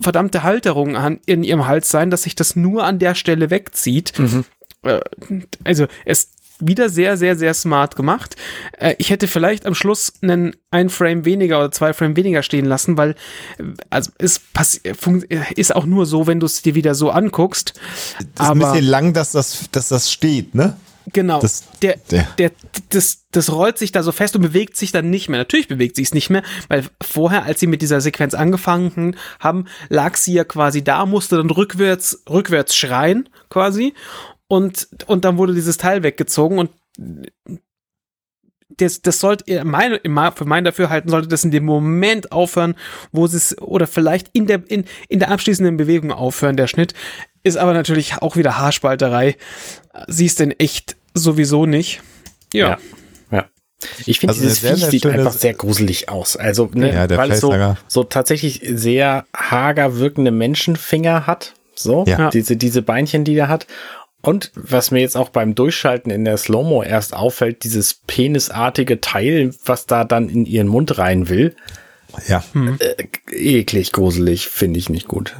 verdammte 0.00 0.42
Halterung 0.42 0.96
an, 0.96 1.20
in 1.26 1.42
ihrem 1.42 1.66
Hals 1.66 1.90
sein, 1.90 2.10
dass 2.10 2.22
sich 2.22 2.34
das 2.34 2.56
nur 2.56 2.84
an 2.84 2.98
der 2.98 3.14
Stelle 3.14 3.50
wegzieht. 3.50 4.09
Mhm. 4.18 4.44
Äh, 4.82 5.00
also 5.64 5.86
es 6.04 6.30
wieder 6.60 6.88
sehr, 6.88 7.16
sehr, 7.16 7.36
sehr 7.36 7.54
smart 7.54 7.96
gemacht. 7.96 8.36
Äh, 8.78 8.94
ich 8.98 9.10
hätte 9.10 9.26
vielleicht 9.26 9.66
am 9.66 9.74
Schluss 9.74 10.12
einen 10.22 10.54
ein 10.70 10.90
Frame 10.90 11.24
weniger 11.24 11.58
oder 11.58 11.72
zwei 11.72 11.92
Frame 11.92 12.16
weniger 12.16 12.42
stehen 12.42 12.66
lassen, 12.66 12.96
weil 12.96 13.10
äh, 13.58 13.64
also 13.88 14.10
es 14.18 14.40
ist 15.56 15.74
auch 15.74 15.86
nur 15.86 16.06
so, 16.06 16.26
wenn 16.26 16.40
du 16.40 16.46
es 16.46 16.62
dir 16.62 16.74
wieder 16.74 16.94
so 16.94 17.10
anguckst. 17.10 17.74
Das 18.34 18.46
ist 18.46 18.50
aber, 18.50 18.68
ein 18.68 18.72
bisschen 18.72 18.90
lang, 18.90 19.12
dass 19.12 19.32
das, 19.32 19.70
dass 19.72 19.88
das 19.88 20.12
steht, 20.12 20.54
ne? 20.54 20.76
Genau. 21.12 21.40
Das, 21.40 21.64
der, 21.82 21.96
der, 22.10 22.26
der, 22.38 22.52
das, 22.90 23.26
das 23.30 23.52
rollt 23.52 23.78
sich 23.78 23.92
da 23.92 24.02
so 24.02 24.12
fest 24.12 24.36
und 24.36 24.42
bewegt 24.42 24.76
sich 24.76 24.92
dann 24.92 25.10
nicht 25.10 25.28
mehr. 25.28 25.38
Natürlich 25.38 25.68
bewegt 25.68 25.96
sich 25.96 26.08
es 26.08 26.14
nicht 26.14 26.30
mehr, 26.30 26.42
weil 26.68 26.84
vorher, 27.02 27.44
als 27.44 27.60
sie 27.60 27.66
mit 27.66 27.82
dieser 27.82 28.00
Sequenz 28.00 28.34
angefangen 28.34 29.16
haben, 29.38 29.66
lag 29.88 30.16
sie 30.16 30.34
ja 30.34 30.44
quasi 30.44 30.82
da, 30.84 31.06
musste 31.06 31.36
dann 31.36 31.50
rückwärts, 31.50 32.22
rückwärts 32.28 32.76
schreien, 32.76 33.28
quasi 33.48 33.94
und, 34.48 34.88
und 35.06 35.24
dann 35.24 35.38
wurde 35.38 35.54
dieses 35.54 35.76
Teil 35.76 36.02
weggezogen 36.02 36.58
und 36.58 36.70
das, 38.76 39.02
das 39.02 39.20
sollte, 39.20 39.64
meine, 39.64 40.00
für 40.34 40.44
mein 40.44 40.64
Dafürhalten 40.64 41.10
sollte 41.10 41.28
das 41.28 41.44
in 41.44 41.50
dem 41.50 41.64
Moment 41.64 42.32
aufhören, 42.32 42.74
wo 43.12 43.24
es, 43.24 43.56
oder 43.58 43.86
vielleicht 43.86 44.28
in 44.32 44.46
der, 44.46 44.62
in, 44.68 44.84
in 45.08 45.18
der 45.18 45.30
abschließenden 45.30 45.76
Bewegung 45.76 46.12
aufhören, 46.12 46.56
der 46.56 46.66
Schnitt. 46.66 46.94
Ist 47.42 47.56
aber 47.56 47.72
natürlich 47.72 48.18
auch 48.18 48.36
wieder 48.36 48.58
Haarspalterei. 48.58 49.36
Siehst 50.06 50.40
denn 50.40 50.50
echt 50.52 50.96
sowieso 51.14 51.66
nicht. 51.66 52.02
Ja. 52.52 52.70
ja. 52.70 52.78
ja. 53.30 53.46
Ich 54.06 54.20
finde, 54.20 54.34
also 54.34 54.42
dieses 54.42 54.60
Viech 54.60 54.84
sieht 54.86 55.06
einfach 55.06 55.32
sehr 55.32 55.54
gruselig 55.54 56.08
aus. 56.08 56.36
Also, 56.36 56.70
ne, 56.72 56.92
ja, 56.92 57.16
weil 57.16 57.32
es 57.32 57.40
so, 57.40 57.54
so 57.88 58.04
tatsächlich 58.04 58.60
sehr 58.64 59.24
hager 59.34 59.98
wirkende 59.98 60.30
Menschenfinger 60.30 61.26
hat. 61.26 61.54
So, 61.74 62.04
ja. 62.06 62.30
diese, 62.30 62.56
diese 62.56 62.82
Beinchen, 62.82 63.24
die 63.24 63.34
der 63.34 63.48
hat. 63.48 63.66
Und 64.22 64.52
was 64.54 64.90
mir 64.90 65.00
jetzt 65.00 65.16
auch 65.16 65.30
beim 65.30 65.54
Durchschalten 65.54 66.12
in 66.12 66.26
der 66.26 66.36
Slow-Mo 66.36 66.82
erst 66.82 67.14
auffällt, 67.14 67.64
dieses 67.64 67.94
penisartige 67.94 69.00
Teil, 69.00 69.54
was 69.64 69.86
da 69.86 70.04
dann 70.04 70.28
in 70.28 70.44
ihren 70.44 70.68
Mund 70.68 70.98
rein 70.98 71.30
will. 71.30 71.56
Ja. 72.28 72.44
Hm. 72.52 72.76
Äh, 72.80 73.06
eklig, 73.32 73.92
gruselig, 73.92 74.48
finde 74.48 74.78
ich 74.78 74.90
nicht 74.90 75.08
gut. 75.08 75.36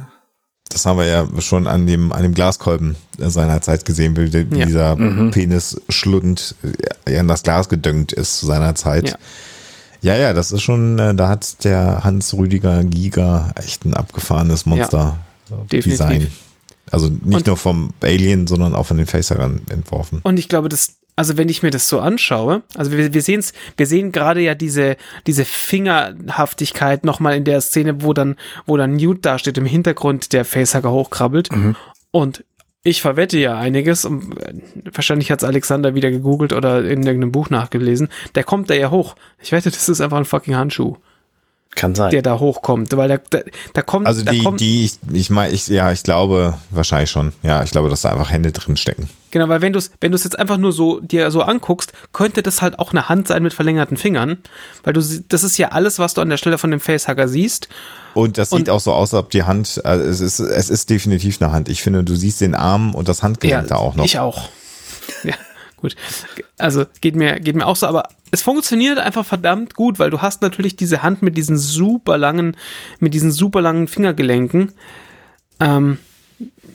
Das 0.73 0.85
haben 0.85 0.97
wir 0.97 1.05
ja 1.05 1.27
schon 1.39 1.67
an 1.67 1.85
dem, 1.85 2.11
an 2.11 2.23
dem 2.23 2.33
Glaskolben 2.33 2.95
seinerzeit 3.17 3.85
gesehen, 3.85 4.15
wie 4.17 4.57
ja. 4.57 4.65
dieser 4.65 4.95
mhm. 4.95 5.31
Penis 5.31 5.79
schludend 5.89 6.55
äh, 7.05 7.19
in 7.19 7.27
das 7.27 7.43
Glas 7.43 7.69
gedüngt 7.69 8.11
ist 8.13 8.39
zu 8.39 8.45
seiner 8.45 8.75
Zeit. 8.75 9.09
Ja. 9.09 9.15
Ja, 10.03 10.15
ja, 10.15 10.33
das 10.33 10.51
ist 10.51 10.63
schon, 10.63 10.97
äh, 10.97 11.13
da 11.13 11.29
hat 11.29 11.63
der 11.63 12.03
Hans 12.03 12.33
Rüdiger 12.33 12.83
Giga 12.83 13.51
echt 13.55 13.85
ein 13.85 13.93
abgefahrenes 13.93 14.65
Monster-Design. 14.65 16.21
Ja, 16.21 16.27
also 16.91 17.07
nicht 17.07 17.23
und, 17.23 17.47
nur 17.47 17.57
vom 17.57 17.93
Alien, 18.01 18.47
sondern 18.47 18.73
auch 18.73 18.87
von 18.87 18.97
den 18.97 19.05
Facehuggern 19.05 19.61
entworfen. 19.69 20.19
Und 20.23 20.39
ich 20.39 20.49
glaube, 20.49 20.69
das, 20.69 20.95
also 21.15 21.37
wenn 21.37 21.49
ich 21.49 21.63
mir 21.63 21.71
das 21.71 21.87
so 21.87 21.99
anschaue, 21.99 22.63
also 22.75 22.91
wir, 22.91 23.13
wir 23.13 23.21
sehen's, 23.21 23.53
wir 23.77 23.85
sehen 23.85 24.11
gerade 24.11 24.41
ja 24.41 24.55
diese, 24.55 24.97
diese 25.27 25.45
Fingerhaftigkeit 25.45 27.05
nochmal 27.05 27.35
in 27.35 27.43
der 27.43 27.61
Szene, 27.61 28.01
wo 28.03 28.13
dann, 28.13 28.37
wo 28.65 28.77
dann 28.77 28.95
Newt 28.95 29.25
da 29.25 29.37
steht 29.37 29.57
im 29.57 29.65
Hintergrund, 29.65 30.33
der 30.33 30.45
Facehugger 30.45 30.91
hochkrabbelt. 30.91 31.51
Mhm. 31.51 31.75
Und 32.11 32.43
ich 32.83 33.01
verwette 33.01 33.37
ja 33.37 33.57
einiges, 33.57 34.05
und 34.05 34.35
wahrscheinlich 34.91 35.31
hat's 35.31 35.43
Alexander 35.43 35.93
wieder 35.93 36.09
gegoogelt 36.09 36.53
oder 36.53 36.79
in 36.79 37.03
irgendeinem 37.03 37.31
Buch 37.31 37.49
nachgelesen. 37.49 38.09
Der 38.33 38.43
kommt 38.43 38.69
da 38.69 38.73
ja 38.73 38.89
hoch. 38.89 39.15
Ich 39.39 39.51
wette, 39.51 39.69
das 39.69 39.87
ist 39.87 40.01
einfach 40.01 40.17
ein 40.17 40.25
fucking 40.25 40.55
Handschuh. 40.55 40.97
Kann 41.75 41.95
sein. 41.95 42.11
Der 42.11 42.21
da 42.21 42.39
hochkommt, 42.39 42.95
weil 42.97 43.07
da, 43.07 43.17
da, 43.29 43.39
da 43.73 43.81
kommt. 43.81 44.07
Also 44.07 44.25
die, 44.25 44.43
kommt, 44.43 44.59
die, 44.59 44.85
ich, 44.85 44.99
ich 45.13 45.29
meine, 45.29 45.53
ich, 45.53 45.67
ja, 45.67 45.91
ich 45.91 46.03
glaube 46.03 46.57
wahrscheinlich 46.69 47.09
schon. 47.09 47.31
Ja, 47.43 47.63
ich 47.63 47.71
glaube, 47.71 47.89
dass 47.89 48.01
da 48.01 48.11
einfach 48.11 48.29
Hände 48.29 48.51
drin 48.51 48.75
stecken. 48.75 49.09
Genau, 49.31 49.49
weil 49.49 49.61
wenn 49.61 49.73
du 49.73 49.79
es, 49.79 49.91
wenn 50.01 50.11
jetzt 50.11 50.37
einfach 50.37 50.57
nur 50.57 50.73
so 50.73 50.99
dir 50.99 51.31
so 51.31 51.41
anguckst, 51.41 51.93
könnte 52.13 52.43
das 52.43 52.61
halt 52.61 52.79
auch 52.79 52.91
eine 52.91 53.09
Hand 53.09 53.29
sein 53.29 53.43
mit 53.43 53.53
verlängerten 53.53 53.97
Fingern, 53.97 54.37
weil 54.83 54.93
du, 54.93 55.01
das 55.29 55.43
ist 55.43 55.57
ja 55.57 55.69
alles, 55.69 55.99
was 55.99 56.13
du 56.13 56.21
an 56.21 56.29
der 56.29 56.37
Stelle 56.37 56.57
von 56.57 56.69
dem 56.69 56.79
Facehugger 56.79 57.27
siehst. 57.27 57.69
Und 58.13 58.37
das 58.37 58.49
sieht 58.49 58.59
und, 58.59 58.69
auch 58.69 58.79
so 58.79 58.91
aus, 58.91 59.13
als 59.13 59.23
ob 59.23 59.29
die 59.31 59.43
Hand, 59.43 59.81
also 59.85 60.03
es 60.03 60.19
ist, 60.19 60.39
es 60.39 60.69
ist 60.69 60.89
definitiv 60.89 61.41
eine 61.41 61.51
Hand. 61.51 61.69
Ich 61.69 61.81
finde, 61.81 62.03
du 62.03 62.15
siehst 62.15 62.41
den 62.41 62.55
Arm 62.55 62.93
und 62.93 63.07
das 63.07 63.23
Handgelenk 63.23 63.63
ja, 63.63 63.67
da 63.67 63.75
auch 63.77 63.95
noch. 63.95 64.05
Ich 64.05 64.19
auch. 64.19 64.49
Ja. 65.23 65.33
Gut. 65.77 65.95
Also 66.59 66.85
geht 67.01 67.15
mir, 67.15 67.39
geht 67.39 67.55
mir 67.55 67.65
auch 67.65 67.75
so, 67.75 67.87
aber 67.87 68.09
es 68.29 68.43
funktioniert 68.43 68.99
einfach 68.99 69.25
verdammt 69.25 69.73
gut, 69.73 69.97
weil 69.97 70.11
du 70.11 70.21
hast 70.21 70.43
natürlich 70.43 70.75
diese 70.75 71.01
Hand 71.01 71.23
mit 71.23 71.37
diesen 71.37 71.57
super 71.57 72.19
langen, 72.19 72.55
mit 72.99 73.15
diesen 73.15 73.31
super 73.31 73.61
langen 73.61 73.87
Fingergelenken. 73.87 74.73
Ähm, 75.59 75.97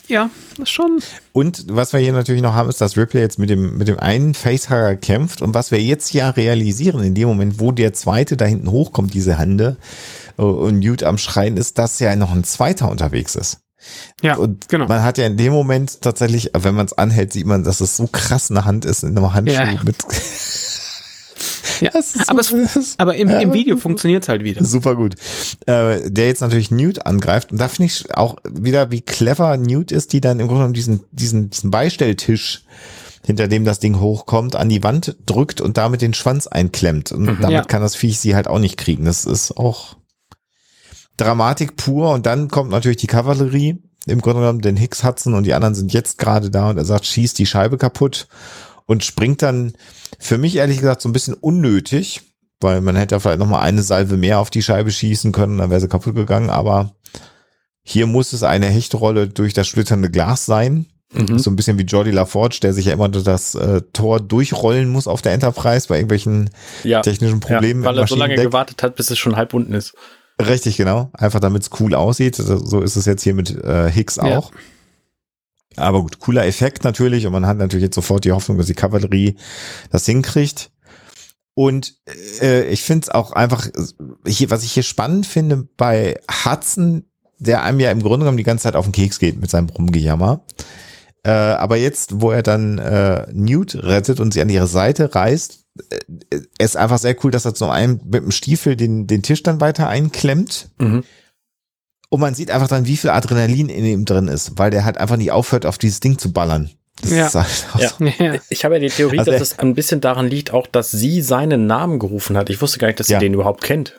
ja, 0.09 0.31
schon. 0.65 1.01
Und 1.33 1.67
was 1.69 1.93
wir 1.93 2.01
hier 2.01 2.13
natürlich 2.13 2.43
noch 2.43 2.55
haben, 2.55 2.69
ist, 2.69 2.81
dass 2.81 2.97
Ripley 2.97 3.21
jetzt 3.21 3.39
mit 3.39 3.51
dem, 3.51 3.77
mit 3.77 3.89
dem 3.89 3.99
einen 3.99 4.35
Facehugger 4.35 4.97
kämpft 4.97 5.43
und 5.43 5.55
was 5.55 5.71
wir 5.71 5.81
jetzt 5.81 6.13
ja 6.13 6.31
realisieren, 6.31 7.03
in 7.03 7.15
dem 7.15 7.29
Moment, 7.29 7.61
wo 7.61 7.73
der 7.73 7.93
zweite 7.93 8.37
da 8.37 8.45
hinten 8.45 8.71
hochkommt, 8.71 9.15
diese 9.15 9.39
Hände, 9.39 9.77
äh, 10.39 10.43
und 10.43 10.79
Newt 10.79 11.03
am 11.03 11.19
Schreien 11.19 11.57
ist, 11.57 11.79
dass 11.79 11.99
ja 11.99 12.15
noch 12.17 12.33
ein 12.33 12.45
zweiter 12.45 12.91
unterwegs 12.91 13.35
ist. 13.35 13.59
Ja, 14.23 14.37
und 14.37 14.69
genau. 14.69 14.87
Man 14.87 15.03
hat 15.03 15.19
ja 15.19 15.27
in 15.27 15.37
dem 15.37 15.53
Moment 15.53 16.01
tatsächlich, 16.01 16.51
wenn 16.55 16.75
man 16.75 16.87
es 16.87 16.93
anhält, 16.93 17.33
sieht 17.33 17.47
man, 17.47 17.63
dass 17.63 17.81
es 17.81 17.97
so 17.97 18.07
krass 18.07 18.51
eine 18.51 18.65
Hand 18.65 18.85
ist 18.85 19.05
in 19.05 19.17
einem 19.17 19.33
Handschuh 19.33 19.55
ja. 19.55 19.81
mit. 19.85 19.97
Ja, 21.81 21.91
aber, 22.29 22.41
es, 22.41 22.95
aber 22.99 23.17
im, 23.17 23.29
im 23.29 23.53
Video 23.53 23.77
funktioniert 23.77 24.23
es 24.23 24.29
halt 24.29 24.45
wieder. 24.45 24.65
Super 24.65 24.95
gut. 24.95 25.15
Äh, 25.67 26.11
der 26.11 26.27
jetzt 26.27 26.41
natürlich 26.41 26.71
Newt 26.71 27.07
angreift. 27.07 27.53
Und 27.53 27.59
da 27.61 27.69
finde 27.69 27.87
ich 27.87 28.15
auch 28.15 28.37
wieder, 28.49 28.91
wie 28.91 29.01
clever 29.01 29.57
Newt 29.57 29.93
ist, 29.93 30.13
die 30.13 30.21
dann 30.21 30.41
im 30.41 30.47
Grunde 30.47 30.61
genommen 30.61 30.75
diesen, 30.75 31.05
diesen, 31.13 31.51
diesen 31.51 31.71
Beistelltisch 31.71 32.65
hinter 33.25 33.49
dem 33.49 33.65
das 33.65 33.81
Ding 33.81 33.99
hochkommt, 33.99 34.55
an 34.55 34.69
die 34.69 34.85
Wand 34.85 35.17
drückt 35.27 35.61
und 35.61 35.77
damit 35.77 36.01
den 36.01 36.15
Schwanz 36.15 36.47
einklemmt. 36.47 37.11
Und 37.11 37.23
mhm, 37.23 37.39
damit 37.41 37.51
ja. 37.51 37.65
kann 37.65 37.83
das 37.83 37.97
Viech 37.97 38.21
sie 38.21 38.37
halt 38.37 38.47
auch 38.47 38.61
nicht 38.61 38.77
kriegen. 38.77 39.05
Das 39.05 39.25
ist 39.25 39.57
auch 39.57 39.97
Dramatik 41.17 41.77
pur. 41.77 42.13
Und 42.13 42.27
dann 42.27 42.49
kommt 42.49 42.71
natürlich 42.71 42.99
die 42.99 43.09
Kavallerie. 43.09 43.83
Im 44.07 44.21
Grunde 44.21 44.41
genommen 44.41 44.61
den 44.61 44.77
Hicks 44.77 45.03
Hudson 45.03 45.35
und 45.35 45.43
die 45.43 45.55
anderen 45.55 45.75
sind 45.75 45.93
jetzt 45.93 46.19
gerade 46.19 46.49
da 46.49 46.71
und 46.71 46.79
er 46.79 46.85
sagt, 46.85 47.07
schießt 47.07 47.37
die 47.41 47.47
Scheibe 47.47 47.77
kaputt 47.77 48.29
und 48.87 49.05
springt 49.05 49.43
dann 49.43 49.75
für 50.19 50.39
mich 50.39 50.57
ehrlich 50.57 50.79
gesagt 50.79 51.03
so 51.03 51.09
ein 51.09 51.13
bisschen 51.13 51.35
unnötig, 51.35 52.23
weil 52.61 52.81
man 52.81 52.97
hätte 52.97 53.15
ja 53.15 53.19
vielleicht 53.21 53.39
noch 53.39 53.49
mal 53.49 53.61
eine 53.61 53.83
Salve 53.83 54.17
mehr 54.17 54.39
auf 54.39 54.51
die 54.51 54.63
Scheibe 54.63 54.91
schießen 54.91 55.33
können, 55.33 55.59
dann 55.59 55.71
wäre 55.71 55.81
sie 55.81 55.89
kaputt 55.89 56.15
gegangen, 56.15 56.51
aber 56.51 56.93
hier 57.83 58.07
muss 58.07 58.33
es 58.33 58.43
eine 58.43 58.67
Hechtrolle 58.67 59.29
durch 59.29 59.53
das 59.53 59.69
splitternde 59.69 60.11
Glas 60.11 60.47
sein. 60.47 60.87
Mhm. 61.13 61.39
So 61.39 61.51
ein 61.51 61.57
bisschen 61.57 61.79
wie 61.79 61.85
Jordi 61.85 62.11
LaForge, 62.11 62.59
der 62.61 62.73
sich 62.73 62.87
ja 62.87 62.93
immer 62.93 63.09
durch 63.09 63.25
das 63.25 63.55
äh, 63.55 63.83
Tor 63.93 64.21
durchrollen 64.21 64.89
muss 64.89 65.07
auf 65.07 65.23
der 65.23 65.33
Enterprise 65.33 65.87
bei 65.87 65.97
irgendwelchen 65.97 66.51
ja. 66.83 67.01
technischen 67.01 67.39
Problemen. 67.39 67.83
Ja, 67.83 67.91
weil 67.91 67.99
er 67.99 68.07
so 68.09 68.17
lange 68.17 68.35
gewartet 68.35 68.83
hat, 68.83 68.97
bis 68.97 69.11
es 69.11 69.19
schon 69.19 69.37
halb 69.37 69.55
unten 69.55 69.73
ist. 69.73 69.95
Richtig, 70.41 70.77
genau. 70.77 71.11
Einfach 71.13 71.41
damit 71.41 71.63
es 71.63 71.71
cool 71.81 71.95
aussieht. 71.95 72.35
So 72.35 72.81
ist 72.81 72.97
es 72.97 73.07
jetzt 73.07 73.23
hier 73.23 73.35
mit 73.35 73.51
äh, 73.51 73.91
Hicks 73.91 74.19
auch. 74.19 74.51
Ja. 74.53 74.59
Aber 75.77 76.03
gut, 76.03 76.19
cooler 76.19 76.47
Effekt 76.47 76.85
natürlich. 76.85 77.27
Und 77.27 77.33
man 77.33 77.47
hat 77.47 77.59
natürlich 77.59 77.85
jetzt 77.85 77.95
sofort 77.95 78.25
die 78.25 78.33
Hoffnung, 78.33 78.59
dass 78.59 78.67
die 78.67 78.75
Kavallerie 78.75 79.37
das 79.91 80.07
hinkriegt. 80.07 80.71
Und 81.55 81.95
äh, 82.43 82.65
ich 82.69 82.83
finde 82.83 83.05
es 83.05 83.09
auch 83.09 83.33
einfach, 83.33 83.69
hier, 84.27 84.51
was 84.51 84.63
ich 84.63 84.73
hier 84.73 84.83
spannend 84.83 85.27
finde 85.27 85.67
bei 85.77 86.21
Hudson, 86.45 87.05
der 87.39 87.63
einem 87.63 87.81
ja 87.81 87.91
im 87.91 88.03
Grunde 88.03 88.21
genommen 88.21 88.37
die 88.37 88.45
ganze 88.45 88.65
Zeit 88.65 88.77
auf 88.77 88.85
den 88.85 88.93
Keks 88.93 89.19
geht 89.19 89.41
mit 89.41 89.51
seinem 89.51 89.69
Rumgejammer. 89.69 90.43
Äh, 91.23 91.31
aber 91.31 91.77
jetzt, 91.77 92.21
wo 92.21 92.31
er 92.31 92.43
dann 92.43 92.79
äh, 92.79 93.27
Newt 93.33 93.75
rettet 93.75 94.21
und 94.21 94.33
sie 94.33 94.43
an 94.43 94.49
ihre 94.49 94.67
Seite 94.67 95.15
reißt, 95.15 95.65
äh, 96.31 96.41
ist 96.59 96.77
einfach 96.77 96.99
sehr 96.99 97.17
cool, 97.25 97.31
dass 97.31 97.45
er 97.45 97.55
zum 97.55 97.71
einen 97.71 98.01
mit 98.05 98.23
dem 98.23 98.31
Stiefel 98.31 98.77
den, 98.77 99.07
den 99.07 99.23
Tisch 99.23 99.43
dann 99.43 99.61
weiter 99.61 99.89
einklemmt. 99.89 100.71
Mhm. 100.79 101.05
Und 102.09 102.21
man 102.21 102.35
sieht 102.35 102.51
einfach 102.51 102.69
dann, 102.69 102.87
wie 102.87 102.97
viel 102.97 103.11
Adrenalin 103.11 103.69
in 103.69 103.85
ihm 103.85 104.05
drin 104.05 104.29
ist, 104.29 104.59
weil 104.59 104.71
der 104.71 104.85
halt 104.85 104.99
einfach 104.99 105.17
nicht 105.17 105.33
aufhört, 105.33 105.67
auf 105.67 105.79
dieses 105.79 106.01
Ding 106.01 106.19
zu 106.19 106.33
ballern. 106.33 106.71
Ja. 107.05 107.33
Halt 107.33 107.67
ja. 108.19 108.35
Ich 108.49 108.65
habe 108.65 108.77
ja 108.77 108.81
die 108.81 108.89
Theorie, 108.89 109.19
also 109.19 109.31
dass 109.31 109.41
es 109.41 109.59
ein 109.59 109.75
bisschen 109.75 110.01
daran 110.01 110.29
liegt, 110.29 110.53
auch, 110.53 110.67
dass 110.67 110.91
sie 110.91 111.21
seinen 111.21 111.67
Namen 111.67 111.99
gerufen 111.99 112.37
hat. 112.37 112.49
Ich 112.49 112.61
wusste 112.63 112.79
gar 112.79 112.87
nicht, 112.87 113.01
dass 113.01 113.09
sie 113.09 113.15
ja. 113.15 113.19
den 113.19 113.35
überhaupt 113.35 113.63
kennt. 113.63 113.99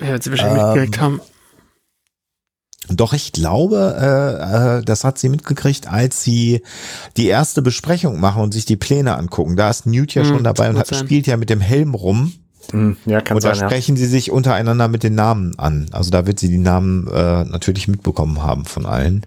Ja, 0.00 0.08
wird 0.08 0.22
sie 0.22 0.30
wahrscheinlich 0.30 0.62
ähm, 0.62 0.68
mitgekriegt 0.68 1.00
haben. 1.00 1.20
Doch 2.88 3.12
ich 3.12 3.32
glaube, 3.32 3.96
äh, 3.98 4.78
äh, 4.78 4.84
das 4.84 5.04
hat 5.04 5.18
sie 5.18 5.28
mitgekriegt, 5.28 5.86
als 5.86 6.22
sie 6.22 6.62
die 7.16 7.28
erste 7.28 7.62
Besprechung 7.62 8.20
machen 8.20 8.42
und 8.42 8.52
sich 8.52 8.64
die 8.64 8.76
Pläne 8.76 9.16
angucken. 9.16 9.56
Da 9.56 9.70
ist 9.70 9.86
Newt 9.86 10.14
ja 10.14 10.22
hm, 10.22 10.28
schon 10.28 10.44
dabei 10.44 10.68
und 10.68 10.78
hat, 10.78 10.94
spielt 10.94 11.26
ja 11.26 11.36
mit 11.36 11.50
dem 11.50 11.60
Helm 11.60 11.94
rum. 11.94 12.32
Hm, 12.70 12.96
ja, 13.06 13.20
kann 13.20 13.36
und 13.36 13.40
sein, 13.40 13.58
da 13.58 13.66
sprechen 13.66 13.96
ja. 13.96 14.00
sie 14.00 14.06
sich 14.06 14.30
untereinander 14.30 14.88
mit 14.88 15.02
den 15.02 15.14
Namen 15.14 15.58
an. 15.58 15.86
Also 15.92 16.10
da 16.10 16.26
wird 16.26 16.38
sie 16.38 16.48
die 16.48 16.58
Namen 16.58 17.08
äh, 17.08 17.44
natürlich 17.44 17.88
mitbekommen 17.88 18.42
haben 18.42 18.64
von 18.64 18.86
allen. 18.86 19.26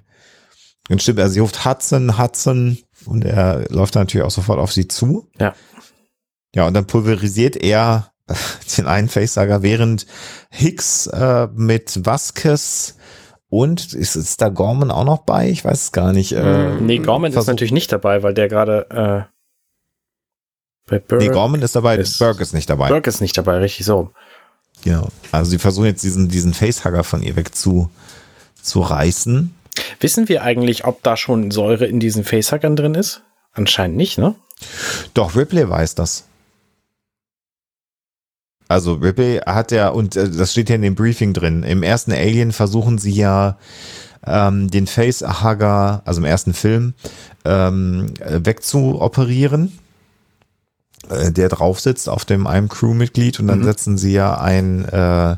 Und 0.90 1.02
stimmt, 1.02 1.20
also 1.20 1.34
sie 1.34 1.40
ruft 1.40 1.66
Hudson, 1.66 2.18
Hudson 2.18 2.78
und 3.06 3.26
er 3.26 3.66
läuft 3.70 3.96
dann 3.96 4.04
natürlich 4.04 4.26
auch 4.26 4.32
sofort 4.32 4.60
auf 4.60 4.72
sie 4.72 4.88
zu. 4.88 5.28
Ja. 5.40 5.54
Ja, 6.56 6.68
und 6.68 6.74
dann 6.74 6.88
pulverisiert 6.88 7.58
er 7.58 8.12
den 8.78 8.88
einen 8.88 9.10
Facesager, 9.10 9.62
während 9.62 10.06
Hicks 10.50 11.08
äh, 11.08 11.48
mit 11.54 12.06
Vasquez 12.06 12.96
und 13.50 13.94
ist, 13.94 14.16
ist 14.16 14.42
da 14.42 14.50
Gorman 14.50 14.92
auch 14.92 15.06
noch 15.06 15.20
bei? 15.20 15.50
Ich 15.50 15.64
weiß 15.64 15.84
es 15.84 15.92
gar 15.92 16.14
nicht. 16.14 16.32
Äh, 16.32 16.76
nee, 16.82 16.98
Gorman 17.00 17.32
ist 17.32 17.48
natürlich 17.48 17.72
nicht 17.72 17.92
dabei, 17.92 18.24
weil 18.24 18.34
der 18.34 18.48
gerade 18.48 19.28
äh, 19.28 19.35
bei 20.86 21.00
Burke 21.00 21.26
Nee, 21.26 21.32
Gorman 21.32 21.62
ist 21.62 21.76
dabei, 21.76 21.98
ist, 21.98 22.20
Burke 22.20 22.44
ist 22.44 22.54
nicht 22.54 22.70
dabei. 22.70 22.90
Burke 22.90 23.10
ist 23.10 23.22
nicht 23.22 23.38
dabei, 23.38 23.58
richtig 23.58 23.86
so. 23.86 24.12
Genau. 24.84 25.10
Also 25.32 25.52
sie 25.52 25.58
versuchen 25.58 25.86
jetzt 25.86 26.04
diesen, 26.04 26.30
diesen 26.30 26.54
Facehugger 26.54 27.04
von 27.04 27.24
ihr 27.24 27.36
weg 27.36 27.56
zu, 27.56 27.90
zu 28.62 28.82
reißen. 28.82 29.54
Wissen 30.00 30.30
wir 30.30 30.44
eigentlich, 30.44 30.86
ob 30.86 31.02
da 31.04 31.18
schon 31.18 31.52
Säure 31.52 31.86
in 31.86 32.00
diesen 32.00 32.24
Facehuggern 32.24 32.76
drin 32.76 32.96
ist? 32.96 33.22
Anscheinend 33.54 33.98
nicht, 33.98 34.18
ne? 34.18 34.36
Doch, 35.14 35.36
Ripley 35.36 35.68
weiß 35.68 35.96
das. 35.96 36.26
Also 38.68 38.94
Ripley 38.94 39.40
hat 39.46 39.72
ja, 39.72 39.90
und 39.90 40.16
äh, 40.16 40.30
das 40.30 40.52
steht 40.52 40.70
ja 40.70 40.76
in 40.76 40.82
dem 40.82 40.96
Briefing 40.96 41.34
drin, 41.34 41.64
im 41.64 41.84
ersten 41.84 42.12
Alien 42.12 42.52
versuchen 42.52 42.98
sie 42.98 43.12
ja 43.12 43.58
ähm, 44.26 44.70
den 44.72 44.88
Facehugger, 44.88 46.02
also 46.06 46.20
im 46.20 46.26
ersten 46.26 46.54
Film, 46.54 46.94
ähm, 47.44 48.14
wegzuoperieren, 48.20 49.68
äh, 49.68 49.85
der 51.32 51.50
drauf 51.50 51.80
sitzt 51.80 52.10
auf 52.10 52.26
dem 52.26 52.48
einem 52.48 52.68
Crewmitglied 52.68 53.40
und 53.40 53.48
dann 53.48 53.60
mhm. 53.60 53.64
setzen 53.66 53.98
sie 53.98 54.14
ja 54.14 54.40
ein 54.40 54.86
äh, 54.86 55.36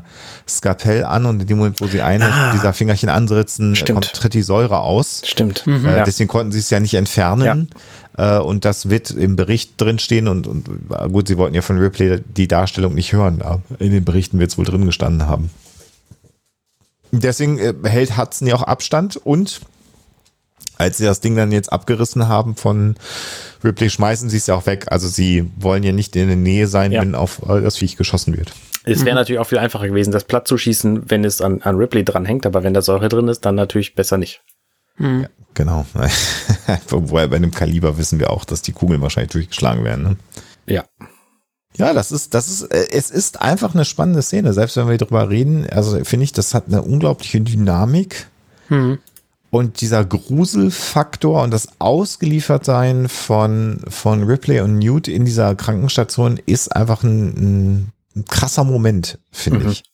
Skalpell 0.48 1.04
an 1.04 1.26
und 1.26 1.40
in 1.40 1.46
dem 1.46 1.58
Moment, 1.58 1.80
wo 1.80 1.86
sie 1.86 2.02
eine 2.02 2.32
ah, 2.32 2.52
dieser 2.52 2.72
Fingerchen 2.72 3.08
ansetzen, 3.08 3.76
kommt, 3.86 4.12
tritt 4.12 4.34
die 4.34 4.42
Säure 4.42 4.80
aus. 4.80 5.22
Stimmt. 5.24 5.66
Mhm. 5.66 5.86
Äh, 5.86 6.04
deswegen 6.04 6.28
konnten 6.28 6.52
sie 6.52 6.60
es 6.60 6.70
ja 6.70 6.80
nicht 6.80 6.94
entfernen. 6.94 7.68
Ja. 8.16 8.38
Äh, 8.38 8.40
und 8.40 8.64
das 8.64 8.88
wird 8.90 9.10
im 9.10 9.36
Bericht 9.36 9.80
drinstehen 9.80 10.28
und, 10.28 10.46
und 10.46 10.68
gut, 11.12 11.28
sie 11.28 11.38
wollten 11.38 11.54
ja 11.54 11.62
von 11.62 11.78
Ripley 11.78 12.20
die 12.20 12.48
Darstellung 12.48 12.94
nicht 12.94 13.12
hören, 13.12 13.42
aber 13.42 13.62
in 13.78 13.92
den 13.92 14.04
Berichten 14.04 14.38
wird 14.38 14.50
es 14.50 14.58
wohl 14.58 14.64
drin 14.64 14.86
gestanden 14.86 15.26
haben. 15.26 15.50
Deswegen 17.12 17.58
äh, 17.58 17.74
hält 17.84 18.16
Hudson 18.16 18.48
ja 18.48 18.54
auch 18.54 18.62
Abstand 18.62 19.16
und 19.16 19.60
als 20.78 20.98
sie 20.98 21.04
das 21.04 21.20
Ding 21.20 21.36
dann 21.36 21.52
jetzt 21.52 21.72
abgerissen 21.72 22.28
haben 22.28 22.56
von 22.56 22.94
Ripley, 23.62 23.90
schmeißen 23.90 24.30
sie 24.30 24.36
es 24.36 24.46
ja 24.46 24.54
auch 24.54 24.66
weg. 24.66 24.86
Also 24.88 25.08
sie 25.08 25.50
wollen 25.58 25.82
ja 25.82 25.92
nicht 25.92 26.16
in 26.16 26.28
der 26.28 26.36
Nähe 26.36 26.68
sein, 26.68 26.92
ja. 26.92 27.02
wenn 27.02 27.14
auf 27.14 27.42
das 27.46 27.76
Viech 27.76 27.96
geschossen 27.96 28.36
wird. 28.36 28.52
Es 28.84 29.00
wäre 29.00 29.10
mhm. 29.10 29.16
natürlich 29.16 29.40
auch 29.40 29.46
viel 29.46 29.58
einfacher 29.58 29.88
gewesen, 29.88 30.12
das 30.12 30.24
platt 30.24 30.48
zu 30.48 30.56
schießen, 30.56 31.10
wenn 31.10 31.24
es 31.24 31.42
an, 31.42 31.60
an 31.62 31.76
Ripley 31.76 32.04
dranhängt, 32.04 32.46
aber 32.46 32.62
wenn 32.62 32.72
da 32.72 32.80
Säure 32.80 33.08
drin 33.08 33.28
ist, 33.28 33.44
dann 33.44 33.54
natürlich 33.54 33.94
besser 33.94 34.16
nicht. 34.16 34.40
Mhm. 34.96 35.22
Ja, 35.22 35.28
genau. 35.54 35.86
Wobei 36.88 37.26
bei 37.26 37.38
dem 37.38 37.50
Kaliber 37.50 37.98
wissen 37.98 38.18
wir 38.18 38.30
auch, 38.30 38.44
dass 38.44 38.62
die 38.62 38.72
Kugeln 38.72 39.02
wahrscheinlich 39.02 39.32
durchgeschlagen 39.32 39.84
werden. 39.84 40.04
Ne? 40.04 40.16
Ja. 40.66 40.84
Ja, 41.76 41.92
das 41.92 42.12
ist, 42.12 42.34
das 42.34 42.48
ist, 42.48 42.62
äh, 42.72 42.88
es 42.92 43.10
ist 43.10 43.40
einfach 43.40 43.74
eine 43.74 43.84
spannende 43.84 44.22
Szene. 44.22 44.52
Selbst 44.52 44.76
wenn 44.76 44.88
wir 44.88 44.96
drüber 44.96 45.28
reden, 45.28 45.68
also 45.70 46.02
finde 46.04 46.24
ich, 46.24 46.32
das 46.32 46.54
hat 46.54 46.64
eine 46.68 46.82
unglaubliche 46.82 47.40
Dynamik. 47.40 48.26
Mhm. 48.68 48.98
Und 49.50 49.80
dieser 49.80 50.04
Gruselfaktor 50.04 51.42
und 51.42 51.50
das 51.50 51.68
Ausgeliefertsein 51.78 53.08
von, 53.08 53.80
von 53.88 54.24
Ripley 54.24 54.60
und 54.60 54.78
Newt 54.78 55.08
in 55.08 55.24
dieser 55.24 55.54
Krankenstation 55.54 56.38
ist 56.44 56.74
einfach 56.76 57.02
ein, 57.02 57.92
ein, 58.14 58.24
krasser 58.26 58.64
Moment, 58.64 59.18
finde 59.30 59.60
mhm. 59.60 59.70
ich. 59.70 59.84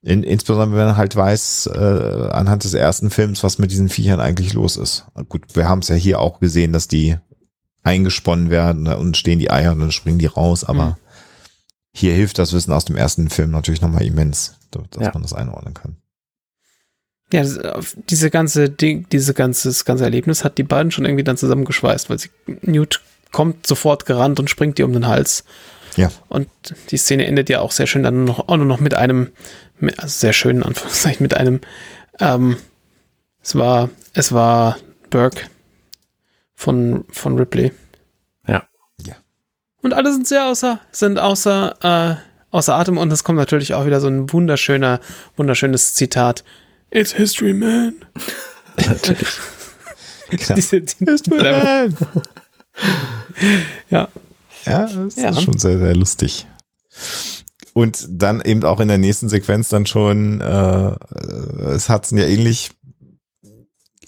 In, 0.00 0.24
insbesondere 0.24 0.78
wenn 0.78 0.86
man 0.86 0.96
halt 0.96 1.14
weiß, 1.14 1.70
äh, 1.74 2.28
anhand 2.32 2.64
des 2.64 2.74
ersten 2.74 3.10
Films, 3.10 3.44
was 3.44 3.58
mit 3.58 3.70
diesen 3.70 3.88
Viechern 3.88 4.20
eigentlich 4.20 4.52
los 4.52 4.76
ist. 4.76 5.06
Gut, 5.28 5.54
wir 5.54 5.68
haben 5.68 5.80
es 5.80 5.88
ja 5.88 5.94
hier 5.94 6.20
auch 6.20 6.40
gesehen, 6.40 6.72
dass 6.72 6.88
die 6.88 7.16
eingesponnen 7.84 8.50
werden 8.50 8.84
ne, 8.84 8.96
und 8.96 9.16
stehen 9.16 9.38
die 9.38 9.50
Eier 9.50 9.72
und 9.72 9.80
dann 9.80 9.92
springen 9.92 10.18
die 10.18 10.26
raus, 10.26 10.64
aber 10.64 10.86
mhm. 10.86 10.94
hier 11.92 12.14
hilft 12.14 12.38
das 12.38 12.52
Wissen 12.52 12.72
aus 12.72 12.84
dem 12.84 12.96
ersten 12.96 13.30
Film 13.30 13.50
natürlich 13.50 13.80
nochmal 13.80 14.02
immens, 14.02 14.56
dass 14.70 14.84
ja. 15.00 15.10
man 15.12 15.22
das 15.22 15.32
einordnen 15.32 15.74
kann. 15.74 15.96
Ja, 17.32 17.44
diese 18.10 18.30
ganze 18.30 18.68
Ding, 18.68 19.06
diese 19.10 19.32
ganze, 19.32 19.68
das 19.68 19.84
ganze 19.84 20.04
Erlebnis 20.04 20.44
hat 20.44 20.58
die 20.58 20.62
beiden 20.62 20.90
schon 20.90 21.06
irgendwie 21.06 21.24
dann 21.24 21.38
zusammengeschweißt, 21.38 22.10
weil 22.10 22.18
sie, 22.18 22.30
Newt 22.60 23.00
kommt 23.32 23.66
sofort 23.66 24.04
gerannt 24.06 24.38
und 24.38 24.50
springt 24.50 24.78
ihr 24.78 24.84
um 24.84 24.92
den 24.92 25.06
Hals. 25.06 25.44
Ja. 25.96 26.10
Und 26.28 26.48
die 26.90 26.96
Szene 26.96 27.26
endet 27.26 27.48
ja 27.48 27.60
auch 27.60 27.72
sehr 27.72 27.86
schön 27.86 28.02
dann 28.02 28.24
noch, 28.24 28.48
auch 28.48 28.56
nur 28.56 28.66
noch 28.66 28.80
mit 28.80 28.94
einem, 28.94 29.30
also 29.96 30.08
sehr 30.08 30.32
schön, 30.32 30.56
in 30.56 30.62
Anführungszeichen, 30.62 31.22
mit 31.22 31.34
einem, 31.34 31.60
ähm, 32.20 32.56
es 33.42 33.56
war, 33.56 33.90
es 34.12 34.32
war 34.32 34.78
Burke 35.10 35.42
von, 36.54 37.04
von 37.10 37.38
Ripley. 37.38 37.72
Ja. 38.46 38.64
Ja. 39.04 39.14
Und 39.82 39.94
alle 39.94 40.12
sind 40.12 40.26
sehr 40.26 40.46
außer, 40.46 40.80
sind 40.92 41.18
außer, 41.18 41.74
äh, 41.82 42.16
außer 42.50 42.74
Atem 42.74 42.98
und 42.98 43.12
es 43.12 43.24
kommt 43.24 43.38
natürlich 43.38 43.74
auch 43.74 43.86
wieder 43.86 44.00
so 44.00 44.08
ein 44.08 44.32
wunderschöner, 44.32 45.00
wunderschönes 45.36 45.94
Zitat. 45.94 46.44
It's 46.92 47.12
History 47.12 47.54
Man. 47.54 47.94
natürlich. 48.76 49.28
Diese, 50.56 50.80
die, 50.80 51.04
History 51.04 51.42
Man. 51.42 51.96
ja. 53.90 54.08
Ja, 54.64 54.86
das 54.86 55.16
ja. 55.16 55.30
ist 55.30 55.42
schon 55.42 55.58
sehr, 55.58 55.78
sehr 55.78 55.96
lustig. 55.96 56.46
Und 57.74 58.06
dann 58.08 58.40
eben 58.42 58.64
auch 58.64 58.80
in 58.80 58.88
der 58.88 58.98
nächsten 58.98 59.28
Sequenz 59.28 59.68
dann 59.70 59.86
schon, 59.86 60.40
äh, 60.40 60.94
es 61.74 61.88
hat 61.88 62.10
ja 62.12 62.24
ähnlich 62.24 62.70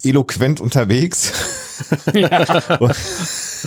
eloquent 0.03 0.61
unterwegs. 0.61 1.33
Ja. 2.13 2.79
und, 2.81 2.95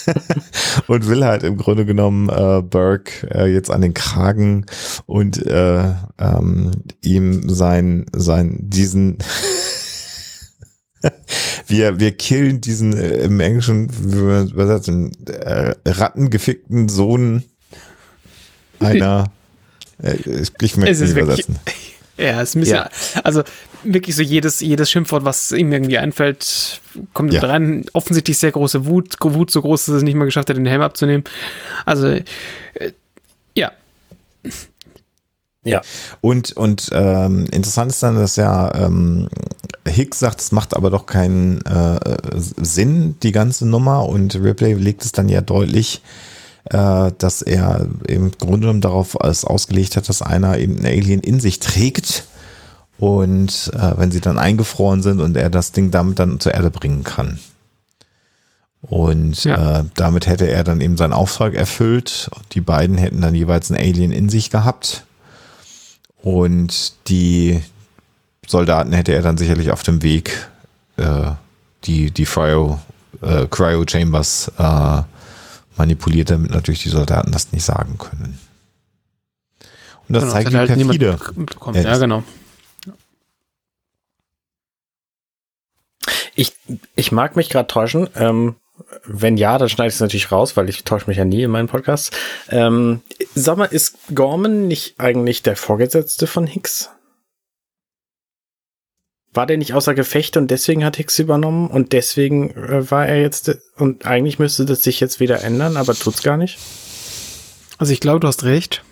und, 0.88 1.08
will 1.08 1.26
halt 1.26 1.44
im 1.44 1.58
Grunde 1.58 1.86
genommen 1.86 2.30
äh, 2.30 2.62
Burke 2.62 3.28
äh, 3.34 3.52
jetzt 3.52 3.72
an 3.72 3.82
den 3.82 3.94
Kragen 3.94 4.66
und 5.06 5.46
äh, 5.46 5.94
ähm, 6.18 6.72
ihm 7.02 7.50
sein, 7.50 8.06
sein, 8.14 8.58
diesen 8.60 9.18
wir, 11.68 12.00
wir 12.00 12.12
killen 12.12 12.62
diesen 12.62 12.98
äh, 12.98 13.24
im 13.24 13.40
Englischen, 13.40 13.90
wie 14.12 14.22
man 14.22 14.50
übersetzen, 14.50 15.12
äh, 15.28 15.76
rattengefickten 15.86 16.90
Sohn 16.90 17.44
einer, 18.80 19.32
äh, 20.02 20.16
ich 20.62 20.78
möchte 20.78 20.92
Es 20.92 21.00
nicht 21.02 21.16
wirklich, 21.16 21.48
übersetzen. 21.48 21.60
Ja, 22.18 22.42
es 22.42 22.50
ist 22.50 22.56
ein 22.56 22.60
bisschen, 22.62 22.76
Ja. 22.78 22.90
also 23.24 23.44
wirklich 23.84 24.16
so 24.16 24.22
jedes, 24.24 24.60
jedes 24.60 24.90
Schimpfwort, 24.90 25.24
was 25.24 25.52
ihm 25.52 25.72
irgendwie 25.72 25.98
einfällt, 25.98 26.82
kommt 27.14 27.34
Ja. 27.34 27.42
rein. 27.42 27.86
Offensichtlich 27.94 28.38
sehr 28.38 28.52
große 28.52 28.86
Wut, 28.86 29.16
Wut 29.22 29.52
so 29.52 29.62
groß, 29.62 29.86
dass 29.86 29.94
er 29.94 29.98
es 29.98 30.04
nicht 30.04 30.16
mal 30.16 30.26
geschafft 30.26 30.50
hat, 30.50 30.58
den 30.58 30.66
Helm 30.66 30.82
abzunehmen. 30.82 31.24
Also, 31.86 32.08
äh, 32.08 32.24
ja, 33.56 33.72
Ja. 35.64 35.82
Und, 36.22 36.54
und 36.54 36.90
ähm, 36.94 37.46
interessant 37.52 37.92
ist 37.92 38.02
dann, 38.02 38.16
dass 38.16 38.38
ja 38.38 38.74
ähm, 38.74 39.28
Hicks 39.86 40.20
sagt, 40.20 40.40
es 40.40 40.52
macht 40.54 40.76
aber 40.76 40.90
doch 40.90 41.06
keinen 41.06 41.62
äh, 41.66 42.00
Sinn, 42.36 43.16
die 43.22 43.34
ganze 43.34 43.68
Nummer. 43.68 44.08
Und 44.08 44.36
Ripley 44.36 44.74
legt 44.74 45.04
es 45.04 45.12
dann 45.12 45.28
ja 45.28 45.42
deutlich, 45.42 45.96
äh, 45.96 46.37
dass 46.70 47.42
er 47.42 47.88
im 48.08 48.32
Grunde 48.32 48.60
genommen 48.62 48.82
darauf 48.82 49.22
alles 49.22 49.46
ausgelegt 49.46 49.96
hat, 49.96 50.10
dass 50.10 50.22
einer 50.22 50.58
eben 50.58 50.78
ein 50.80 50.86
Alien 50.86 51.22
in 51.22 51.40
sich 51.40 51.60
trägt. 51.60 52.26
Und 53.00 53.72
äh, 53.76 53.94
wenn 53.98 54.12
sie 54.12 54.22
dann 54.22 54.40
eingefroren 54.40 55.04
sind 55.04 55.22
und 55.22 55.38
er 55.38 55.50
das 55.52 55.72
Ding 55.72 55.92
damit 55.92 56.18
dann 56.20 56.40
zur 56.40 56.54
Erde 56.56 56.72
bringen 56.72 57.04
kann. 57.04 57.40
Und 58.82 59.44
Ja. 59.44 59.80
äh, 59.80 59.84
damit 59.96 60.28
hätte 60.28 60.50
er 60.50 60.64
dann 60.64 60.82
eben 60.82 60.98
seinen 60.98 61.14
Auftrag 61.14 61.54
erfüllt. 61.54 62.30
Die 62.54 62.62
beiden 62.62 62.98
hätten 62.98 63.22
dann 63.22 63.36
jeweils 63.36 63.70
ein 63.70 63.78
Alien 63.78 64.12
in 64.12 64.30
sich 64.30 64.50
gehabt. 64.50 65.06
Und 66.22 66.94
die 67.08 67.62
Soldaten 68.48 68.94
hätte 68.94 69.14
er 69.14 69.22
dann 69.22 69.38
sicherlich 69.38 69.72
auf 69.72 69.84
dem 69.84 70.02
Weg 70.02 70.48
äh, 70.98 71.32
die, 71.84 72.12
die 72.12 72.26
Cryo, 72.26 72.80
äh, 73.22 73.46
Cryo 73.48 73.84
Chambers 73.88 74.52
äh, 74.58 75.02
manipuliert, 75.78 76.30
damit 76.30 76.52
natürlich 76.52 76.84
die 76.84 76.90
Soldaten 76.90 77.32
das 77.32 77.52
nicht 77.52 77.64
sagen 77.64 77.98
können. 77.98 78.40
Und 80.08 80.14
das 80.14 80.24
Genau, 80.24 80.34
zeigt, 80.34 80.52
wie 80.54 80.58
halt 80.58 80.76
niemand 80.78 81.00
perfide. 81.00 81.76
er 81.80 81.84
Ja, 81.84 81.94
ist. 81.94 82.00
genau. 82.00 82.24
Ich, 86.36 86.54
ich 86.96 87.12
mag 87.12 87.36
mich 87.36 87.50
gerade 87.50 87.68
täuschen. 87.68 88.10
Ähm, 88.16 88.56
wenn 89.06 89.38
ja, 89.38 89.58
dann 89.58 89.70
schneide 89.70 89.90
ich 89.90 89.96
es 89.96 90.00
natürlich 90.02 90.32
raus, 90.32 90.56
weil 90.56 90.70
ich 90.70 90.84
täusche 90.84 91.08
mich 91.08 91.18
ja 91.18 91.26
nie 91.26 91.42
in 91.44 91.50
meinen 91.52 91.68
Podcasts. 91.68 92.12
Ähm, 92.50 93.02
sag 93.34 93.58
mal, 93.58 93.66
ist 93.66 93.98
Gorman 94.14 94.68
nicht 94.68 95.00
eigentlich 95.00 95.42
der 95.42 95.56
Vorgesetzte 95.56 96.28
von 96.28 96.46
Hicks? 96.46 96.92
War 99.34 99.46
der 99.46 99.58
nicht 99.58 99.74
außer 99.74 99.94
Gefecht 99.94 100.38
und 100.38 100.50
deswegen 100.50 100.84
hat 100.84 100.98
Hicks 100.98 101.20
übernommen 101.20 101.70
und 101.70 101.94
deswegen 101.94 102.52
äh, 102.52 102.90
war 102.90 103.06
er 103.06 103.22
jetzt 103.22 103.58
und 103.76 104.06
eigentlich 104.06 104.40
müsste 104.40 104.66
das 104.66 104.84
sich 104.84 105.00
jetzt 105.00 105.20
wieder 105.20 105.44
ändern, 105.44 105.78
aber 105.78 105.94
tut's 105.94 106.24
gar 106.24 106.38
nicht. 106.38 106.58
Also 107.78 107.94
ich 107.94 108.00
glaube, 108.00 108.20
du 108.20 108.28
hast 108.28 108.44
recht. 108.44 108.84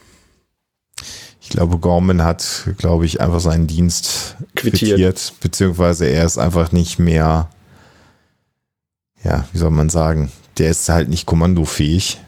Ich 1.42 1.50
glaube, 1.50 1.78
Gorman 1.78 2.24
hat, 2.24 2.68
glaube 2.78 3.06
ich, 3.06 3.22
einfach 3.22 3.40
seinen 3.40 3.68
Dienst 3.68 4.36
Quittiert. 4.56 4.90
quittiert. 4.90 5.34
beziehungsweise 5.42 6.08
er 6.08 6.26
ist 6.26 6.38
einfach 6.40 6.72
nicht 6.72 6.98
mehr, 6.98 7.50
ja, 9.24 9.48
wie 9.52 9.58
soll 9.58 9.70
man 9.70 9.90
sagen, 9.90 10.32
der 10.58 10.72
ist 10.72 10.90
halt 10.90 11.08
nicht 11.10 11.26
kommandofähig 11.26 12.20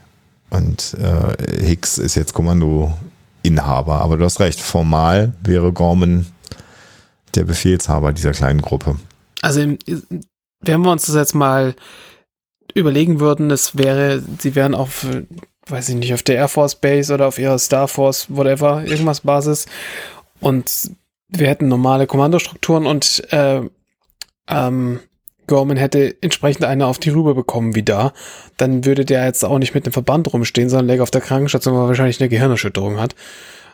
und 0.50 0.94
äh, 0.94 1.64
Hicks 1.64 1.98
ist 1.98 2.14
jetzt 2.14 2.32
Kommandoinhaber. 2.32 4.00
Aber 4.00 4.16
du 4.16 4.24
hast 4.24 4.40
recht, 4.40 4.60
formal 4.60 5.32
wäre 5.42 5.72
Gorman 5.72 6.26
der 7.36 7.44
Befehlshaber 7.44 8.12
dieser 8.12 8.32
kleinen 8.32 8.62
Gruppe. 8.62 8.96
Also 9.42 9.60
wenn 9.60 10.80
wir 10.80 10.90
uns 10.90 11.06
das 11.06 11.14
jetzt 11.14 11.34
mal 11.34 11.74
überlegen 12.74 13.20
würden, 13.20 13.50
es 13.50 13.76
wäre, 13.76 14.22
sie 14.38 14.54
wären 14.54 14.74
auf, 14.74 15.06
weiß 15.66 15.88
ich 15.90 15.94
nicht, 15.96 16.14
auf 16.14 16.22
der 16.22 16.36
Air 16.36 16.48
Force 16.48 16.76
Base 16.76 17.12
oder 17.12 17.26
auf 17.26 17.38
ihrer 17.38 17.58
Star 17.58 17.88
Force, 17.88 18.26
whatever, 18.28 18.84
irgendwas 18.84 19.20
Basis 19.20 19.66
und 20.40 20.90
wir 21.28 21.48
hätten 21.48 21.68
normale 21.68 22.06
Kommandostrukturen 22.06 22.86
und 22.86 23.22
äh, 23.32 23.62
ähm, 24.48 25.00
Gorman 25.46 25.76
hätte 25.76 26.16
entsprechend 26.20 26.64
eine 26.64 26.86
auf 26.86 26.98
die 26.98 27.10
Rübe 27.10 27.34
bekommen 27.34 27.74
wie 27.74 27.82
da, 27.82 28.12
dann 28.56 28.84
würde 28.84 29.04
der 29.04 29.24
jetzt 29.24 29.44
auch 29.44 29.58
nicht 29.58 29.74
mit 29.74 29.86
dem 29.86 29.92
Verband 29.92 30.32
rumstehen, 30.32 30.68
sondern 30.68 30.86
läge 30.86 31.02
auf 31.02 31.10
der 31.10 31.20
Krankenstation, 31.20 31.74
weil 31.74 31.82
er 31.82 31.88
wahrscheinlich 31.88 32.20
eine 32.20 32.28
Gehirnerschütterung 32.28 33.00
hat. 33.00 33.14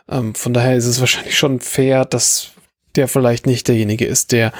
Ähm, 0.09 0.33
von 0.33 0.53
daher 0.53 0.75
ist 0.75 0.85
es 0.85 0.99
wahrscheinlich 0.99 1.37
schon 1.37 1.59
fair, 1.59 2.05
dass 2.05 2.51
der 2.95 3.07
vielleicht 3.07 3.47
nicht 3.47 3.67
derjenige 3.67 4.05
ist, 4.05 4.31
der, 4.31 4.51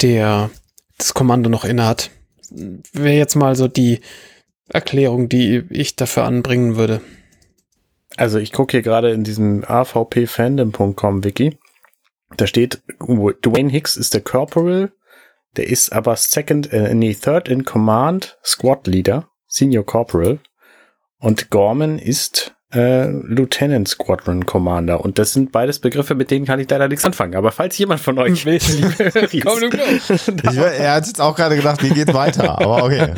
der 0.00 0.50
das 0.98 1.14
Kommando 1.14 1.50
noch 1.50 1.64
innehat. 1.64 2.10
Wäre 2.50 3.16
jetzt 3.16 3.34
mal 3.34 3.56
so 3.56 3.68
die 3.68 4.00
Erklärung, 4.68 5.28
die 5.28 5.64
ich 5.70 5.96
dafür 5.96 6.24
anbringen 6.24 6.76
würde. 6.76 7.00
Also 8.16 8.38
ich 8.38 8.52
gucke 8.52 8.72
hier 8.72 8.82
gerade 8.82 9.10
in 9.10 9.24
diesem 9.24 9.64
avpfandom.com 9.64 11.24
Wiki. 11.24 11.58
Da 12.36 12.46
steht, 12.46 12.82
Dwayne 13.00 13.70
Hicks 13.70 13.96
ist 13.96 14.14
der 14.14 14.20
Corporal, 14.20 14.92
der 15.56 15.68
ist 15.68 15.92
aber 15.92 16.16
Second, 16.16 16.72
äh, 16.72 16.94
nee, 16.94 17.14
Third 17.14 17.48
in 17.48 17.64
Command, 17.64 18.38
Squad 18.44 18.86
Leader, 18.86 19.28
Senior 19.46 19.84
Corporal. 19.84 20.40
Und 21.18 21.50
Gorman 21.50 21.98
ist 21.98 22.53
äh, 22.74 23.06
Lieutenant 23.10 23.88
Squadron 23.88 24.46
Commander. 24.46 25.00
Und 25.04 25.18
das 25.18 25.32
sind 25.32 25.52
beides 25.52 25.78
Begriffe, 25.78 26.14
mit 26.14 26.30
denen 26.30 26.44
kann 26.44 26.58
ich 26.60 26.68
leider 26.68 26.88
nichts 26.88 27.04
anfangen. 27.04 27.34
Aber 27.36 27.52
falls 27.52 27.78
jemand 27.78 28.00
von 28.00 28.18
euch 28.18 28.44
will, 28.46 28.58
liebe 28.76 29.40
Komm, 29.44 29.60
du 29.60 29.66
Ries, 29.76 30.10
Ich, 30.52 30.56
er 30.58 30.94
hat 30.94 31.06
jetzt 31.06 31.20
auch 31.20 31.36
gerade 31.36 31.56
gedacht, 31.56 31.82
wie 31.82 31.90
geht 31.90 32.12
weiter, 32.14 32.58
aber 32.60 32.84
okay. 32.84 33.12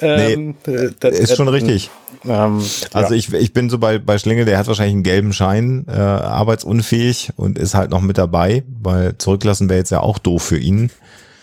ähm, 0.00 0.54
äh, 0.66 0.88
das- 1.00 1.18
Ist 1.18 1.36
schon 1.36 1.48
richtig. 1.48 1.90
Ähm, 2.26 2.62
Also 2.92 3.14
ja. 3.14 3.18
ich, 3.18 3.32
ich 3.32 3.52
bin 3.54 3.70
so 3.70 3.78
bei, 3.78 3.98
bei 3.98 4.18
Schlingel, 4.18 4.44
der 4.44 4.58
hat 4.58 4.66
wahrscheinlich 4.66 4.94
einen 4.94 5.02
gelben 5.04 5.32
Schein, 5.32 5.86
äh, 5.88 5.92
arbeitsunfähig 5.92 7.30
und 7.36 7.58
ist 7.58 7.74
halt 7.74 7.90
noch 7.90 8.00
mit 8.02 8.18
dabei, 8.18 8.62
weil 8.82 9.16
zurücklassen 9.18 9.68
wäre 9.68 9.78
jetzt 9.78 9.90
ja 9.90 10.00
auch 10.00 10.18
doof 10.18 10.42
für 10.42 10.58
ihn. 10.58 10.90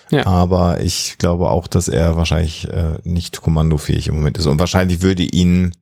Ja. 0.10 0.26
Aber 0.26 0.80
ich 0.82 1.16
glaube 1.18 1.50
auch, 1.50 1.68
dass 1.68 1.90
er 1.90 2.16
wahrscheinlich 2.16 2.68
äh, 2.70 2.98
nicht 3.04 3.42
kommandofähig 3.42 4.08
im 4.08 4.16
Moment 4.16 4.38
ist. 4.38 4.46
Und 4.46 4.60
wahrscheinlich 4.60 5.02
würde 5.02 5.24
ihn 5.24 5.74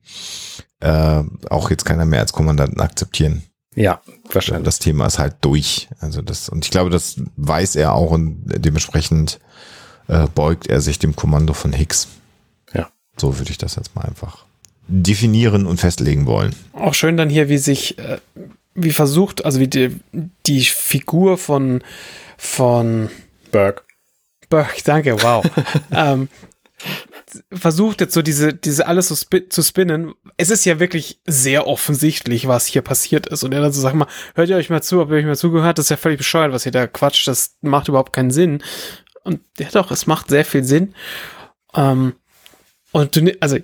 äh, 0.80 1.22
auch 1.50 1.70
jetzt 1.70 1.84
keiner 1.84 2.04
mehr 2.04 2.20
als 2.20 2.32
Kommandanten 2.32 2.80
akzeptieren. 2.80 3.42
ja, 3.74 4.00
wahrscheinlich. 4.32 4.64
Das 4.64 4.78
Thema 4.78 5.06
ist 5.06 5.18
halt 5.18 5.36
durch. 5.40 5.88
Also 6.00 6.22
das, 6.22 6.48
und 6.48 6.64
ich 6.64 6.70
glaube, 6.70 6.90
das 6.90 7.20
weiß 7.36 7.76
er 7.76 7.94
auch 7.94 8.10
und 8.10 8.44
dementsprechend 8.46 9.40
äh, 10.08 10.26
beugt 10.34 10.66
er 10.66 10.80
sich 10.80 10.98
dem 10.98 11.16
Kommando 11.16 11.52
von 11.54 11.72
Hicks. 11.72 12.08
Ja. 12.72 12.90
So 13.16 13.38
würde 13.38 13.50
ich 13.50 13.58
das 13.58 13.76
jetzt 13.76 13.94
mal 13.94 14.04
einfach 14.04 14.44
definieren 14.88 15.66
und 15.66 15.80
festlegen 15.80 16.26
wollen. 16.26 16.54
Auch 16.72 16.94
schön 16.94 17.16
dann 17.16 17.28
hier, 17.28 17.48
wie 17.48 17.58
sich, 17.58 17.98
äh, 17.98 18.18
wie 18.74 18.92
versucht, 18.92 19.44
also 19.44 19.58
wie 19.58 19.68
die, 19.68 19.98
die 20.46 20.62
Figur 20.62 21.38
von, 21.38 21.82
von 22.36 23.10
Burke. 23.50 23.82
Burke, 24.48 24.82
danke, 24.84 25.22
wow. 25.22 25.44
ähm, 25.90 26.28
versucht 27.52 28.00
jetzt 28.00 28.14
so 28.14 28.22
diese, 28.22 28.54
diese 28.54 28.86
alles 28.86 29.08
so 29.08 29.14
spi 29.14 29.48
zu 29.48 29.62
spinnen. 29.62 30.14
Es 30.36 30.50
ist 30.50 30.64
ja 30.64 30.78
wirklich 30.78 31.20
sehr 31.26 31.66
offensichtlich, 31.66 32.48
was 32.48 32.66
hier 32.66 32.82
passiert 32.82 33.26
ist. 33.26 33.42
Und 33.42 33.52
er 33.52 33.60
dann 33.60 33.72
so 33.72 33.80
sagt 33.80 33.96
mal, 33.96 34.08
hört 34.34 34.48
ihr 34.48 34.56
euch 34.56 34.70
mal 34.70 34.82
zu, 34.82 35.00
habt 35.00 35.10
ihr 35.10 35.16
euch 35.16 35.24
mal 35.24 35.36
zugehört? 35.36 35.78
Das 35.78 35.86
ist 35.86 35.90
ja 35.90 35.96
völlig 35.96 36.18
bescheuert, 36.18 36.52
was 36.52 36.66
ihr 36.66 36.72
da 36.72 36.86
quatscht. 36.86 37.28
Das 37.28 37.56
macht 37.60 37.88
überhaupt 37.88 38.12
keinen 38.12 38.30
Sinn. 38.30 38.62
Und 39.24 39.40
ja 39.58 39.68
doch, 39.72 39.90
es 39.90 40.06
macht 40.06 40.28
sehr 40.28 40.44
viel 40.44 40.64
Sinn. 40.64 40.94
Ähm, 41.74 42.14
und 42.92 43.16
du, 43.16 43.36
also 43.40 43.58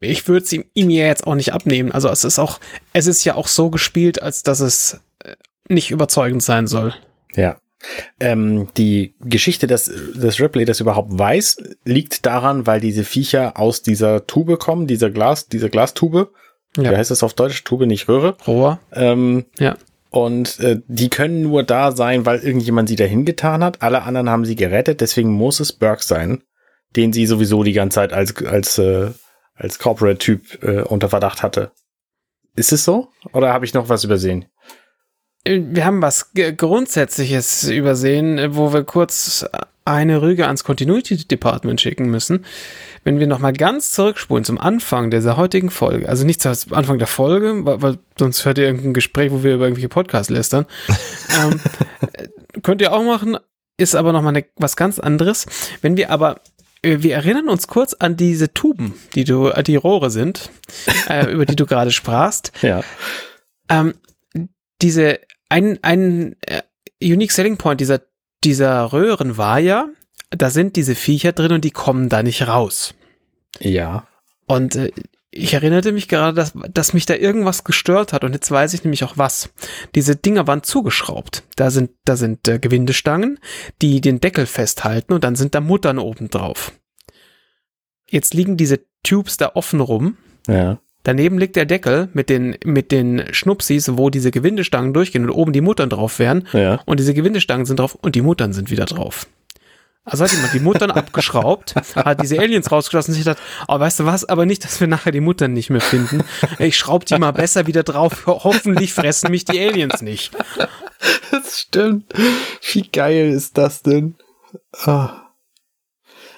ich 0.00 0.26
würde 0.28 0.44
es 0.44 0.52
ihm, 0.52 0.64
ihm 0.74 0.90
ja 0.90 1.06
jetzt 1.06 1.26
auch 1.26 1.34
nicht 1.34 1.52
abnehmen. 1.52 1.92
Also 1.92 2.08
es 2.08 2.24
ist 2.24 2.38
auch, 2.38 2.60
es 2.92 3.06
ist 3.06 3.24
ja 3.24 3.34
auch 3.34 3.48
so 3.48 3.70
gespielt, 3.70 4.22
als 4.22 4.42
dass 4.42 4.60
es 4.60 5.00
äh, 5.20 5.36
nicht 5.68 5.90
überzeugend 5.90 6.42
sein 6.42 6.66
soll. 6.66 6.94
Ja. 7.34 7.58
Ähm, 8.20 8.68
die 8.76 9.14
Geschichte, 9.20 9.66
dass, 9.66 9.90
dass 10.16 10.40
Ripley 10.40 10.64
das 10.64 10.80
überhaupt 10.80 11.18
weiß, 11.18 11.56
liegt 11.84 12.26
daran, 12.26 12.66
weil 12.66 12.80
diese 12.80 13.04
Viecher 13.04 13.58
aus 13.58 13.82
dieser 13.82 14.26
Tube 14.26 14.58
kommen, 14.58 14.86
dieser 14.86 15.10
Glas, 15.10 15.48
dieser 15.48 15.68
Glastube. 15.68 16.30
Ja. 16.76 16.90
Wie 16.90 16.96
heißt 16.96 17.10
das 17.10 17.22
auf 17.22 17.34
Deutsch? 17.34 17.62
Tube, 17.64 17.86
nicht 17.86 18.08
Röhre. 18.08 18.36
Rohr. 18.46 18.80
Ähm, 18.92 19.44
Ja. 19.58 19.76
und 20.10 20.58
äh, 20.60 20.80
die 20.88 21.08
können 21.08 21.42
nur 21.42 21.62
da 21.62 21.92
sein, 21.92 22.26
weil 22.26 22.40
irgendjemand 22.40 22.88
sie 22.88 22.96
dahin 22.96 23.24
getan 23.24 23.62
hat. 23.62 23.82
Alle 23.82 24.02
anderen 24.02 24.28
haben 24.30 24.44
sie 24.44 24.56
gerettet, 24.56 25.00
deswegen 25.00 25.30
muss 25.32 25.60
es 25.60 25.72
Burke 25.72 26.02
sein, 26.02 26.42
den 26.96 27.12
sie 27.12 27.26
sowieso 27.26 27.62
die 27.62 27.72
ganze 27.72 27.96
Zeit 27.96 28.12
als, 28.12 28.34
als, 28.44 28.78
äh, 28.78 29.10
als 29.54 29.78
Corporate-Typ 29.78 30.62
äh, 30.64 30.80
unter 30.82 31.08
Verdacht 31.08 31.42
hatte. 31.42 31.70
Ist 32.56 32.72
es 32.72 32.84
so? 32.84 33.08
Oder 33.32 33.52
habe 33.52 33.64
ich 33.64 33.74
noch 33.74 33.88
was 33.88 34.04
übersehen? 34.04 34.46
Wir 35.46 35.84
haben 35.84 36.00
was 36.00 36.32
Grundsätzliches 36.32 37.68
übersehen, 37.68 38.56
wo 38.56 38.72
wir 38.72 38.84
kurz 38.84 39.44
eine 39.84 40.22
Rüge 40.22 40.46
ans 40.46 40.64
Continuity 40.64 41.28
Department 41.28 41.80
schicken 41.80 42.10
müssen. 42.10 42.46
Wenn 43.02 43.20
wir 43.20 43.26
nochmal 43.26 43.52
ganz 43.52 43.92
zurückspulen 43.92 44.44
zum 44.44 44.58
Anfang 44.58 45.10
dieser 45.10 45.36
heutigen 45.36 45.68
Folge, 45.68 46.08
also 46.08 46.24
nicht 46.24 46.40
zum 46.40 46.54
Anfang 46.72 46.98
der 46.98 47.06
Folge, 47.06 47.66
weil, 47.66 47.82
weil 47.82 47.98
sonst 48.18 48.46
hört 48.46 48.56
ihr 48.56 48.64
irgendein 48.64 48.94
Gespräch, 48.94 49.30
wo 49.30 49.42
wir 49.42 49.54
über 49.54 49.64
irgendwelche 49.64 49.90
Podcasts 49.90 50.30
lästern, 50.30 50.64
ähm, 51.42 51.60
äh, 52.14 52.28
könnt 52.62 52.80
ihr 52.80 52.94
auch 52.94 53.04
machen, 53.04 53.36
ist 53.76 53.94
aber 53.94 54.12
nochmal 54.12 54.32
ne, 54.32 54.46
was 54.56 54.76
ganz 54.76 54.98
anderes. 54.98 55.44
Wenn 55.82 55.98
wir 55.98 56.08
aber 56.08 56.40
äh, 56.80 57.02
wir 57.02 57.14
erinnern 57.14 57.50
uns 57.50 57.66
kurz 57.66 57.92
an 57.92 58.16
diese 58.16 58.54
Tuben, 58.54 58.94
die 59.14 59.24
du, 59.24 59.50
die 59.62 59.76
Rohre 59.76 60.10
sind, 60.10 60.50
äh, 61.10 61.30
über 61.30 61.44
die 61.44 61.56
du 61.56 61.66
gerade 61.66 61.90
sprachst. 61.90 62.52
Ja. 62.62 62.82
Ähm, 63.68 63.94
diese, 64.80 65.18
ein, 65.54 65.78
ein 65.82 66.34
äh, 66.40 66.62
Unique 67.00 67.30
Selling 67.30 67.58
Point 67.58 67.80
dieser, 67.80 68.00
dieser 68.42 68.92
Röhren 68.92 69.36
war 69.36 69.60
ja, 69.60 69.88
da 70.30 70.50
sind 70.50 70.74
diese 70.74 70.96
Viecher 70.96 71.32
drin 71.32 71.52
und 71.52 71.64
die 71.64 71.70
kommen 71.70 72.08
da 72.08 72.24
nicht 72.24 72.48
raus. 72.48 72.94
Ja. 73.60 74.08
Und 74.46 74.74
äh, 74.74 74.90
ich 75.30 75.54
erinnerte 75.54 75.92
mich 75.92 76.08
gerade, 76.08 76.34
dass, 76.34 76.54
dass 76.72 76.92
mich 76.92 77.06
da 77.06 77.14
irgendwas 77.14 77.62
gestört 77.62 78.12
hat 78.12 78.24
und 78.24 78.32
jetzt 78.32 78.50
weiß 78.50 78.74
ich 78.74 78.82
nämlich 78.82 79.04
auch 79.04 79.16
was. 79.16 79.50
Diese 79.94 80.16
Dinger 80.16 80.48
waren 80.48 80.64
zugeschraubt. 80.64 81.44
Da 81.54 81.70
sind, 81.70 81.92
da 82.04 82.16
sind 82.16 82.48
äh, 82.48 82.58
Gewindestangen, 82.58 83.38
die 83.80 84.00
den 84.00 84.18
Deckel 84.18 84.46
festhalten 84.46 85.12
und 85.12 85.22
dann 85.22 85.36
sind 85.36 85.54
da 85.54 85.60
Muttern 85.60 86.00
oben 86.00 86.30
drauf. 86.30 86.72
Jetzt 88.08 88.34
liegen 88.34 88.56
diese 88.56 88.80
Tubes 89.04 89.36
da 89.36 89.52
offen 89.54 89.80
rum. 89.80 90.16
Ja. 90.48 90.80
Daneben 91.04 91.38
liegt 91.38 91.54
der 91.54 91.66
Deckel 91.66 92.08
mit 92.14 92.30
den, 92.30 92.56
mit 92.64 92.90
den 92.90 93.24
Schnupsis, 93.32 93.96
wo 93.96 94.10
diese 94.10 94.30
Gewindestangen 94.30 94.94
durchgehen 94.94 95.24
und 95.24 95.30
oben 95.30 95.52
die 95.52 95.60
Muttern 95.60 95.90
drauf 95.90 96.18
wären. 96.18 96.48
Ja. 96.52 96.80
Und 96.86 96.98
diese 96.98 97.14
Gewindestangen 97.14 97.66
sind 97.66 97.78
drauf 97.78 97.94
und 97.94 98.14
die 98.14 98.22
Muttern 98.22 98.52
sind 98.52 98.70
wieder 98.70 98.86
drauf. 98.86 99.26
Also 100.06 100.24
hat 100.24 100.32
jemand 100.32 100.52
die 100.54 100.60
Muttern 100.60 100.90
abgeschraubt, 100.90 101.74
hat 101.94 102.22
diese 102.22 102.38
Aliens 102.38 102.70
rausgelassen 102.70 103.12
und 103.12 103.16
sich 103.16 103.24
gedacht, 103.24 103.42
oh, 103.68 103.78
weißt 103.78 104.00
du 104.00 104.06
was, 104.06 104.24
aber 104.24 104.46
nicht, 104.46 104.64
dass 104.64 104.80
wir 104.80 104.86
nachher 104.86 105.12
die 105.12 105.20
Muttern 105.20 105.52
nicht 105.52 105.70
mehr 105.70 105.80
finden. 105.80 106.24
Ich 106.58 106.76
schraub 106.76 107.04
die 107.04 107.18
mal 107.18 107.32
besser 107.32 107.66
wieder 107.66 107.82
drauf. 107.82 108.24
Hoffentlich 108.26 108.92
fressen 108.92 109.30
mich 109.30 109.44
die 109.44 109.60
Aliens 109.60 110.02
nicht. 110.02 110.32
Das 111.30 111.60
stimmt. 111.60 112.12
Wie 112.72 112.88
geil 112.88 113.28
ist 113.28 113.58
das 113.58 113.82
denn? 113.82 114.14
Oh. 114.86 115.08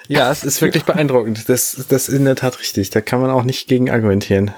Ja, 0.08 0.30
es 0.30 0.44
ist 0.44 0.60
wirklich 0.62 0.84
beeindruckend. 0.84 1.48
Das, 1.48 1.86
das 1.88 2.08
ist 2.08 2.14
in 2.14 2.24
der 2.24 2.36
Tat 2.36 2.58
richtig. 2.60 2.90
Da 2.90 3.00
kann 3.00 3.20
man 3.20 3.30
auch 3.30 3.44
nicht 3.44 3.68
gegen 3.68 3.90
argumentieren. 3.90 4.52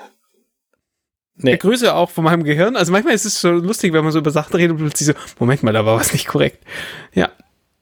Nee. 1.36 1.54
Ich 1.54 1.60
grüße 1.60 1.94
auch 1.94 2.10
von 2.10 2.24
meinem 2.24 2.44
Gehirn. 2.44 2.76
Also 2.76 2.90
manchmal 2.92 3.14
ist 3.14 3.24
es 3.24 3.40
so 3.40 3.50
lustig, 3.50 3.92
wenn 3.92 4.02
man 4.02 4.12
so 4.12 4.18
über 4.18 4.30
Sachen 4.30 4.54
redet 4.56 4.72
und 4.72 4.78
plötzlich 4.78 5.06
so, 5.06 5.12
Moment 5.38 5.62
mal, 5.62 5.72
da 5.72 5.86
war 5.86 5.96
was 5.96 6.12
nicht 6.12 6.26
korrekt. 6.26 6.64
Ja, 7.14 7.30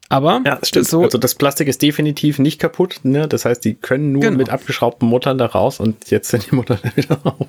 aber 0.09 0.41
ja, 0.45 0.59
stimmt. 0.63 0.87
So 0.87 1.03
also 1.03 1.19
das 1.19 1.35
Plastik 1.35 1.67
ist 1.69 1.83
definitiv 1.83 2.39
nicht 2.39 2.61
kaputt. 2.61 3.01
Ne? 3.03 3.27
Das 3.27 3.45
heißt, 3.45 3.65
die 3.65 3.75
können 3.75 4.13
nur 4.13 4.23
genau. 4.23 4.37
mit 4.37 4.51
abgeschraubten 4.51 5.09
Muttern 5.09 5.39
da 5.39 5.47
raus 5.47 5.81
und 5.81 6.11
jetzt 6.11 6.29
sind 6.29 6.51
die 6.51 6.55
Muttern 6.55 6.79
wieder 6.95 7.17
raus. 7.17 7.47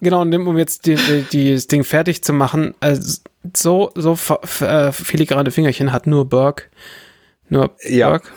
genau, 0.00 0.22
und 0.22 0.34
um 0.34 0.58
jetzt 0.58 0.86
die, 0.86 0.96
die, 0.96 1.22
die, 1.30 1.54
das 1.54 1.66
Ding 1.66 1.84
fertig 1.84 2.24
zu 2.24 2.32
machen, 2.32 2.74
also 2.80 3.20
so, 3.54 3.92
so 3.94 4.18
äh, 4.60 4.90
filigrane 4.92 5.50
Fingerchen 5.50 5.92
hat 5.92 6.06
nur 6.06 6.24
Burke. 6.24 6.64
Nur 7.48 7.76
ja. 7.86 8.10
Burke. 8.10 8.28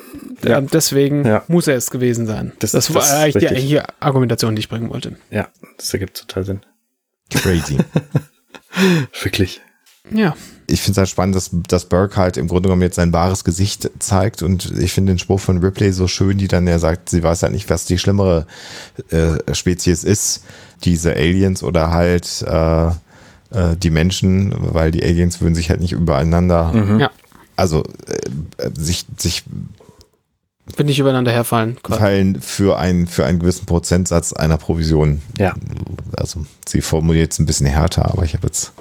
Ja. 0.43 0.61
Deswegen 0.61 1.25
ja. 1.25 1.43
muss 1.47 1.67
er 1.67 1.75
es 1.75 1.89
gewesen 1.89 2.27
sein. 2.27 2.51
Das, 2.59 2.71
das, 2.71 2.87
das 2.87 2.95
war 2.95 3.19
eigentlich 3.19 3.41
die 3.41 3.49
eigentliche 3.49 4.01
Argumentation, 4.01 4.55
die 4.55 4.59
ich 4.59 4.69
bringen 4.69 4.89
wollte. 4.89 5.15
Ja, 5.29 5.47
das 5.77 5.93
ergibt 5.93 6.17
total 6.17 6.43
Sinn. 6.43 6.61
Crazy. 7.31 7.77
Wirklich. 9.21 9.61
Ja 10.11 10.35
ich 10.67 10.81
finde 10.81 10.91
es 10.91 10.97
halt 10.97 11.09
spannend, 11.09 11.35
dass, 11.35 11.49
dass 11.67 11.85
Burke 11.85 12.17
halt 12.17 12.35
im 12.35 12.47
Grunde 12.47 12.67
genommen 12.67 12.81
jetzt 12.81 12.97
sein 12.97 13.13
wahres 13.13 13.45
Gesicht 13.45 13.89
zeigt 13.99 14.43
und 14.43 14.77
ich 14.77 14.91
finde 14.91 15.13
den 15.13 15.19
Spruch 15.19 15.39
von 15.39 15.59
Ripley 15.59 15.93
so 15.93 16.07
schön, 16.07 16.37
die 16.37 16.49
dann 16.49 16.67
ja 16.67 16.77
sagt, 16.77 17.09
sie 17.09 17.23
weiß 17.23 17.43
halt 17.43 17.53
nicht, 17.53 17.69
was 17.69 17.85
die 17.85 17.97
schlimmere 17.97 18.45
äh, 19.09 19.55
Spezies 19.55 20.03
ist, 20.03 20.43
diese 20.83 21.15
Aliens 21.15 21.63
oder 21.63 21.91
halt 21.91 22.43
äh, 22.45 22.87
äh, 22.87 23.77
die 23.77 23.89
Menschen, 23.89 24.53
weil 24.57 24.91
die 24.91 25.03
Aliens 25.03 25.39
würden 25.39 25.55
sich 25.55 25.69
halt 25.69 25.79
nicht 25.79 25.93
übereinander, 25.93 26.73
mhm. 26.73 26.99
ja. 26.99 27.11
Also 27.57 27.83
äh, 28.07 28.69
sich, 28.73 29.05
sich 29.17 29.43
wenn 30.75 30.85
nicht 30.85 30.99
übereinander 30.99 31.31
herfallen. 31.31 31.77
Fallen 31.87 32.41
für, 32.41 32.77
ein, 32.77 33.07
für 33.07 33.25
einen 33.25 33.39
gewissen 33.39 33.65
Prozentsatz 33.65 34.33
einer 34.33 34.57
Provision. 34.57 35.21
Ja. 35.37 35.55
Also 36.17 36.45
sie 36.67 36.81
formuliert 36.81 37.31
es 37.31 37.39
ein 37.39 37.45
bisschen 37.45 37.67
härter, 37.67 38.05
aber 38.11 38.23
ich 38.23 38.33
habe 38.33 38.47
jetzt 38.47 38.73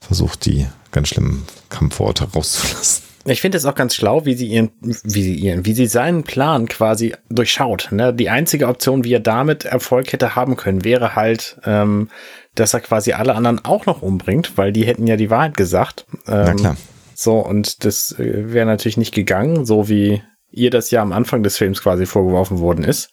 versucht, 0.00 0.44
die 0.44 0.66
ganz 0.92 1.08
schlimmen 1.08 1.46
Kampfworte 1.70 2.24
rauszulassen. 2.34 3.04
Ich 3.28 3.40
finde 3.40 3.58
es 3.58 3.64
auch 3.64 3.74
ganz 3.74 3.94
schlau, 3.94 4.24
wie 4.24 4.34
sie 4.34 4.46
ihren, 4.46 4.70
wie 4.80 5.22
sie 5.22 5.34
ihren, 5.34 5.66
wie 5.66 5.72
sie 5.72 5.86
seinen 5.86 6.22
Plan 6.22 6.68
quasi 6.68 7.14
durchschaut. 7.28 7.88
Ne? 7.90 8.14
Die 8.14 8.30
einzige 8.30 8.68
Option, 8.68 9.02
wie 9.02 9.14
er 9.14 9.20
damit 9.20 9.64
Erfolg 9.64 10.12
hätte 10.12 10.36
haben 10.36 10.56
können, 10.56 10.84
wäre 10.84 11.16
halt, 11.16 11.58
ähm, 11.64 12.08
dass 12.54 12.72
er 12.72 12.80
quasi 12.80 13.12
alle 13.12 13.34
anderen 13.34 13.64
auch 13.64 13.84
noch 13.84 14.00
umbringt, 14.00 14.52
weil 14.56 14.72
die 14.72 14.86
hätten 14.86 15.08
ja 15.08 15.16
die 15.16 15.28
Wahrheit 15.28 15.56
gesagt. 15.56 16.06
Ähm, 16.28 16.44
Na 16.44 16.54
klar. 16.54 16.76
So, 17.18 17.38
und 17.38 17.84
das 17.86 18.12
äh, 18.18 18.52
wäre 18.52 18.66
natürlich 18.66 18.98
nicht 18.98 19.14
gegangen, 19.14 19.64
so 19.64 19.88
wie 19.88 20.22
ihr 20.50 20.70
das 20.70 20.90
ja 20.90 21.00
am 21.00 21.12
Anfang 21.12 21.42
des 21.42 21.56
Films 21.56 21.82
quasi 21.82 22.04
vorgeworfen 22.04 22.58
worden 22.58 22.84
ist, 22.84 23.10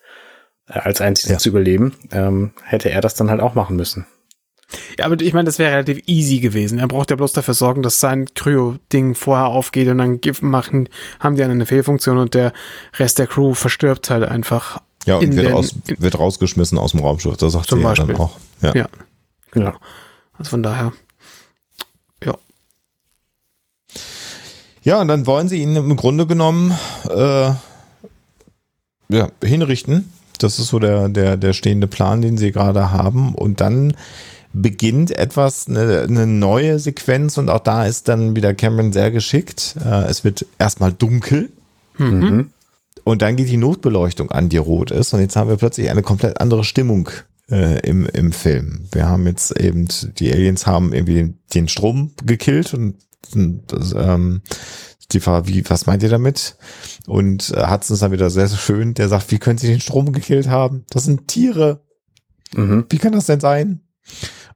äh, 0.68 0.74
als 0.80 0.99
einziges 0.99 1.32
ja. 1.32 1.38
zu 1.38 1.49
überleben, 1.49 1.95
ähm, 2.12 2.51
hätte 2.64 2.89
er 2.89 2.99
das 2.99 3.16
dann 3.16 3.30
halt 3.30 3.39
auch 3.39 3.56
machen 3.56 3.78
müssen. 3.78 4.06
Ja, 4.99 5.06
aber 5.06 5.22
ich 5.22 5.34
meine, 5.34 5.45
das 5.45 5.58
wäre 5.58 5.72
relativ 5.72 6.01
easy 6.06 6.39
gewesen. 6.39 6.80
Er 6.80 6.88
braucht 6.88 7.12
ja 7.12 7.16
bloß 7.16 7.32
dafür 7.32 7.54
sorgen, 7.54 7.82
dass 7.82 8.01
sein 8.01 8.26
Kryo-Ding 8.34 9.16
vorher 9.16 9.47
aufgeht 9.47 9.88
und 9.88 9.99
dann 9.99 10.20
machen, 10.41 10.89
haben 11.20 11.36
die 11.38 11.43
eine 11.43 11.66
Fehlfunktion 11.66 12.18
und 12.18 12.34
der 12.34 12.51
Rest 12.97 13.20
der 13.20 13.28
Crew 13.28 13.54
verstirbt 13.54 14.10
halt 14.10 14.24
einfach. 14.28 14.82
Ja, 15.06 15.18
und 15.18 15.34
wird, 15.34 15.47
den, 15.47 15.54
raus, 15.54 15.76
wird 15.86 16.20
rausgeschmissen 16.20 16.78
aus 16.78 16.91
dem 16.91 17.01
Raumschiff. 17.01 17.38
Das 17.38 17.54
sagt 17.54 17.70
sie 17.70 17.76
Beispiel. 17.78 18.08
dann 18.08 18.18
auch. 18.18 18.38
Ja. 18.62 18.76
ja, 18.76 18.89
genau. 19.51 19.74
Also 20.38 20.49
von 20.49 20.64
daher, 20.64 20.91
Ja, 24.84 24.99
und 25.01 25.07
dann 25.07 25.25
wollen 25.25 25.47
sie 25.47 25.61
ihn 25.61 25.75
im 25.75 25.95
Grunde 25.95 26.27
genommen 26.27 26.73
äh, 27.09 27.51
ja, 29.09 29.29
hinrichten. 29.43 30.11
Das 30.39 30.59
ist 30.59 30.67
so 30.67 30.79
der, 30.79 31.09
der, 31.09 31.38
der 31.38 31.53
stehende 31.53 31.88
Plan, 31.88 32.21
den 32.21 32.38
sie 32.38 32.51
gerade 32.51 32.91
haben. 32.91 33.34
Und 33.34 33.61
dann 33.61 33.93
beginnt 34.51 35.11
etwas, 35.11 35.67
eine, 35.67 36.01
eine 36.01 36.27
neue 36.27 36.79
Sequenz 36.79 37.38
und 37.38 37.49
auch 37.49 37.59
da 37.59 37.86
ist 37.86 38.07
dann 38.07 38.36
wieder 38.36 38.53
Cameron 38.53 38.91
sehr 38.93 39.09
geschickt. 39.11 39.75
Äh, 39.84 40.05
es 40.05 40.23
wird 40.23 40.45
erstmal 40.59 40.91
dunkel. 40.91 41.49
Mhm. 41.97 42.49
Und 43.03 43.21
dann 43.21 43.36
geht 43.36 43.49
die 43.49 43.57
Notbeleuchtung 43.57 44.31
an, 44.31 44.49
die 44.49 44.57
rot 44.57 44.91
ist. 44.91 45.13
Und 45.13 45.21
jetzt 45.21 45.36
haben 45.36 45.49
wir 45.49 45.57
plötzlich 45.57 45.89
eine 45.89 46.01
komplett 46.01 46.39
andere 46.39 46.63
Stimmung 46.63 47.09
äh, 47.49 47.79
im, 47.88 48.05
im 48.05 48.31
Film. 48.31 48.86
Wir 48.91 49.07
haben 49.07 49.25
jetzt 49.27 49.59
eben, 49.59 49.88
die 50.17 50.31
Aliens 50.31 50.67
haben 50.67 50.93
irgendwie 50.93 51.15
den, 51.15 51.39
den 51.53 51.67
Strom 51.67 52.11
gekillt 52.25 52.73
und 52.73 52.95
das, 53.67 53.93
ähm, 53.93 54.41
die 55.11 55.19
Frage, 55.19 55.47
wie, 55.47 55.69
was 55.69 55.86
meint 55.86 56.03
ihr 56.03 56.09
damit? 56.09 56.55
Und 57.07 57.51
äh, 57.51 57.67
Hudson 57.67 57.95
ist 57.95 58.01
dann 58.01 58.11
wieder 58.11 58.30
sehr, 58.30 58.47
sehr 58.47 58.57
schön. 58.57 58.93
Der 58.93 59.09
sagt, 59.09 59.32
wie 59.32 59.39
können 59.39 59.57
sie 59.57 59.67
den 59.67 59.82
Strom 59.82 60.11
gekillt 60.11 60.47
haben? 60.47 60.86
Das 60.89 61.03
sind 61.03 61.28
Tiere. 61.28 61.82
Mhm. 62.55 62.86
Wie 62.89 62.97
kann 62.97 63.13
das 63.13 63.26
denn 63.26 63.39
sein? 63.39 63.82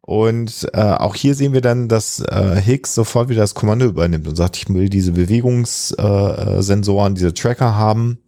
Und 0.02 0.68
äh, 0.74 0.80
auch 0.80 1.16
hier 1.16 1.36
sehen 1.36 1.54
wir 1.54 1.62
dann, 1.62 1.90
dass 1.90 2.22
äh, 2.22 2.62
Higgs 2.62 2.96
sofort 2.96 3.30
wieder 3.30 3.42
das 3.42 3.56
Kommando 3.56 3.86
übernimmt 3.86 4.28
und 4.28 4.36
sagt, 4.36 4.56
ich 4.56 4.70
will 4.70 4.90
diese 4.90 5.12
Bewegungssensoren, 5.12 7.12
äh, 7.12 7.16
diese 7.16 7.34
Tracker 7.34 7.76
haben. 7.76 8.20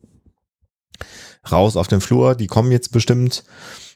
Raus 1.50 1.78
auf 1.78 1.88
den 1.88 2.02
Flur, 2.02 2.36
die 2.36 2.48
kommen 2.48 2.72
jetzt 2.72 2.92
bestimmt. 2.92 3.46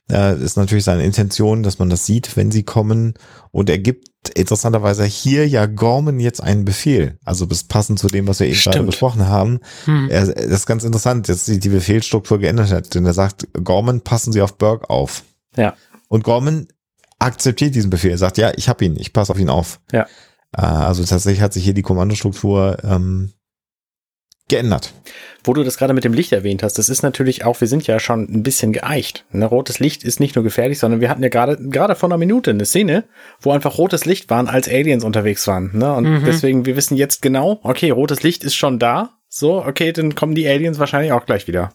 Äh, 0.10 0.42
ist 0.42 0.56
natürlich 0.56 0.86
seine 0.86 1.04
Intention, 1.04 1.62
dass 1.62 1.78
man 1.78 1.90
das 1.90 2.06
sieht, 2.06 2.38
wenn 2.38 2.52
sie 2.52 2.64
kommen. 2.64 3.16
Und 3.52 3.70
er 3.70 3.80
gibt 3.80 4.13
interessanterweise 4.30 5.04
hier 5.06 5.48
ja 5.48 5.66
Gorman 5.66 6.20
jetzt 6.20 6.42
einen 6.42 6.66
Befehl. 6.66 7.18
Also 7.26 7.48
bis 7.48 7.64
passend 7.64 8.00
zu 8.00 8.08
dem, 8.08 8.28
was 8.28 8.40
wir 8.40 8.48
eben 8.48 8.56
Stimmt. 8.56 8.76
gerade 8.76 8.86
besprochen 8.86 9.28
haben. 9.28 9.60
Hm. 9.86 10.10
Er, 10.10 10.28
das 10.28 10.46
ist 10.46 10.66
ganz 10.66 10.84
interessant, 10.84 11.30
dass 11.30 11.46
sie 11.46 11.60
die 11.60 11.70
Befehlsstruktur 11.70 12.40
geändert 12.40 12.72
hat. 12.72 12.94
Denn 12.96 13.06
er 13.06 13.14
sagt, 13.14 13.48
Gorman, 13.64 14.02
passen 14.02 14.34
Sie 14.34 14.42
auf 14.42 14.58
Burke 14.58 14.90
auf. 14.90 15.24
Ja. 15.56 15.76
Und 16.08 16.24
Gorman 16.24 16.68
akzeptiert 17.20 17.76
diesen 17.76 17.90
Befehl. 17.90 18.12
Er 18.12 18.18
sagt, 18.18 18.38
ja, 18.38 18.52
ich 18.56 18.70
habe 18.70 18.86
ihn, 18.86 18.96
ich 18.98 19.14
passe 19.14 19.32
auf 19.32 19.40
ihn 19.40 19.50
auf. 19.50 19.80
Ja. 19.92 20.08
Äh, 20.56 20.62
also 20.62 21.04
tatsächlich 21.04 21.42
hat 21.42 21.54
sich 21.54 21.64
hier 21.64 21.74
die 21.74 21.82
Kommandostruktur 21.82 22.78
ähm, 22.84 23.34
geändert. 24.50 24.94
Wo 25.44 25.54
du 25.54 25.64
das 25.64 25.78
gerade 25.78 25.94
mit 25.94 26.04
dem 26.04 26.14
Licht 26.14 26.32
erwähnt 26.32 26.64
hast, 26.64 26.78
das 26.78 26.90
ist 26.90 27.02
natürlich 27.02 27.44
auch, 27.46 27.60
wir 27.62 27.68
sind 27.68 27.88
ja 27.88 28.00
schon 28.00 28.24
ein 28.24 28.44
bisschen 28.44 28.74
geeicht. 28.74 29.26
Ne, 29.32 29.46
rotes 29.46 29.80
Licht 29.80 30.04
ist 30.04 30.20
nicht 30.20 30.36
nur 30.36 30.44
gefährlich, 30.44 30.80
sondern 30.80 31.02
wir 31.02 31.10
hatten 31.10 31.24
ja 31.24 31.30
gerade 31.30 31.58
gerade 31.58 31.96
vor 31.96 32.10
einer 32.10 32.18
Minute 32.18 32.52
eine 32.52 32.66
Szene, 32.66 33.06
wo 33.40 33.52
einfach 33.52 33.78
rotes 33.78 34.06
Licht 34.06 34.30
waren, 34.30 34.48
als 34.48 34.68
Aliens 34.68 35.04
unterwegs 35.04 35.48
waren. 35.48 35.72
Ne? 35.74 35.94
Und 35.94 36.06
mhm. 36.06 36.24
deswegen, 36.26 36.66
wir 36.66 36.76
wissen 36.76 36.98
jetzt 36.98 37.22
genau, 37.22 37.60
okay, 37.64 37.90
rotes 37.90 38.24
Licht 38.24 38.44
ist 38.44 38.56
schon 38.56 38.80
da. 38.80 39.18
So, 39.30 39.66
okay, 39.66 39.92
dann 39.92 40.14
kommen 40.16 40.36
die 40.36 40.48
Aliens 40.48 40.78
wahrscheinlich 40.78 41.12
auch 41.12 41.26
gleich 41.26 41.48
wieder. 41.48 41.72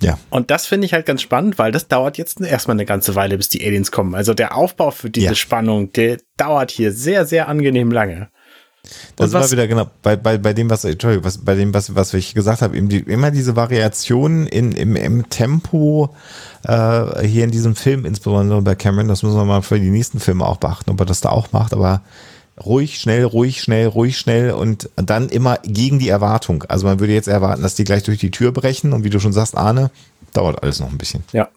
Ja. 0.00 0.18
Und 0.30 0.50
das 0.50 0.66
finde 0.66 0.86
ich 0.86 0.92
halt 0.92 1.06
ganz 1.06 1.22
spannend, 1.22 1.58
weil 1.58 1.72
das 1.72 1.88
dauert 1.88 2.18
jetzt 2.18 2.40
erstmal 2.40 2.76
eine 2.76 2.84
ganze 2.84 3.14
Weile, 3.14 3.36
bis 3.36 3.48
die 3.48 3.64
Aliens 3.64 3.90
kommen. 3.90 4.14
Also 4.14 4.34
der 4.34 4.56
Aufbau 4.56 4.90
für 4.90 5.10
diese 5.10 5.28
ja. 5.28 5.34
Spannung, 5.34 5.92
der 5.92 6.18
dauert 6.36 6.70
hier 6.70 6.92
sehr, 6.92 7.26
sehr 7.26 7.48
angenehm 7.48 7.90
lange. 7.90 8.28
Das 9.16 9.32
war 9.32 9.50
wieder 9.50 9.66
genau 9.66 9.90
bei, 10.02 10.16
bei, 10.16 10.38
bei 10.38 10.52
dem, 10.52 10.70
was, 10.70 10.84
Entschuldigung, 10.84 11.24
was, 11.24 11.38
bei 11.38 11.54
dem, 11.54 11.74
was, 11.74 11.94
was 11.94 12.14
ich 12.14 12.34
gesagt 12.34 12.62
habe, 12.62 12.76
eben 12.76 12.88
die, 12.88 13.00
immer 13.00 13.30
diese 13.30 13.56
Variationen 13.56 14.46
in, 14.46 14.72
im, 14.72 14.96
im 14.96 15.28
Tempo 15.28 16.14
äh, 16.64 17.26
hier 17.26 17.44
in 17.44 17.50
diesem 17.50 17.76
Film, 17.76 18.04
insbesondere 18.04 18.62
bei 18.62 18.74
Cameron, 18.74 19.08
das 19.08 19.22
müssen 19.22 19.36
wir 19.36 19.44
mal 19.44 19.62
für 19.62 19.78
die 19.78 19.90
nächsten 19.90 20.20
Filme 20.20 20.46
auch 20.46 20.56
beachten, 20.56 20.90
ob 20.90 21.00
er 21.00 21.06
das 21.06 21.20
da 21.20 21.30
auch 21.30 21.52
macht, 21.52 21.72
aber 21.72 22.02
ruhig, 22.64 22.98
schnell, 22.98 23.24
ruhig, 23.24 23.62
schnell, 23.62 23.86
ruhig, 23.86 24.18
schnell 24.18 24.52
und 24.52 24.90
dann 24.96 25.28
immer 25.28 25.58
gegen 25.62 25.98
die 25.98 26.08
Erwartung. 26.08 26.64
Also 26.68 26.86
man 26.86 27.00
würde 27.00 27.12
jetzt 27.12 27.28
erwarten, 27.28 27.62
dass 27.62 27.74
die 27.74 27.84
gleich 27.84 28.02
durch 28.02 28.18
die 28.18 28.30
Tür 28.30 28.52
brechen 28.52 28.92
und 28.92 29.04
wie 29.04 29.10
du 29.10 29.20
schon 29.20 29.32
sagst, 29.32 29.56
Arne, 29.56 29.90
dauert 30.32 30.62
alles 30.62 30.80
noch 30.80 30.90
ein 30.90 30.98
bisschen. 30.98 31.22
Ja. 31.32 31.48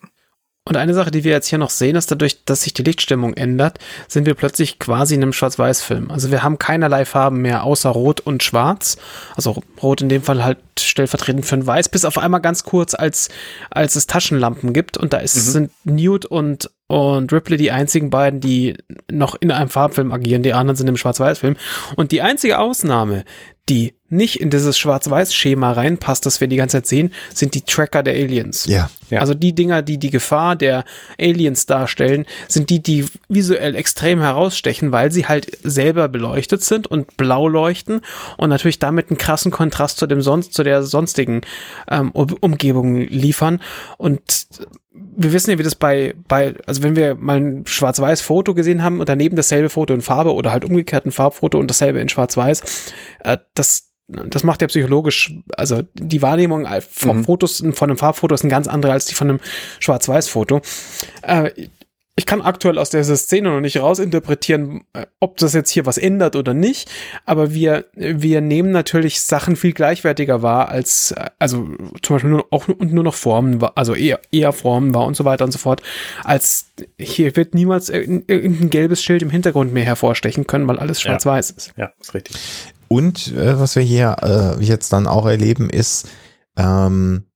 Und 0.64 0.78
eine 0.78 0.94
Sache, 0.94 1.10
die 1.10 1.24
wir 1.24 1.32
jetzt 1.32 1.48
hier 1.48 1.58
noch 1.58 1.72
sehen, 1.72 1.96
ist 1.96 2.12
dadurch, 2.12 2.46
dass 2.46 2.62
sich 2.62 2.74
die 2.74 2.84
Lichtstimmung 2.84 3.34
ändert, 3.34 3.80
sind 4.08 4.28
wir 4.28 4.36
plötzlich 4.36 4.78
quasi 4.78 5.16
in 5.16 5.24
einem 5.24 5.34
Schwarz-Weiß-Film. 5.34 6.12
Also 6.12 6.30
wir 6.30 6.44
haben 6.44 6.60
keinerlei 6.60 7.04
Farben 7.04 7.42
mehr 7.42 7.64
außer 7.64 7.90
Rot 7.90 8.20
und 8.20 8.44
Schwarz. 8.44 8.98
Also 9.36 9.64
Rot 9.82 10.02
in 10.02 10.10
dem 10.10 10.22
Fall 10.22 10.44
halt 10.44 10.60
stellvertretend 10.80 11.48
für 11.48 11.56
ein 11.56 11.66
Weiß, 11.66 11.90
bis 11.90 12.06
auf 12.06 12.20
einmal 12.20 12.42
ganz 12.42 12.64
kurz, 12.64 12.94
als, 12.94 13.30
als 13.72 13.96
es 13.96 14.06
Taschenlampen 14.06 14.72
gibt. 14.72 14.98
Und 14.98 15.14
da 15.14 15.18
ist, 15.18 15.36
mhm. 15.36 15.40
sind 15.40 15.72
Newt 15.84 16.26
und, 16.26 16.70
und 16.86 17.34
Ripley 17.34 17.58
die 17.58 17.72
einzigen 17.72 18.12
beiden, 18.12 18.40
die 18.40 18.78
noch 19.10 19.34
in 19.34 19.50
einem 19.50 19.70
Farbfilm 19.70 20.12
agieren. 20.12 20.44
Die 20.44 20.54
anderen 20.54 20.78
sind 20.78 20.88
im 20.88 20.98
Schwarz-Weiß-Film. 20.98 21.56
Und 21.96 22.12
die 22.12 22.22
einzige 22.22 22.60
Ausnahme, 22.60 23.26
die 23.72 23.94
nicht 24.10 24.42
in 24.42 24.50
dieses 24.50 24.78
Schwarz-Weiß-Schema 24.78 25.72
reinpasst, 25.72 26.26
das 26.26 26.42
wir 26.42 26.50
die 26.50 26.58
ganze 26.58 26.78
Zeit 26.78 26.88
sehen, 26.88 27.14
sind 27.34 27.56
die 27.56 27.62
Tracker 27.62 28.04
der 28.04 28.16
Aliens. 28.16 28.66
Ja, 28.66 28.90
ja. 29.10 29.22
Also 29.22 29.34
die 29.34 29.56
Dinger, 29.56 29.82
die 29.82 29.98
die 29.98 30.10
Gefahr 30.10 30.58
der 30.58 30.84
Aliens 31.18 31.66
darstellen, 31.68 32.26
sind 32.50 32.70
die, 32.70 32.84
die 32.84 33.06
visuell 33.30 33.74
extrem 33.76 34.20
herausstechen, 34.20 34.92
weil 34.92 35.14
sie 35.14 35.28
halt 35.28 35.58
selber 35.64 36.10
beleuchtet 36.10 36.62
sind 36.62 36.88
und 36.88 37.16
blau 37.16 37.48
leuchten 37.48 38.02
und 38.36 38.50
natürlich 38.50 38.80
damit 38.80 39.10
einen 39.10 39.18
krassen 39.18 39.50
Kontrast 39.52 39.98
zu 39.98 40.08
dem 40.08 40.22
sonst, 40.22 40.54
zu 40.54 40.64
der 40.64 40.84
sonstigen 40.84 41.42
ähm, 41.90 42.12
Umgebung 42.12 42.98
liefern. 42.98 43.62
Und 43.98 44.48
wir 44.94 45.32
wissen 45.32 45.52
ja, 45.52 45.58
wie 45.58 45.64
das 45.64 45.76
bei, 45.76 46.16
bei, 46.28 46.56
also 46.66 46.84
wenn 46.84 46.96
wir 46.96 47.16
mal 47.16 47.38
ein 47.38 47.66
schwarz-weiß 47.66 48.22
Foto 48.22 48.54
gesehen 48.54 48.84
haben 48.84 49.00
und 49.00 49.08
daneben 49.08 49.36
dasselbe 49.36 49.70
Foto 49.70 49.94
in 49.94 50.02
Farbe 50.02 50.34
oder 50.34 50.52
halt 50.52 50.66
umgekehrt 50.66 51.06
ein 51.06 51.12
Farbfoto 51.12 51.58
und 51.58 51.70
dasselbe 51.70 52.00
in 52.02 52.10
schwarz-weiß, 52.10 52.92
äh, 53.24 53.38
das, 53.54 53.94
das 54.08 54.44
macht 54.44 54.62
ja 54.62 54.68
psychologisch, 54.68 55.34
also 55.56 55.84
die 55.94 56.22
Wahrnehmung 56.22 56.68
von 56.90 57.18
mhm. 57.18 57.24
Fotos, 57.24 57.64
von 57.74 57.90
einem 57.90 57.98
Farbfoto 57.98 58.36
ist 58.36 58.42
eine 58.42 58.52
ganz 58.52 58.68
andere 58.68 58.92
als 58.92 59.06
die 59.06 59.16
von 59.16 59.30
einem 59.30 59.40
Schwarz-Weiß-Foto. 59.80 60.62
Äh, 61.22 61.52
ich 62.22 62.28
kann 62.28 62.44
aktuell 62.44 62.78
aus 62.78 62.92
dieser 62.92 63.18
Szene 63.18 63.50
noch 63.50 63.62
nicht 63.62 63.78
rausinterpretieren, 63.78 64.84
äh, 64.94 65.08
ob 65.20 65.38
das 65.38 65.54
jetzt 65.54 65.72
hier 65.72 65.88
was 65.88 65.98
ändert 65.98 66.36
oder 66.36 66.54
nicht, 66.54 66.88
aber 67.26 67.52
wir, 67.52 67.86
wir 67.96 68.42
nehmen 68.42 68.70
natürlich 68.70 69.22
Sachen 69.22 69.56
viel 69.56 69.74
gleichwertiger 69.74 70.44
wahr 70.44 70.70
als, 70.70 71.14
äh, 71.14 71.32
also 71.40 71.68
zum 72.04 72.16
Beispiel 72.16 72.30
nur, 72.30 72.46
auch 72.52 72.68
und 72.68 72.94
nur 72.94 73.04
noch 73.04 73.16
Formen, 73.16 73.60
also 73.74 73.96
eher, 73.96 74.20
eher 74.32 74.54
Formen 74.54 74.94
war 74.94 75.08
und 75.08 75.16
so 75.16 75.26
weiter 75.26 75.46
und 75.46 75.52
so 75.52 75.58
fort, 75.58 75.82
als 76.24 76.68
hier 77.00 77.36
wird 77.36 77.56
niemals 77.56 77.90
irgendein 77.90 78.70
gelbes 78.70 79.02
Schild 79.02 79.24
im 79.24 79.32
Hintergrund 79.32 79.74
mehr 79.74 79.86
hervorstechen 79.86 80.46
können, 80.46 80.68
weil 80.68 80.78
alles 80.78 81.02
schwarz-weiß 81.02 81.50
ja. 81.50 81.56
ist. 81.58 81.74
Ja, 81.76 81.92
ist 82.00 82.14
richtig. 82.14 82.38
Und 82.88 83.34
äh, 83.34 83.60
was 83.60 83.76
wir 83.76 83.82
hier 83.82 84.18
äh, 84.22 84.64
jetzt 84.64 84.94
dann 84.94 85.08
auch 85.08 85.26
erleben, 85.26 85.72
ist, 85.72 86.08
ähm, 86.56 87.24
äh, 87.24 87.31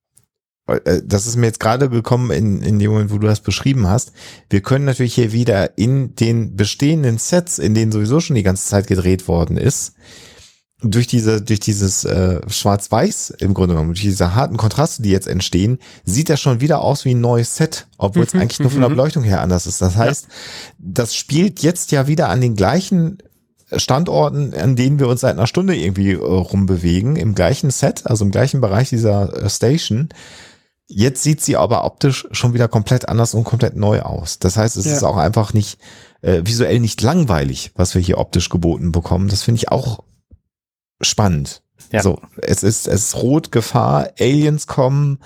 das 0.66 1.26
ist 1.26 1.36
mir 1.36 1.46
jetzt 1.46 1.60
gerade 1.60 1.88
gekommen 1.88 2.30
in, 2.30 2.60
in 2.62 2.78
dem 2.78 2.90
Moment, 2.90 3.12
wo 3.12 3.18
du 3.18 3.26
das 3.26 3.40
beschrieben 3.40 3.86
hast. 3.86 4.12
Wir 4.50 4.60
können 4.60 4.84
natürlich 4.84 5.14
hier 5.14 5.32
wieder 5.32 5.78
in 5.78 6.16
den 6.16 6.56
bestehenden 6.56 7.18
Sets, 7.18 7.58
in 7.58 7.74
denen 7.74 7.92
sowieso 7.92 8.20
schon 8.20 8.34
die 8.34 8.42
ganze 8.42 8.68
Zeit 8.68 8.88
gedreht 8.88 9.28
worden 9.28 9.56
ist, 9.56 9.94
durch 10.82 11.06
diese, 11.06 11.40
durch 11.40 11.60
dieses 11.60 12.04
äh, 12.04 12.40
Schwarz-Weiß 12.48 13.30
im 13.38 13.54
Grunde 13.54 13.74
genommen, 13.74 13.90
durch 13.94 14.02
diese 14.02 14.34
harten 14.34 14.56
Kontraste, 14.56 15.02
die 15.02 15.10
jetzt 15.10 15.28
entstehen, 15.28 15.78
sieht 16.04 16.28
das 16.28 16.40
schon 16.40 16.60
wieder 16.60 16.80
aus 16.80 17.04
wie 17.04 17.14
ein 17.14 17.20
neues 17.20 17.56
Set, 17.56 17.86
obwohl 17.96 18.24
es 18.24 18.34
mhm, 18.34 18.40
eigentlich 18.40 18.60
nur 18.60 18.70
von 18.70 18.80
der 18.80 18.90
mhm. 18.90 18.94
Beleuchtung 18.94 19.22
her 19.22 19.40
anders 19.40 19.66
ist. 19.66 19.80
Das 19.80 19.96
heißt, 19.96 20.24
ja. 20.24 20.30
das 20.78 21.14
spielt 21.14 21.60
jetzt 21.60 21.92
ja 21.92 22.08
wieder 22.08 22.28
an 22.28 22.40
den 22.40 22.56
gleichen 22.56 23.18
Standorten, 23.74 24.54
an 24.54 24.76
denen 24.76 24.98
wir 24.98 25.08
uns 25.08 25.22
seit 25.22 25.36
einer 25.36 25.46
Stunde 25.46 25.74
irgendwie 25.76 26.12
äh, 26.12 26.16
rumbewegen, 26.16 27.16
im 27.16 27.34
gleichen 27.34 27.70
Set, 27.70 28.06
also 28.06 28.24
im 28.24 28.30
gleichen 28.30 28.60
Bereich 28.60 28.90
dieser 28.90 29.44
äh, 29.44 29.50
Station. 29.50 30.10
Jetzt 30.88 31.22
sieht 31.22 31.40
sie 31.40 31.56
aber 31.56 31.84
optisch 31.84 32.28
schon 32.30 32.54
wieder 32.54 32.68
komplett 32.68 33.08
anders 33.08 33.34
und 33.34 33.44
komplett 33.44 33.76
neu 33.76 34.02
aus. 34.02 34.38
Das 34.38 34.56
heißt, 34.56 34.76
es 34.76 34.84
ja. 34.84 34.92
ist 34.92 35.02
auch 35.02 35.16
einfach 35.16 35.52
nicht 35.52 35.80
äh, 36.22 36.42
visuell 36.44 36.78
nicht 36.78 37.02
langweilig, 37.02 37.72
was 37.74 37.94
wir 37.94 38.02
hier 38.02 38.18
optisch 38.18 38.48
geboten 38.48 38.92
bekommen. 38.92 39.28
Das 39.28 39.42
finde 39.42 39.58
ich 39.58 39.72
auch 39.72 40.04
spannend. 41.00 41.62
Ja. 41.92 42.02
So, 42.02 42.20
es 42.36 42.62
ist 42.62 42.86
es 42.86 43.06
ist 43.06 43.16
rot 43.16 43.52
Gefahr, 43.52 44.10
Aliens 44.18 44.66
kommen, 44.66 45.18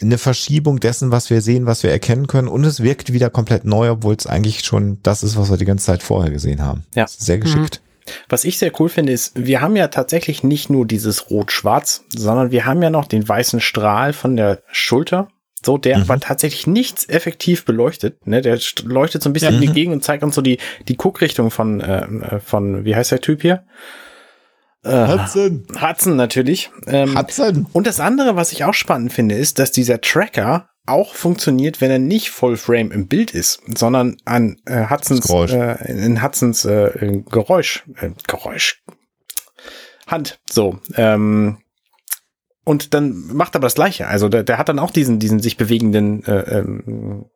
eine 0.00 0.18
Verschiebung 0.18 0.80
dessen, 0.80 1.10
was 1.12 1.30
wir 1.30 1.40
sehen, 1.40 1.66
was 1.66 1.82
wir 1.82 1.90
erkennen 1.90 2.26
können 2.26 2.48
und 2.48 2.64
es 2.64 2.82
wirkt 2.82 3.12
wieder 3.12 3.30
komplett 3.30 3.64
neu, 3.64 3.90
obwohl 3.90 4.14
es 4.14 4.26
eigentlich 4.26 4.64
schon 4.64 4.98
das 5.02 5.22
ist, 5.22 5.36
was 5.36 5.50
wir 5.50 5.56
die 5.56 5.64
ganze 5.64 5.86
Zeit 5.86 6.02
vorher 6.02 6.32
gesehen 6.32 6.62
haben. 6.62 6.84
Ja. 6.94 7.06
Sehr 7.06 7.38
geschickt. 7.38 7.80
Mhm. 7.84 7.91
Was 8.28 8.44
ich 8.44 8.58
sehr 8.58 8.72
cool 8.80 8.88
finde, 8.88 9.12
ist, 9.12 9.32
wir 9.34 9.60
haben 9.60 9.76
ja 9.76 9.88
tatsächlich 9.88 10.42
nicht 10.42 10.70
nur 10.70 10.86
dieses 10.86 11.30
Rot-Schwarz, 11.30 12.04
sondern 12.08 12.50
wir 12.50 12.64
haben 12.64 12.82
ja 12.82 12.90
noch 12.90 13.06
den 13.06 13.28
weißen 13.28 13.60
Strahl 13.60 14.12
von 14.12 14.36
der 14.36 14.62
Schulter. 14.70 15.28
So, 15.64 15.78
der 15.78 15.98
mhm. 15.98 16.02
aber 16.04 16.20
tatsächlich 16.20 16.66
nichts 16.66 17.08
effektiv 17.08 17.64
beleuchtet. 17.64 18.26
Ne? 18.26 18.40
Der 18.40 18.58
leuchtet 18.82 19.22
so 19.22 19.30
ein 19.30 19.32
bisschen 19.32 19.50
ja, 19.50 19.54
in 19.54 19.60
die 19.60 19.68
mhm. 19.68 19.74
Gegend 19.74 19.94
und 19.94 20.04
zeigt 20.04 20.24
uns 20.24 20.34
so 20.34 20.42
die, 20.42 20.58
die 20.88 20.96
Guckrichtung 20.96 21.50
von, 21.50 21.80
äh, 21.80 22.40
von, 22.40 22.84
wie 22.84 22.96
heißt 22.96 23.12
der 23.12 23.20
Typ 23.20 23.42
hier? 23.42 23.64
Äh, 24.84 25.06
Hudson. 25.06 25.66
Hudson 25.80 26.16
natürlich. 26.16 26.70
Ähm, 26.86 27.16
Hudson. 27.16 27.66
Und 27.72 27.86
das 27.86 28.00
andere, 28.00 28.34
was 28.34 28.50
ich 28.50 28.64
auch 28.64 28.74
spannend 28.74 29.12
finde, 29.12 29.36
ist, 29.36 29.60
dass 29.60 29.70
dieser 29.70 30.00
Tracker 30.00 30.68
auch 30.86 31.14
funktioniert, 31.14 31.80
wenn 31.80 31.90
er 31.90 31.98
nicht 31.98 32.30
Vollframe 32.30 32.90
im 32.90 33.06
Bild 33.06 33.32
ist, 33.32 33.62
sondern 33.76 34.16
an 34.24 34.56
äh, 34.66 34.88
Hudsons, 34.90 35.28
äh, 35.30 35.90
in 35.90 36.22
Hudsons 36.22 36.64
äh, 36.64 37.22
Geräusch, 37.30 37.84
äh, 38.00 38.10
Geräusch, 38.26 38.82
Hand, 40.06 40.40
so. 40.50 40.78
Ähm, 40.96 41.58
und 42.64 42.94
dann 42.94 43.26
macht 43.32 43.54
er 43.54 43.56
aber 43.56 43.66
das 43.66 43.74
Gleiche. 43.74 44.06
Also 44.06 44.28
der, 44.28 44.42
der 44.44 44.58
hat 44.58 44.68
dann 44.68 44.78
auch 44.78 44.90
diesen, 44.90 45.18
diesen 45.18 45.40
sich 45.40 45.56
bewegenden 45.56 46.24
äh, 46.24 46.58
ähm, 46.58 47.26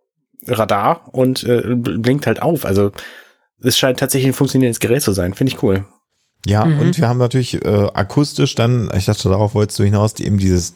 Radar 0.47 1.09
und 1.13 1.45
äh, 1.45 1.75
blinkt 1.75 2.27
halt 2.27 2.43
auf. 2.43 2.65
Also 2.65 2.93
es 3.61 3.79
scheint 3.79 3.99
tatsächlich 3.99 4.31
ein 4.31 4.35
funktionierendes 4.35 4.81
Gerät 4.81 5.03
zu 5.03 5.13
sein. 5.13 5.35
Finde 5.35 5.53
ich 5.53 5.63
cool. 5.63 5.85
Ja, 6.45 6.65
mhm. 6.65 6.81
und 6.81 6.99
wir 6.99 7.09
haben 7.09 7.19
natürlich 7.19 7.65
äh, 7.65 7.89
akustisch 7.93 8.55
dann, 8.55 8.89
ich 8.97 9.07
dachte, 9.07 9.29
darauf 9.29 9.55
wolltest 9.55 9.79
du 9.81 9.85
hinaus, 9.85 10.15
die 10.15 10.27
eben 10.27 10.39
dieses 10.39 10.75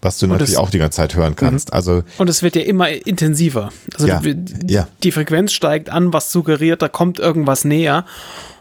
was 0.00 0.18
du 0.18 0.26
und 0.26 0.32
natürlich 0.32 0.54
das, 0.54 0.60
auch 0.60 0.70
die 0.70 0.78
ganze 0.78 0.96
Zeit 0.96 1.14
hören 1.14 1.36
kannst. 1.36 1.70
Mhm. 1.70 1.74
Also 1.74 2.02
und 2.18 2.28
es 2.28 2.42
wird 2.42 2.56
ja 2.56 2.62
immer 2.62 2.88
intensiver. 2.88 3.70
Also 3.94 4.06
ja, 4.06 4.20
die, 4.20 4.72
ja. 4.72 4.88
die 5.02 5.12
Frequenz 5.12 5.52
steigt 5.52 5.90
an, 5.90 6.12
was 6.12 6.32
suggeriert, 6.32 6.82
da 6.82 6.88
kommt 6.88 7.18
irgendwas 7.18 7.64
näher. 7.64 8.04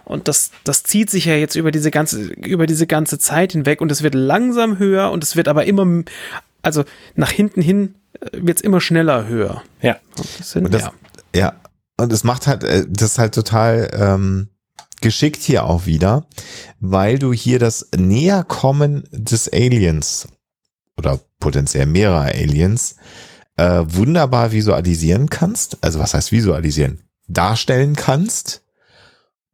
Und 0.06 0.30
das, 0.30 0.52
das 0.64 0.84
zieht 0.84 1.10
sich 1.10 1.26
ja 1.26 1.36
jetzt 1.36 1.56
über 1.56 1.72
diese 1.72 1.92
ganze, 1.92 2.28
über 2.28 2.66
diese 2.66 2.88
ganze 2.88 3.20
Zeit 3.20 3.52
hinweg 3.52 3.82
und 3.82 3.92
es 3.92 4.04
wird 4.04 4.16
langsam 4.16 4.80
höher 4.80 5.12
und 5.12 5.22
es 5.22 5.36
wird 5.36 5.50
aber 5.50 5.66
immer, 5.66 6.04
also 6.62 6.86
nach 7.16 7.32
hinten 7.32 7.62
hin 7.62 7.96
äh, 8.22 8.30
wird 8.34 8.60
es 8.60 8.64
immer 8.64 8.80
schneller 8.80 9.28
höher. 9.28 9.64
Ja. 9.82 9.98
Sind, 10.42 10.74
das, 10.74 10.84
ja. 10.84 10.92
ja. 11.36 11.54
Und 11.98 12.14
es 12.14 12.24
macht 12.24 12.48
halt, 12.48 12.64
äh, 12.64 12.86
das 12.88 13.12
ist 13.12 13.20
halt 13.20 13.36
total 13.36 13.90
ähm, 13.94 14.48
geschickt 15.02 15.42
hier 15.42 15.66
auch 15.66 15.86
wieder, 15.86 16.26
weil 16.80 17.20
du 17.20 17.34
hier 17.34 17.60
das 17.60 17.90
Näherkommen 17.96 19.04
des 19.12 19.52
Aliens 19.52 20.28
oder 20.98 21.20
potenziell 21.40 21.86
mehrere 21.86 22.34
Aliens 22.34 22.96
äh, 23.58 23.84
wunderbar 23.86 24.52
visualisieren 24.52 25.30
kannst. 25.30 25.78
Also 25.82 26.00
was 26.00 26.14
heißt 26.14 26.32
visualisieren? 26.32 27.02
Darstellen 27.28 27.96
kannst 27.96 28.64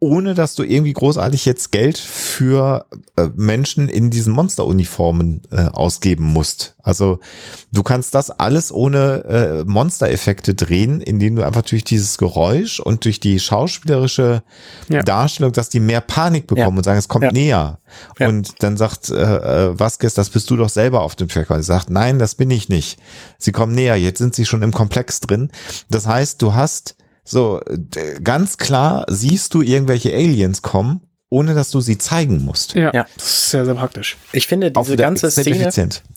ohne 0.04 0.34
dass 0.34 0.56
du 0.56 0.64
irgendwie 0.64 0.91
großartig 0.91 1.45
jetzt 1.45 1.72
Geld 1.72 1.97
für 1.97 2.86
äh, 3.16 3.30
Menschen 3.38 3.88
in 3.88 4.10
diesen 4.10 4.34
Monsteruniformen 4.34 5.43
äh, 5.49 5.68
ausgeben 5.68 6.26
musst. 6.26 6.76
Also 6.84 7.20
du 7.72 7.84
kannst 7.84 8.14
das 8.14 8.30
alles 8.30 8.74
ohne 8.74 9.24
äh, 9.24 9.64
Monstereffekte 9.64 10.56
drehen, 10.56 10.99
indem 10.99 11.38
du 11.38 11.43
einfach 11.43 11.62
durch 11.62 11.86
dieses 11.86 12.18
Geräusch 12.18 12.82
und 12.82 13.06
durch 13.06 13.22
die 13.22 13.39
schauspielerische 13.39 14.43
ja. 14.89 15.04
Darstellung, 15.04 15.54
dass 15.54 15.70
die 15.70 15.80
mehr 15.80 16.01
Panik 16.01 16.47
bekommen 16.47 16.76
ja. 16.76 16.78
und 16.78 16.84
sagen, 16.84 16.99
es 16.99 17.08
kommt 17.08 17.24
ja. 17.24 17.32
näher. 17.32 17.80
Und 18.20 18.62
dann 18.62 18.76
sagt 18.76 19.10
äh, 19.10 19.16
äh, 19.16 19.80
Vasquez, 19.80 20.16
das 20.16 20.30
bist 20.30 20.49
du 20.49 20.58
doch 20.58 20.70
selber 20.70 21.01
auf 21.04 21.16
dem 21.16 21.30
Track. 21.30 21.47
Sie 21.47 21.64
sagt, 21.64 21.89
nein, 21.89 22.20
das 22.20 22.36
bin 22.36 22.51
ich 22.51 22.68
nicht. 22.68 22.99
Sie 23.38 23.54
kommen 23.54 23.74
näher, 23.74 23.95
jetzt 23.95 24.18
sind 24.18 24.36
sie 24.36 24.45
schon 24.45 24.64
im 24.64 24.74
Komplex 24.74 25.22
drin. 25.22 25.49
Das 25.89 26.08
heißt, 26.08 26.41
du 26.41 26.54
hast 26.54 26.97
so, 27.24 27.61
ganz 28.24 28.57
klar 28.57 29.05
siehst 29.09 29.53
du 29.53 29.61
irgendwelche 29.61 30.13
Aliens 30.13 30.61
kommen, 30.61 31.01
ohne 31.30 31.55
dass 31.55 31.71
du 31.71 31.82
sie 31.82 31.97
zeigen 31.97 32.43
musst. 32.43 32.76
Ja, 32.76 32.93
ja. 32.93 33.05
das 33.15 33.26
ist 33.26 33.49
sehr, 33.51 33.65
sehr 33.65 33.76
praktisch. 33.76 34.17
Ich 34.34 34.47
finde, 34.47 34.71
diese 34.71 34.97
ganze 34.97 35.32
Szene, 35.32 35.69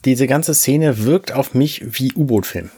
diese 0.05 0.27
ganze 0.27 0.53
Szene 0.53 1.05
wirkt 1.05 1.31
auf 1.31 1.53
mich 1.53 1.83
wie 1.99 2.13
U-Boot-Film. 2.13 2.69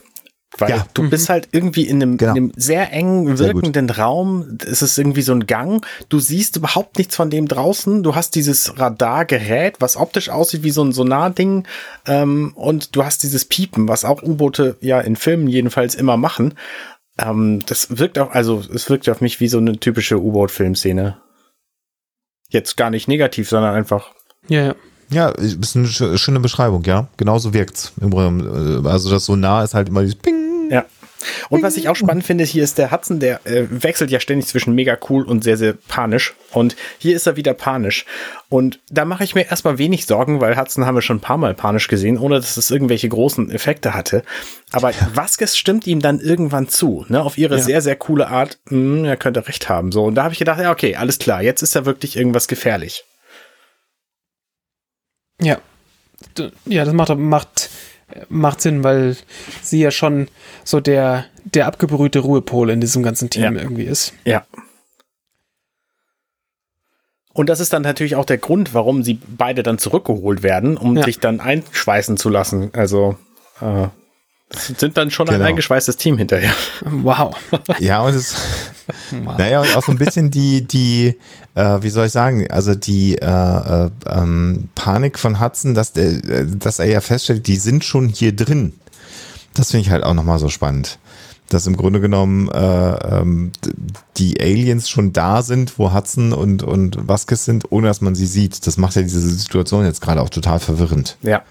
Weil 0.57 0.71
ja. 0.71 0.85
du 0.93 1.03
mhm. 1.03 1.09
bist 1.09 1.29
halt 1.29 1.49
irgendwie 1.51 1.83
in 1.83 2.01
einem, 2.01 2.17
genau. 2.17 2.31
in 2.31 2.37
einem 2.37 2.51
sehr 2.55 2.91
engen 2.91 3.37
wirkenden 3.37 3.87
sehr 3.87 3.97
Raum. 3.97 4.57
Es 4.65 4.81
ist 4.81 4.97
irgendwie 4.97 5.21
so 5.21 5.31
ein 5.31 5.45
Gang. 5.45 5.85
Du 6.09 6.19
siehst 6.19 6.55
überhaupt 6.55 6.97
nichts 6.97 7.15
von 7.15 7.29
dem 7.29 7.47
draußen. 7.47 8.03
Du 8.03 8.15
hast 8.15 8.35
dieses 8.35 8.79
Radargerät, 8.79 9.75
was 9.79 9.95
optisch 9.95 10.29
aussieht 10.29 10.63
wie 10.63 10.71
so 10.71 10.83
ein 10.83 10.91
Sonarding. 10.91 11.67
Ähm, 12.07 12.53
und 12.55 12.95
du 12.95 13.05
hast 13.05 13.21
dieses 13.23 13.45
Piepen, 13.45 13.87
was 13.87 14.05
auch 14.05 14.23
U-Boote 14.23 14.77
ja 14.81 14.99
in 14.99 15.15
Filmen 15.15 15.47
jedenfalls 15.47 15.93
immer 15.93 16.17
machen. 16.17 16.55
Ähm, 17.19 17.61
das 17.65 17.97
wirkt 17.97 18.17
auch, 18.17 18.31
also 18.31 18.63
es 18.73 18.89
wirkt 18.89 19.09
auf 19.09 19.21
mich 19.21 19.39
wie 19.39 19.47
so 19.47 19.57
eine 19.57 19.79
typische 19.79 20.19
U-Boot-Filmszene. 20.21 21.17
Jetzt 22.49 22.77
gar 22.77 22.89
nicht 22.89 23.07
negativ, 23.07 23.49
sondern 23.49 23.75
einfach. 23.75 24.11
Ja, 24.47 24.67
ja. 24.67 24.75
Ja, 25.11 25.29
ist 25.29 25.75
eine 25.75 25.87
schöne 25.87 26.39
Beschreibung, 26.39 26.83
ja. 26.83 27.07
Genauso 27.17 27.53
wirkt's. 27.53 27.93
Also 27.99 29.09
das 29.09 29.25
so 29.25 29.35
nah 29.35 29.63
ist 29.63 29.73
halt 29.73 29.89
immer 29.89 30.01
dieses 30.01 30.15
Ping. 30.15 30.69
Ja. 30.69 30.85
Und 31.49 31.63
was 31.63 31.77
ich 31.77 31.89
auch 31.89 31.95
spannend 31.95 32.25
finde, 32.25 32.43
hier 32.43 32.63
ist 32.63 32.77
der 32.77 32.91
Hudson, 32.91 33.19
der 33.19 33.45
äh, 33.45 33.65
wechselt 33.69 34.11
ja 34.11 34.19
ständig 34.19 34.47
zwischen 34.47 34.73
mega 34.73 34.97
cool 35.09 35.23
und 35.23 35.43
sehr, 35.43 35.57
sehr 35.57 35.73
panisch. 35.73 36.33
Und 36.51 36.75
hier 36.97 37.15
ist 37.15 37.27
er 37.27 37.35
wieder 37.35 37.53
panisch. 37.53 38.05
Und 38.47 38.79
da 38.89 39.05
mache 39.05 39.23
ich 39.23 39.35
mir 39.35 39.49
erstmal 39.49 39.77
wenig 39.77 40.05
Sorgen, 40.05 40.41
weil 40.41 40.57
Hudson 40.57 40.85
haben 40.85 40.95
wir 40.95 41.01
schon 41.01 41.17
ein 41.17 41.21
paar 41.21 41.37
Mal 41.37 41.53
panisch 41.53 41.87
gesehen, 41.87 42.17
ohne 42.17 42.35
dass 42.35 42.57
es 42.57 42.71
irgendwelche 42.71 43.09
großen 43.09 43.51
Effekte 43.51 43.93
hatte. 43.93 44.23
Aber 44.71 44.91
ja. 44.91 45.09
Vasquez 45.13 45.57
stimmt 45.57 45.87
ihm 45.87 45.99
dann 46.01 46.19
irgendwann 46.19 46.69
zu, 46.69 47.05
ne, 47.09 47.21
auf 47.21 47.37
ihre 47.37 47.57
ja. 47.57 47.63
sehr, 47.63 47.81
sehr 47.81 47.95
coole 47.95 48.27
Art. 48.27 48.59
Mh, 48.69 49.07
er 49.07 49.17
könnte 49.17 49.47
recht 49.47 49.69
haben. 49.69 49.91
So, 49.91 50.05
und 50.05 50.15
da 50.15 50.23
habe 50.23 50.33
ich 50.33 50.39
gedacht, 50.39 50.59
ja, 50.59 50.71
okay, 50.71 50.95
alles 50.95 51.19
klar, 51.19 51.41
jetzt 51.41 51.61
ist 51.61 51.75
da 51.75 51.85
wirklich 51.85 52.15
irgendwas 52.15 52.47
gefährlich. 52.47 53.03
Ja. 55.41 55.59
Ja, 56.65 56.85
das 56.85 56.93
macht, 56.93 57.17
macht 57.17 57.68
macht 58.29 58.61
Sinn, 58.61 58.83
weil 58.83 59.15
sie 59.61 59.81
ja 59.81 59.91
schon 59.91 60.27
so 60.63 60.79
der, 60.79 61.25
der 61.43 61.67
abgebrühte 61.67 62.19
Ruhepol 62.19 62.69
in 62.69 62.81
diesem 62.81 63.03
ganzen 63.03 63.29
Team 63.29 63.55
ja. 63.55 63.61
irgendwie 63.61 63.83
ist. 63.83 64.13
Ja. 64.25 64.45
Und 67.33 67.47
das 67.47 67.59
ist 67.59 67.71
dann 67.71 67.83
natürlich 67.83 68.15
auch 68.15 68.25
der 68.25 68.37
Grund, 68.37 68.73
warum 68.73 69.03
sie 69.03 69.19
beide 69.37 69.63
dann 69.63 69.77
zurückgeholt 69.77 70.43
werden, 70.43 70.77
um 70.77 70.97
ja. 70.97 71.03
sich 71.03 71.19
dann 71.19 71.39
einschweißen 71.39 72.17
zu 72.17 72.29
lassen. 72.29 72.71
Also 72.73 73.17
äh, 73.61 73.87
sind 74.51 74.97
dann 74.97 75.11
schon 75.11 75.27
genau. 75.27 75.39
ein 75.39 75.45
eingeschweißtes 75.45 75.97
Team 75.97 76.17
hinterher. 76.17 76.53
Wow. 76.81 77.35
Ja, 77.79 78.01
und 78.01 78.15
es 78.15 78.35
wow. 78.35 78.73
naja, 79.37 79.61
und 79.61 79.75
auch 79.75 79.83
so 79.83 79.91
ein 79.91 79.97
bisschen 79.97 80.31
die, 80.31 80.67
die, 80.67 81.15
äh, 81.55 81.81
wie 81.81 81.89
soll 81.89 82.07
ich 82.07 82.11
sagen, 82.11 82.49
also 82.49 82.75
die 82.75 83.17
äh, 83.17 83.25
äh, 83.25 83.89
ähm, 84.07 84.69
Panik 84.75 85.19
von 85.19 85.39
Hudson, 85.39 85.73
dass, 85.73 85.93
der, 85.93 86.45
dass 86.45 86.79
er 86.79 86.85
ja 86.85 87.01
feststellt, 87.01 87.47
die 87.47 87.57
sind 87.57 87.83
schon 87.83 88.09
hier 88.09 88.35
drin. 88.35 88.73
Das 89.53 89.71
finde 89.71 89.85
ich 89.85 89.91
halt 89.91 90.03
auch 90.03 90.13
nochmal 90.13 90.39
so 90.39 90.49
spannend. 90.49 90.99
Dass 91.49 91.65
im 91.65 91.75
Grunde 91.75 91.99
genommen 91.99 92.47
äh, 92.49 93.19
ähm, 93.19 93.51
die 94.17 94.39
Aliens 94.39 94.87
schon 94.87 95.13
da 95.13 95.41
sind, 95.41 95.79
wo 95.79 95.93
Hudson 95.93 96.31
und, 96.31 96.61
und 96.61 97.07
Vasquez 97.07 97.43
sind, 97.43 97.71
ohne 97.71 97.87
dass 97.87 98.01
man 98.01 98.13
sie 98.13 98.27
sieht. 98.27 98.67
Das 98.67 98.77
macht 98.77 98.95
ja 98.95 99.01
diese 99.01 99.19
Situation 99.19 99.83
jetzt 99.83 100.01
gerade 100.01 100.21
auch 100.21 100.29
total 100.29 100.59
verwirrend. 100.59 101.17
Ja. 101.23 101.41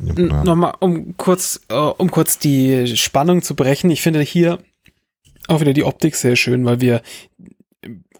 Ja. 0.00 0.44
Nochmal, 0.44 0.74
um 0.78 1.16
kurz, 1.16 1.60
uh, 1.72 1.92
um 1.98 2.10
kurz 2.10 2.38
die 2.38 2.96
Spannung 2.96 3.42
zu 3.42 3.56
brechen. 3.56 3.90
Ich 3.90 4.02
finde 4.02 4.20
hier 4.20 4.58
auch 5.48 5.60
wieder 5.60 5.72
die 5.72 5.84
Optik 5.84 6.14
sehr 6.14 6.36
schön, 6.36 6.64
weil 6.64 6.80
wir 6.80 7.02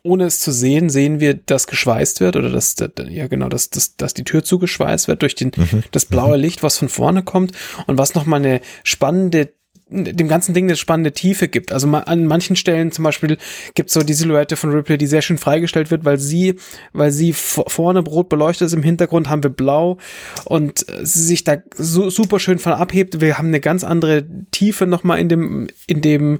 ohne 0.02 0.24
es 0.24 0.40
zu 0.40 0.52
sehen, 0.52 0.90
sehen 0.90 1.20
wir, 1.20 1.34
dass 1.34 1.66
geschweißt 1.66 2.20
wird 2.20 2.36
oder 2.36 2.50
dass, 2.50 2.76
ja 3.08 3.26
genau, 3.26 3.48
dass, 3.48 3.70
dass, 3.70 3.96
dass 3.96 4.14
die 4.14 4.24
Tür 4.24 4.42
zugeschweißt 4.44 5.08
wird 5.08 5.22
durch 5.22 5.34
den, 5.34 5.52
mhm. 5.54 5.82
das 5.90 6.06
blaue 6.06 6.36
mhm. 6.36 6.42
Licht, 6.42 6.62
was 6.62 6.78
von 6.78 6.88
vorne 6.88 7.22
kommt 7.22 7.52
und 7.86 7.98
was 7.98 8.14
nochmal 8.14 8.40
eine 8.40 8.60
spannende 8.84 9.52
dem 9.90 10.28
ganzen 10.28 10.52
Ding 10.52 10.66
eine 10.66 10.76
spannende 10.76 11.12
Tiefe 11.12 11.48
gibt. 11.48 11.72
Also 11.72 11.88
an 11.88 12.26
manchen 12.26 12.56
Stellen 12.56 12.92
zum 12.92 13.04
Beispiel 13.04 13.38
gibt 13.74 13.88
es 13.88 13.94
so 13.94 14.02
die 14.02 14.12
Silhouette 14.12 14.56
von 14.56 14.70
Ripley, 14.70 14.98
die 14.98 15.06
sehr 15.06 15.22
schön 15.22 15.38
freigestellt 15.38 15.90
wird, 15.90 16.04
weil 16.04 16.18
sie, 16.18 16.56
weil 16.92 17.10
sie 17.10 17.32
vorne 17.32 18.00
rot 18.00 18.28
beleuchtet 18.28 18.66
ist, 18.66 18.74
im 18.74 18.82
Hintergrund 18.82 19.30
haben 19.30 19.42
wir 19.42 19.50
blau 19.50 19.96
und 20.44 20.84
sie 21.02 21.22
sich 21.22 21.42
da 21.42 21.56
so 21.74 22.10
super 22.10 22.38
schön 22.38 22.58
von 22.58 22.74
abhebt. 22.74 23.22
Wir 23.22 23.38
haben 23.38 23.48
eine 23.48 23.60
ganz 23.60 23.82
andere 23.82 24.26
Tiefe 24.50 24.86
nochmal 24.86 25.20
in 25.20 25.30
dem, 25.30 25.68
in 25.86 26.02
dem 26.02 26.38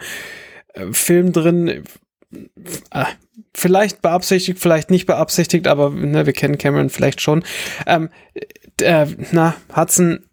Film 0.92 1.32
drin. 1.32 1.84
Äh, 2.90 3.04
vielleicht 3.54 4.02
beabsichtigt, 4.02 4.58
vielleicht 4.58 4.90
nicht 4.90 5.06
beabsichtigt, 5.06 5.66
aber 5.66 5.90
ne, 5.90 6.26
wir 6.26 6.32
kennen 6.32 6.58
Cameron 6.58 6.90
vielleicht 6.90 7.20
schon. 7.20 7.44
Ähm, 7.86 8.10
äh, 8.80 9.06
na, 9.32 9.56
Hudson 9.74 10.24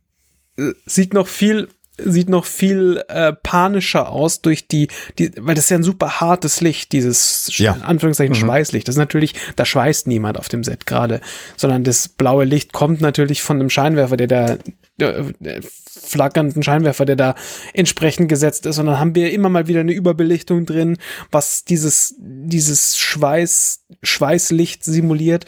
äh, 0.58 0.72
sieht 0.86 1.14
noch 1.14 1.28
viel 1.28 1.70
sieht 1.98 2.30
noch 2.30 2.46
viel 2.46 3.04
äh, 3.08 3.34
panischer 3.34 4.10
aus 4.10 4.42
durch 4.42 4.68
die, 4.68 4.88
die, 5.18 5.32
weil 5.40 5.56
das 5.56 5.66
ist 5.66 5.70
ja 5.70 5.78
ein 5.78 5.84
super 5.84 6.20
hartes 6.20 6.62
Licht, 6.62 6.92
dieses 6.92 7.50
ja. 7.58 7.74
Anführungszeichen 7.82 8.36
mhm. 8.36 8.40
Schweißlicht. 8.40 8.88
Das 8.88 8.96
ist 8.96 9.00
natürlich, 9.00 9.34
da 9.56 9.66
schweißt 9.66 10.08
niemand 10.08 10.38
auf 10.38 10.50
dem 10.50 10.64
Set 10.64 10.86
gerade, 10.86 11.22
sondern 11.58 11.84
das 11.84 12.08
blaue 12.08 12.46
Licht 12.46 12.74
kommt 12.74 13.02
natürlich 13.02 13.42
von 13.42 13.60
einem 13.60 13.70
Scheinwerfer, 13.70 14.18
der 14.18 14.28
da 14.28 14.58
äh, 15.00 15.62
flackernden 16.06 16.64
Scheinwerfer, 16.64 17.06
der 17.06 17.16
da 17.16 17.36
entsprechend 17.74 18.30
gesetzt 18.30 18.66
ist. 18.66 18.78
Und 18.80 18.88
dann 18.88 19.00
haben 19.00 19.16
wir 19.16 19.32
immer 19.32 19.50
mal 19.50 19.68
wieder 19.68 19.80
eine 19.80 19.94
Überbelichtung 19.94 20.66
drin, 20.66 20.98
was 21.32 21.64
dieses, 21.64 22.16
dieses 22.18 22.98
Schweiß, 22.98 23.86
Schweißlicht 24.04 24.84
simuliert. 24.84 25.46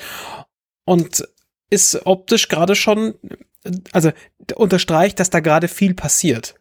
Und 0.85 1.27
ist 1.69 2.05
optisch 2.05 2.47
gerade 2.47 2.75
schon 2.75 3.15
also 3.91 4.11
unterstreicht, 4.55 5.19
dass 5.19 5.29
da 5.29 5.39
gerade 5.39 5.67
viel 5.67 5.93
passiert. 5.93 6.55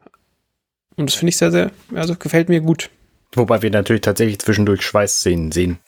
Und 0.97 1.11
das 1.11 1.15
finde 1.15 1.31
ich 1.31 1.37
sehr, 1.37 1.51
sehr, 1.51 1.71
also 1.95 2.17
gefällt 2.17 2.49
mir 2.49 2.61
gut. 2.61 2.91
Wobei 3.35 3.63
wir 3.63 3.71
natürlich 3.71 4.03
tatsächlich 4.03 4.39
zwischendurch 4.39 4.83
Schweißszenen 4.83 5.53
sehen. 5.53 5.79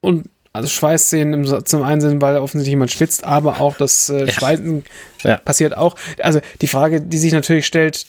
Und 0.00 0.28
also 0.52 0.68
Schweißszenen 0.68 1.34
im, 1.44 1.64
zum 1.66 1.82
einen 1.82 2.00
sind, 2.00 2.22
weil 2.22 2.36
offensichtlich 2.36 2.72
jemand 2.72 2.90
schwitzt, 2.90 3.24
aber 3.24 3.60
auch 3.60 3.76
das 3.76 4.08
äh, 4.08 4.30
Schweißen 4.30 4.84
ja. 5.22 5.36
passiert 5.38 5.76
auch. 5.76 5.96
Also 6.18 6.40
die 6.60 6.66
Frage, 6.66 7.02
die 7.02 7.18
sich 7.18 7.32
natürlich 7.32 7.66
stellt, 7.66 8.06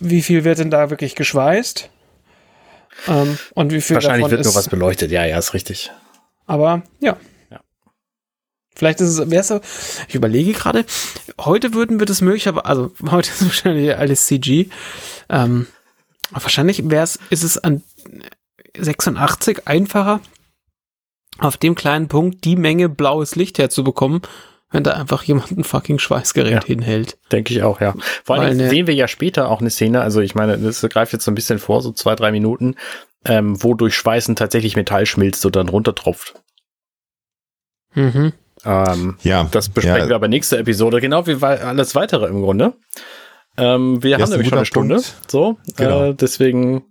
wie 0.00 0.22
viel 0.22 0.44
wird 0.44 0.58
denn 0.58 0.70
da 0.70 0.90
wirklich 0.90 1.14
geschweißt? 1.14 1.90
Ähm, 3.08 3.38
und 3.54 3.72
wie 3.72 3.80
viel 3.80 3.94
Wahrscheinlich 3.94 4.30
wird 4.30 4.44
nur 4.44 4.54
was 4.54 4.68
beleuchtet, 4.68 5.10
ja, 5.10 5.24
ja, 5.24 5.38
ist 5.38 5.54
richtig. 5.54 5.92
Aber 6.46 6.82
ja, 7.00 7.16
Vielleicht 8.76 9.00
ist 9.00 9.18
es, 9.18 9.30
wäre 9.30 9.40
es, 9.40 10.02
ich 10.06 10.14
überlege 10.14 10.52
gerade, 10.52 10.84
heute 11.40 11.72
würden 11.72 11.98
wir 11.98 12.06
das 12.06 12.20
möglich, 12.20 12.46
aber, 12.46 12.66
also 12.66 12.92
heute 13.10 13.30
ist 13.30 13.42
wahrscheinlich 13.44 13.96
alles 13.96 14.26
CG. 14.26 14.68
Ähm, 15.30 15.66
wahrscheinlich 16.30 16.88
wäre 16.88 17.04
es, 17.04 17.18
ist 17.30 17.42
es 17.42 17.58
an 17.58 17.82
86 18.78 19.66
einfacher, 19.66 20.20
auf 21.38 21.56
dem 21.56 21.74
kleinen 21.74 22.08
Punkt 22.08 22.44
die 22.44 22.56
Menge 22.56 22.90
blaues 22.90 23.34
Licht 23.34 23.58
herzubekommen, 23.58 24.20
wenn 24.70 24.84
da 24.84 24.92
einfach 24.92 25.22
jemand 25.22 25.52
ein 25.52 25.64
fucking 25.64 25.98
Schweißgerät 25.98 26.52
ja, 26.52 26.64
hinhält. 26.64 27.16
Denke 27.32 27.54
ich 27.54 27.62
auch, 27.62 27.80
ja. 27.80 27.94
Vor 28.24 28.36
allem 28.36 28.58
sehen 28.58 28.86
wir 28.86 28.94
ja 28.94 29.08
später 29.08 29.48
auch 29.50 29.60
eine 29.60 29.70
Szene, 29.70 30.02
also 30.02 30.20
ich 30.20 30.34
meine, 30.34 30.58
das 30.58 30.82
greift 30.82 31.14
jetzt 31.14 31.24
so 31.24 31.30
ein 31.30 31.34
bisschen 31.34 31.58
vor, 31.58 31.80
so 31.80 31.92
zwei, 31.92 32.14
drei 32.14 32.30
Minuten, 32.30 32.74
ähm, 33.24 33.62
wo 33.62 33.72
durch 33.72 33.94
Schweißen 33.94 34.36
tatsächlich 34.36 34.76
Metall 34.76 35.06
schmilzt 35.06 35.46
und 35.46 35.56
dann 35.56 35.70
runtertropft. 35.70 36.34
Mhm. 37.94 38.34
Ähm, 38.66 39.16
ja. 39.22 39.48
Das 39.50 39.68
besprechen 39.68 40.00
ja. 40.00 40.08
wir 40.08 40.16
aber 40.16 40.28
nächste 40.28 40.58
Episode, 40.58 41.00
genau 41.00 41.26
wie 41.26 41.42
alles 41.42 41.94
weitere 41.94 42.26
im 42.26 42.42
Grunde. 42.42 42.74
Ähm, 43.56 44.02
wir 44.02 44.10
ja, 44.10 44.18
haben 44.18 44.30
nämlich 44.30 44.48
schon 44.48 44.58
eine 44.58 44.66
Stunde. 44.66 44.94
Punkt. 44.96 45.30
So, 45.30 45.56
genau. 45.76 46.06
äh, 46.06 46.14
deswegen 46.14 46.82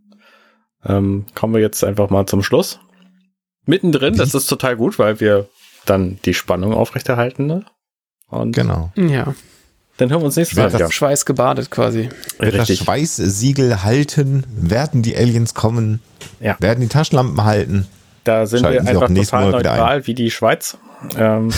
ähm, 0.86 1.26
kommen 1.36 1.54
wir 1.54 1.62
jetzt 1.62 1.84
einfach 1.84 2.10
mal 2.10 2.26
zum 2.26 2.44
Schluss. 2.44 2.80
Mittendrin, 3.66 4.16
das 4.16 4.34
ist 4.34 4.48
total 4.48 4.78
gut, 4.78 5.00
weil 5.00 5.20
wir 5.20 5.48
dann 5.86 6.20
die 6.26 6.34
Spannung 6.34 6.74
aufrechterhalten. 6.74 7.46
Ne? 7.46 7.66
Und 8.30 8.56
genau. 8.56 8.92
Ja. 8.96 9.34
Dann 9.98 10.10
hören 10.10 10.22
wir 10.22 10.26
uns 10.26 10.36
nächstes 10.36 10.58
Mal. 10.58 10.70
Das 10.70 10.94
Schweiß 10.94 11.26
gebadet 11.26 11.72
quasi. 11.72 12.10
Wird 12.40 12.56
das 12.56 12.76
Schweißsiegel 12.78 13.84
halten? 13.84 14.46
Werden 14.50 15.02
die 15.02 15.16
Aliens 15.16 15.54
kommen? 15.54 16.02
Ja. 16.40 16.58
Werden 16.60 16.82
die 16.82 16.88
Taschenlampen 16.88 17.44
halten? 17.44 17.88
Da 18.24 18.46
sind 18.46 18.62
Schalten 18.62 18.86
wir 18.86 18.92
einfach 18.92 19.08
total 19.08 19.52
neutral 19.52 20.08
wie 20.08 20.14
die 20.14 20.32
Schweiz. 20.32 20.78
Ähm, 21.18 21.52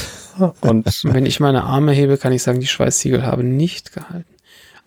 und 0.62 1.04
wenn 1.04 1.26
ich 1.26 1.40
meine 1.40 1.64
Arme 1.64 1.92
hebe, 1.92 2.18
kann 2.18 2.34
ich 2.34 2.44
sagen, 2.44 2.60
die 2.60 2.68
Schweißsiegel 2.68 3.26
haben 3.26 3.56
nicht 3.58 3.94
gehalten. 3.94 4.34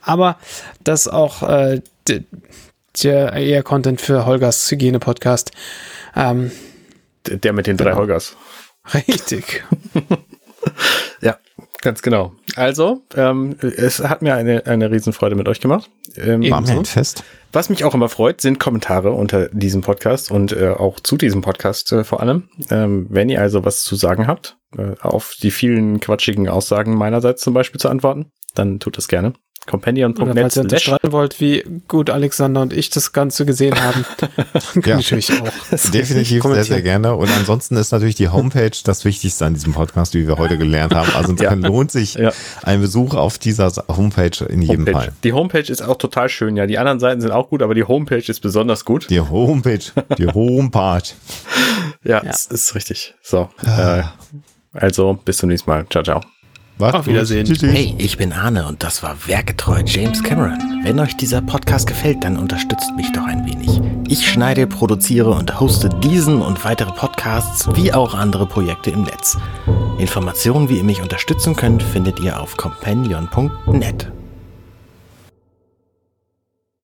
Aber 0.03 0.39
das 0.83 1.03
ist 1.03 1.13
auch 1.13 1.43
äh, 1.43 1.83
der 2.07 3.33
eher 3.33 3.63
Content 3.63 4.01
für 4.01 4.27
Holgers 4.27 4.71
Hygiene-Podcast. 4.71 5.53
Ähm, 6.17 6.51
der 7.27 7.53
mit 7.53 7.67
den 7.67 7.77
drei 7.77 7.91
genau. 7.91 7.99
Holgers. 7.99 8.37
Richtig. 8.95 9.65
ganz 11.81 12.03
genau. 12.03 12.33
Also, 12.57 13.03
ähm, 13.17 13.57
es 13.61 14.01
hat 14.01 14.23
mir 14.23 14.35
eine, 14.35 14.67
eine 14.67 14.91
Riesenfreude 14.91 15.37
mit 15.37 15.49
euch 15.49 15.61
gemacht. 15.61 15.91
Ähm, 16.17 16.43
ein 16.53 16.85
Fest. 16.85 17.25
Was 17.53 17.69
mich 17.69 17.85
auch 17.85 17.95
immer 17.95 18.09
freut, 18.09 18.41
sind 18.41 18.59
Kommentare 18.59 19.13
unter 19.13 19.49
diesem 19.49 19.81
Podcast 19.81 20.31
und 20.31 20.53
äh, 20.53 20.71
auch 20.71 21.01
zu 21.01 21.17
diesem 21.17 21.43
Podcast 21.43 21.93
äh, 21.93 22.05
vor 22.05 22.21
allem. 22.21 22.49
Ähm, 22.71 23.07
wenn 23.11 23.29
ihr 23.29 23.41
also 23.41 23.65
was 23.65 23.83
zu 23.83 23.97
sagen 23.97 24.27
habt, 24.27 24.57
äh, 24.77 24.95
auf 25.01 25.35
die 25.41 25.51
vielen 25.51 26.01
quatschigen 26.01 26.49
Aussagen 26.49 26.95
meinerseits 26.95 27.43
zum 27.43 27.55
Beispiel 27.55 27.81
zu 27.81 27.89
antworten, 27.89 28.31
dann 28.55 28.81
tut 28.81 28.97
das 28.97 29.09
gerne. 29.09 29.33
Companion.net. 29.67 30.35
Falls 30.37 30.57
ihr 30.57 30.63
unterstreiten 30.63 31.13
wollt, 31.13 31.41
wie 31.41 31.65
gut 31.87 32.11
Alexander 32.11 32.63
und 32.63 32.73
ich 32.73 32.91
das 32.91 33.13
Ganze 33.13 33.45
gesehen 33.47 33.81
haben, 33.81 34.05
dann 34.19 34.83
Ja. 34.85 34.97
natürlich 34.97 35.31
auch. 35.41 35.49
Definitiv 35.93 36.43
sehr, 36.43 36.65
sehr 36.65 36.83
gerne. 36.83 37.15
Und 37.15 37.31
ansonsten 37.31 37.77
ist 37.77 37.93
natürlich 37.93 38.15
die 38.17 38.29
Homepage 38.31 38.71
das 38.85 39.05
Wichtigste 39.05 39.45
an 39.47 39.55
diesem 39.55 39.73
Podcast, 39.73 40.15
wie 40.15 40.27
wir 40.27 40.39
heute 40.39 40.59
gelernt 40.59 40.95
haben. 40.95 41.11
Also 41.15 41.31
insofern 41.33 41.63
lohnt 41.63 41.93
sich 41.93 42.15
Ja. 42.15 42.33
ein 42.63 42.81
Besuch 42.81 43.15
auf 43.15 43.39
dieser 43.39 43.71
Homepage 43.89 44.45
in 44.49 44.63
jedem 44.63 44.79
Homepage. 44.87 44.93
Fall. 44.93 45.13
Die 45.25 45.33
Homepage 45.33 45.71
ist 45.71 45.83
auch 45.83 45.97
total 45.99 46.29
schön. 46.29 46.57
Ja, 46.57 46.67
die 46.67 46.79
anderen 46.79 46.99
Seiten 46.99 47.21
sind 47.21 47.31
auch 47.31 47.49
gut, 47.51 47.63
aber 47.63 47.75
die 47.75 47.85
Homepage 47.85 48.25
ist 48.27 48.41
besonders 48.41 48.85
gut. 48.85 49.09
Die 49.11 49.21
Homepage, 49.21 49.85
die 50.19 50.27
Homepage. 50.27 51.03
Ja, 52.03 52.11
Ja. 52.17 52.21
Das 52.23 52.47
ist 52.47 52.75
richtig. 52.75 53.15
So. 53.23 53.51
Äh, 53.65 54.03
also, 54.73 55.19
bis 55.25 55.37
zum 55.39 55.49
nächsten 55.51 55.69
Mal. 55.71 55.87
Ciao, 55.91 56.03
ciao. 56.03 56.21
Macht's 56.81 56.95
Auf 56.95 57.07
Wiedersehen. 57.07 57.47
Hey, 57.47 57.95
ich 57.99 58.17
bin 58.17 58.33
Arne 58.33 58.67
und 58.67 58.83
das 58.83 59.03
war 59.03 59.17
Werketreu 59.27 59.83
James 59.85 60.23
Cameron. 60.23 60.59
Wenn 60.83 60.99
euch 60.99 61.17
dieser 61.17 61.43
Podcast 61.43 61.87
gefällt, 61.87 62.25
dann 62.25 62.37
unterstützt 62.37 62.91
mich 62.97 63.13
doch 63.13 63.25
ein 63.25 63.45
wenig. 63.47 63.81
Ich 64.09 64.27
schneide, 64.27 64.67
produziere 64.67 65.31
und 65.31 65.61
hoste 65.61 65.89
diesen 65.89 66.41
und 66.41 66.65
weitere 66.65 66.93
Podcasts 66.93 67.69
wie 67.75 67.93
auch 67.93 68.15
andere 68.15 68.47
Projekte 68.47 68.91
im 68.91 69.03
Netz. 69.03 69.37
Informationen, 69.99 70.69
wie 70.69 70.79
ihr 70.79 70.85
mich 70.85 71.03
unterstützen 71.03 71.55
könnt, 71.55 71.83
findet 71.83 72.19
ihr 72.21 72.41
auf 72.41 72.57
companion.net. 72.57 74.11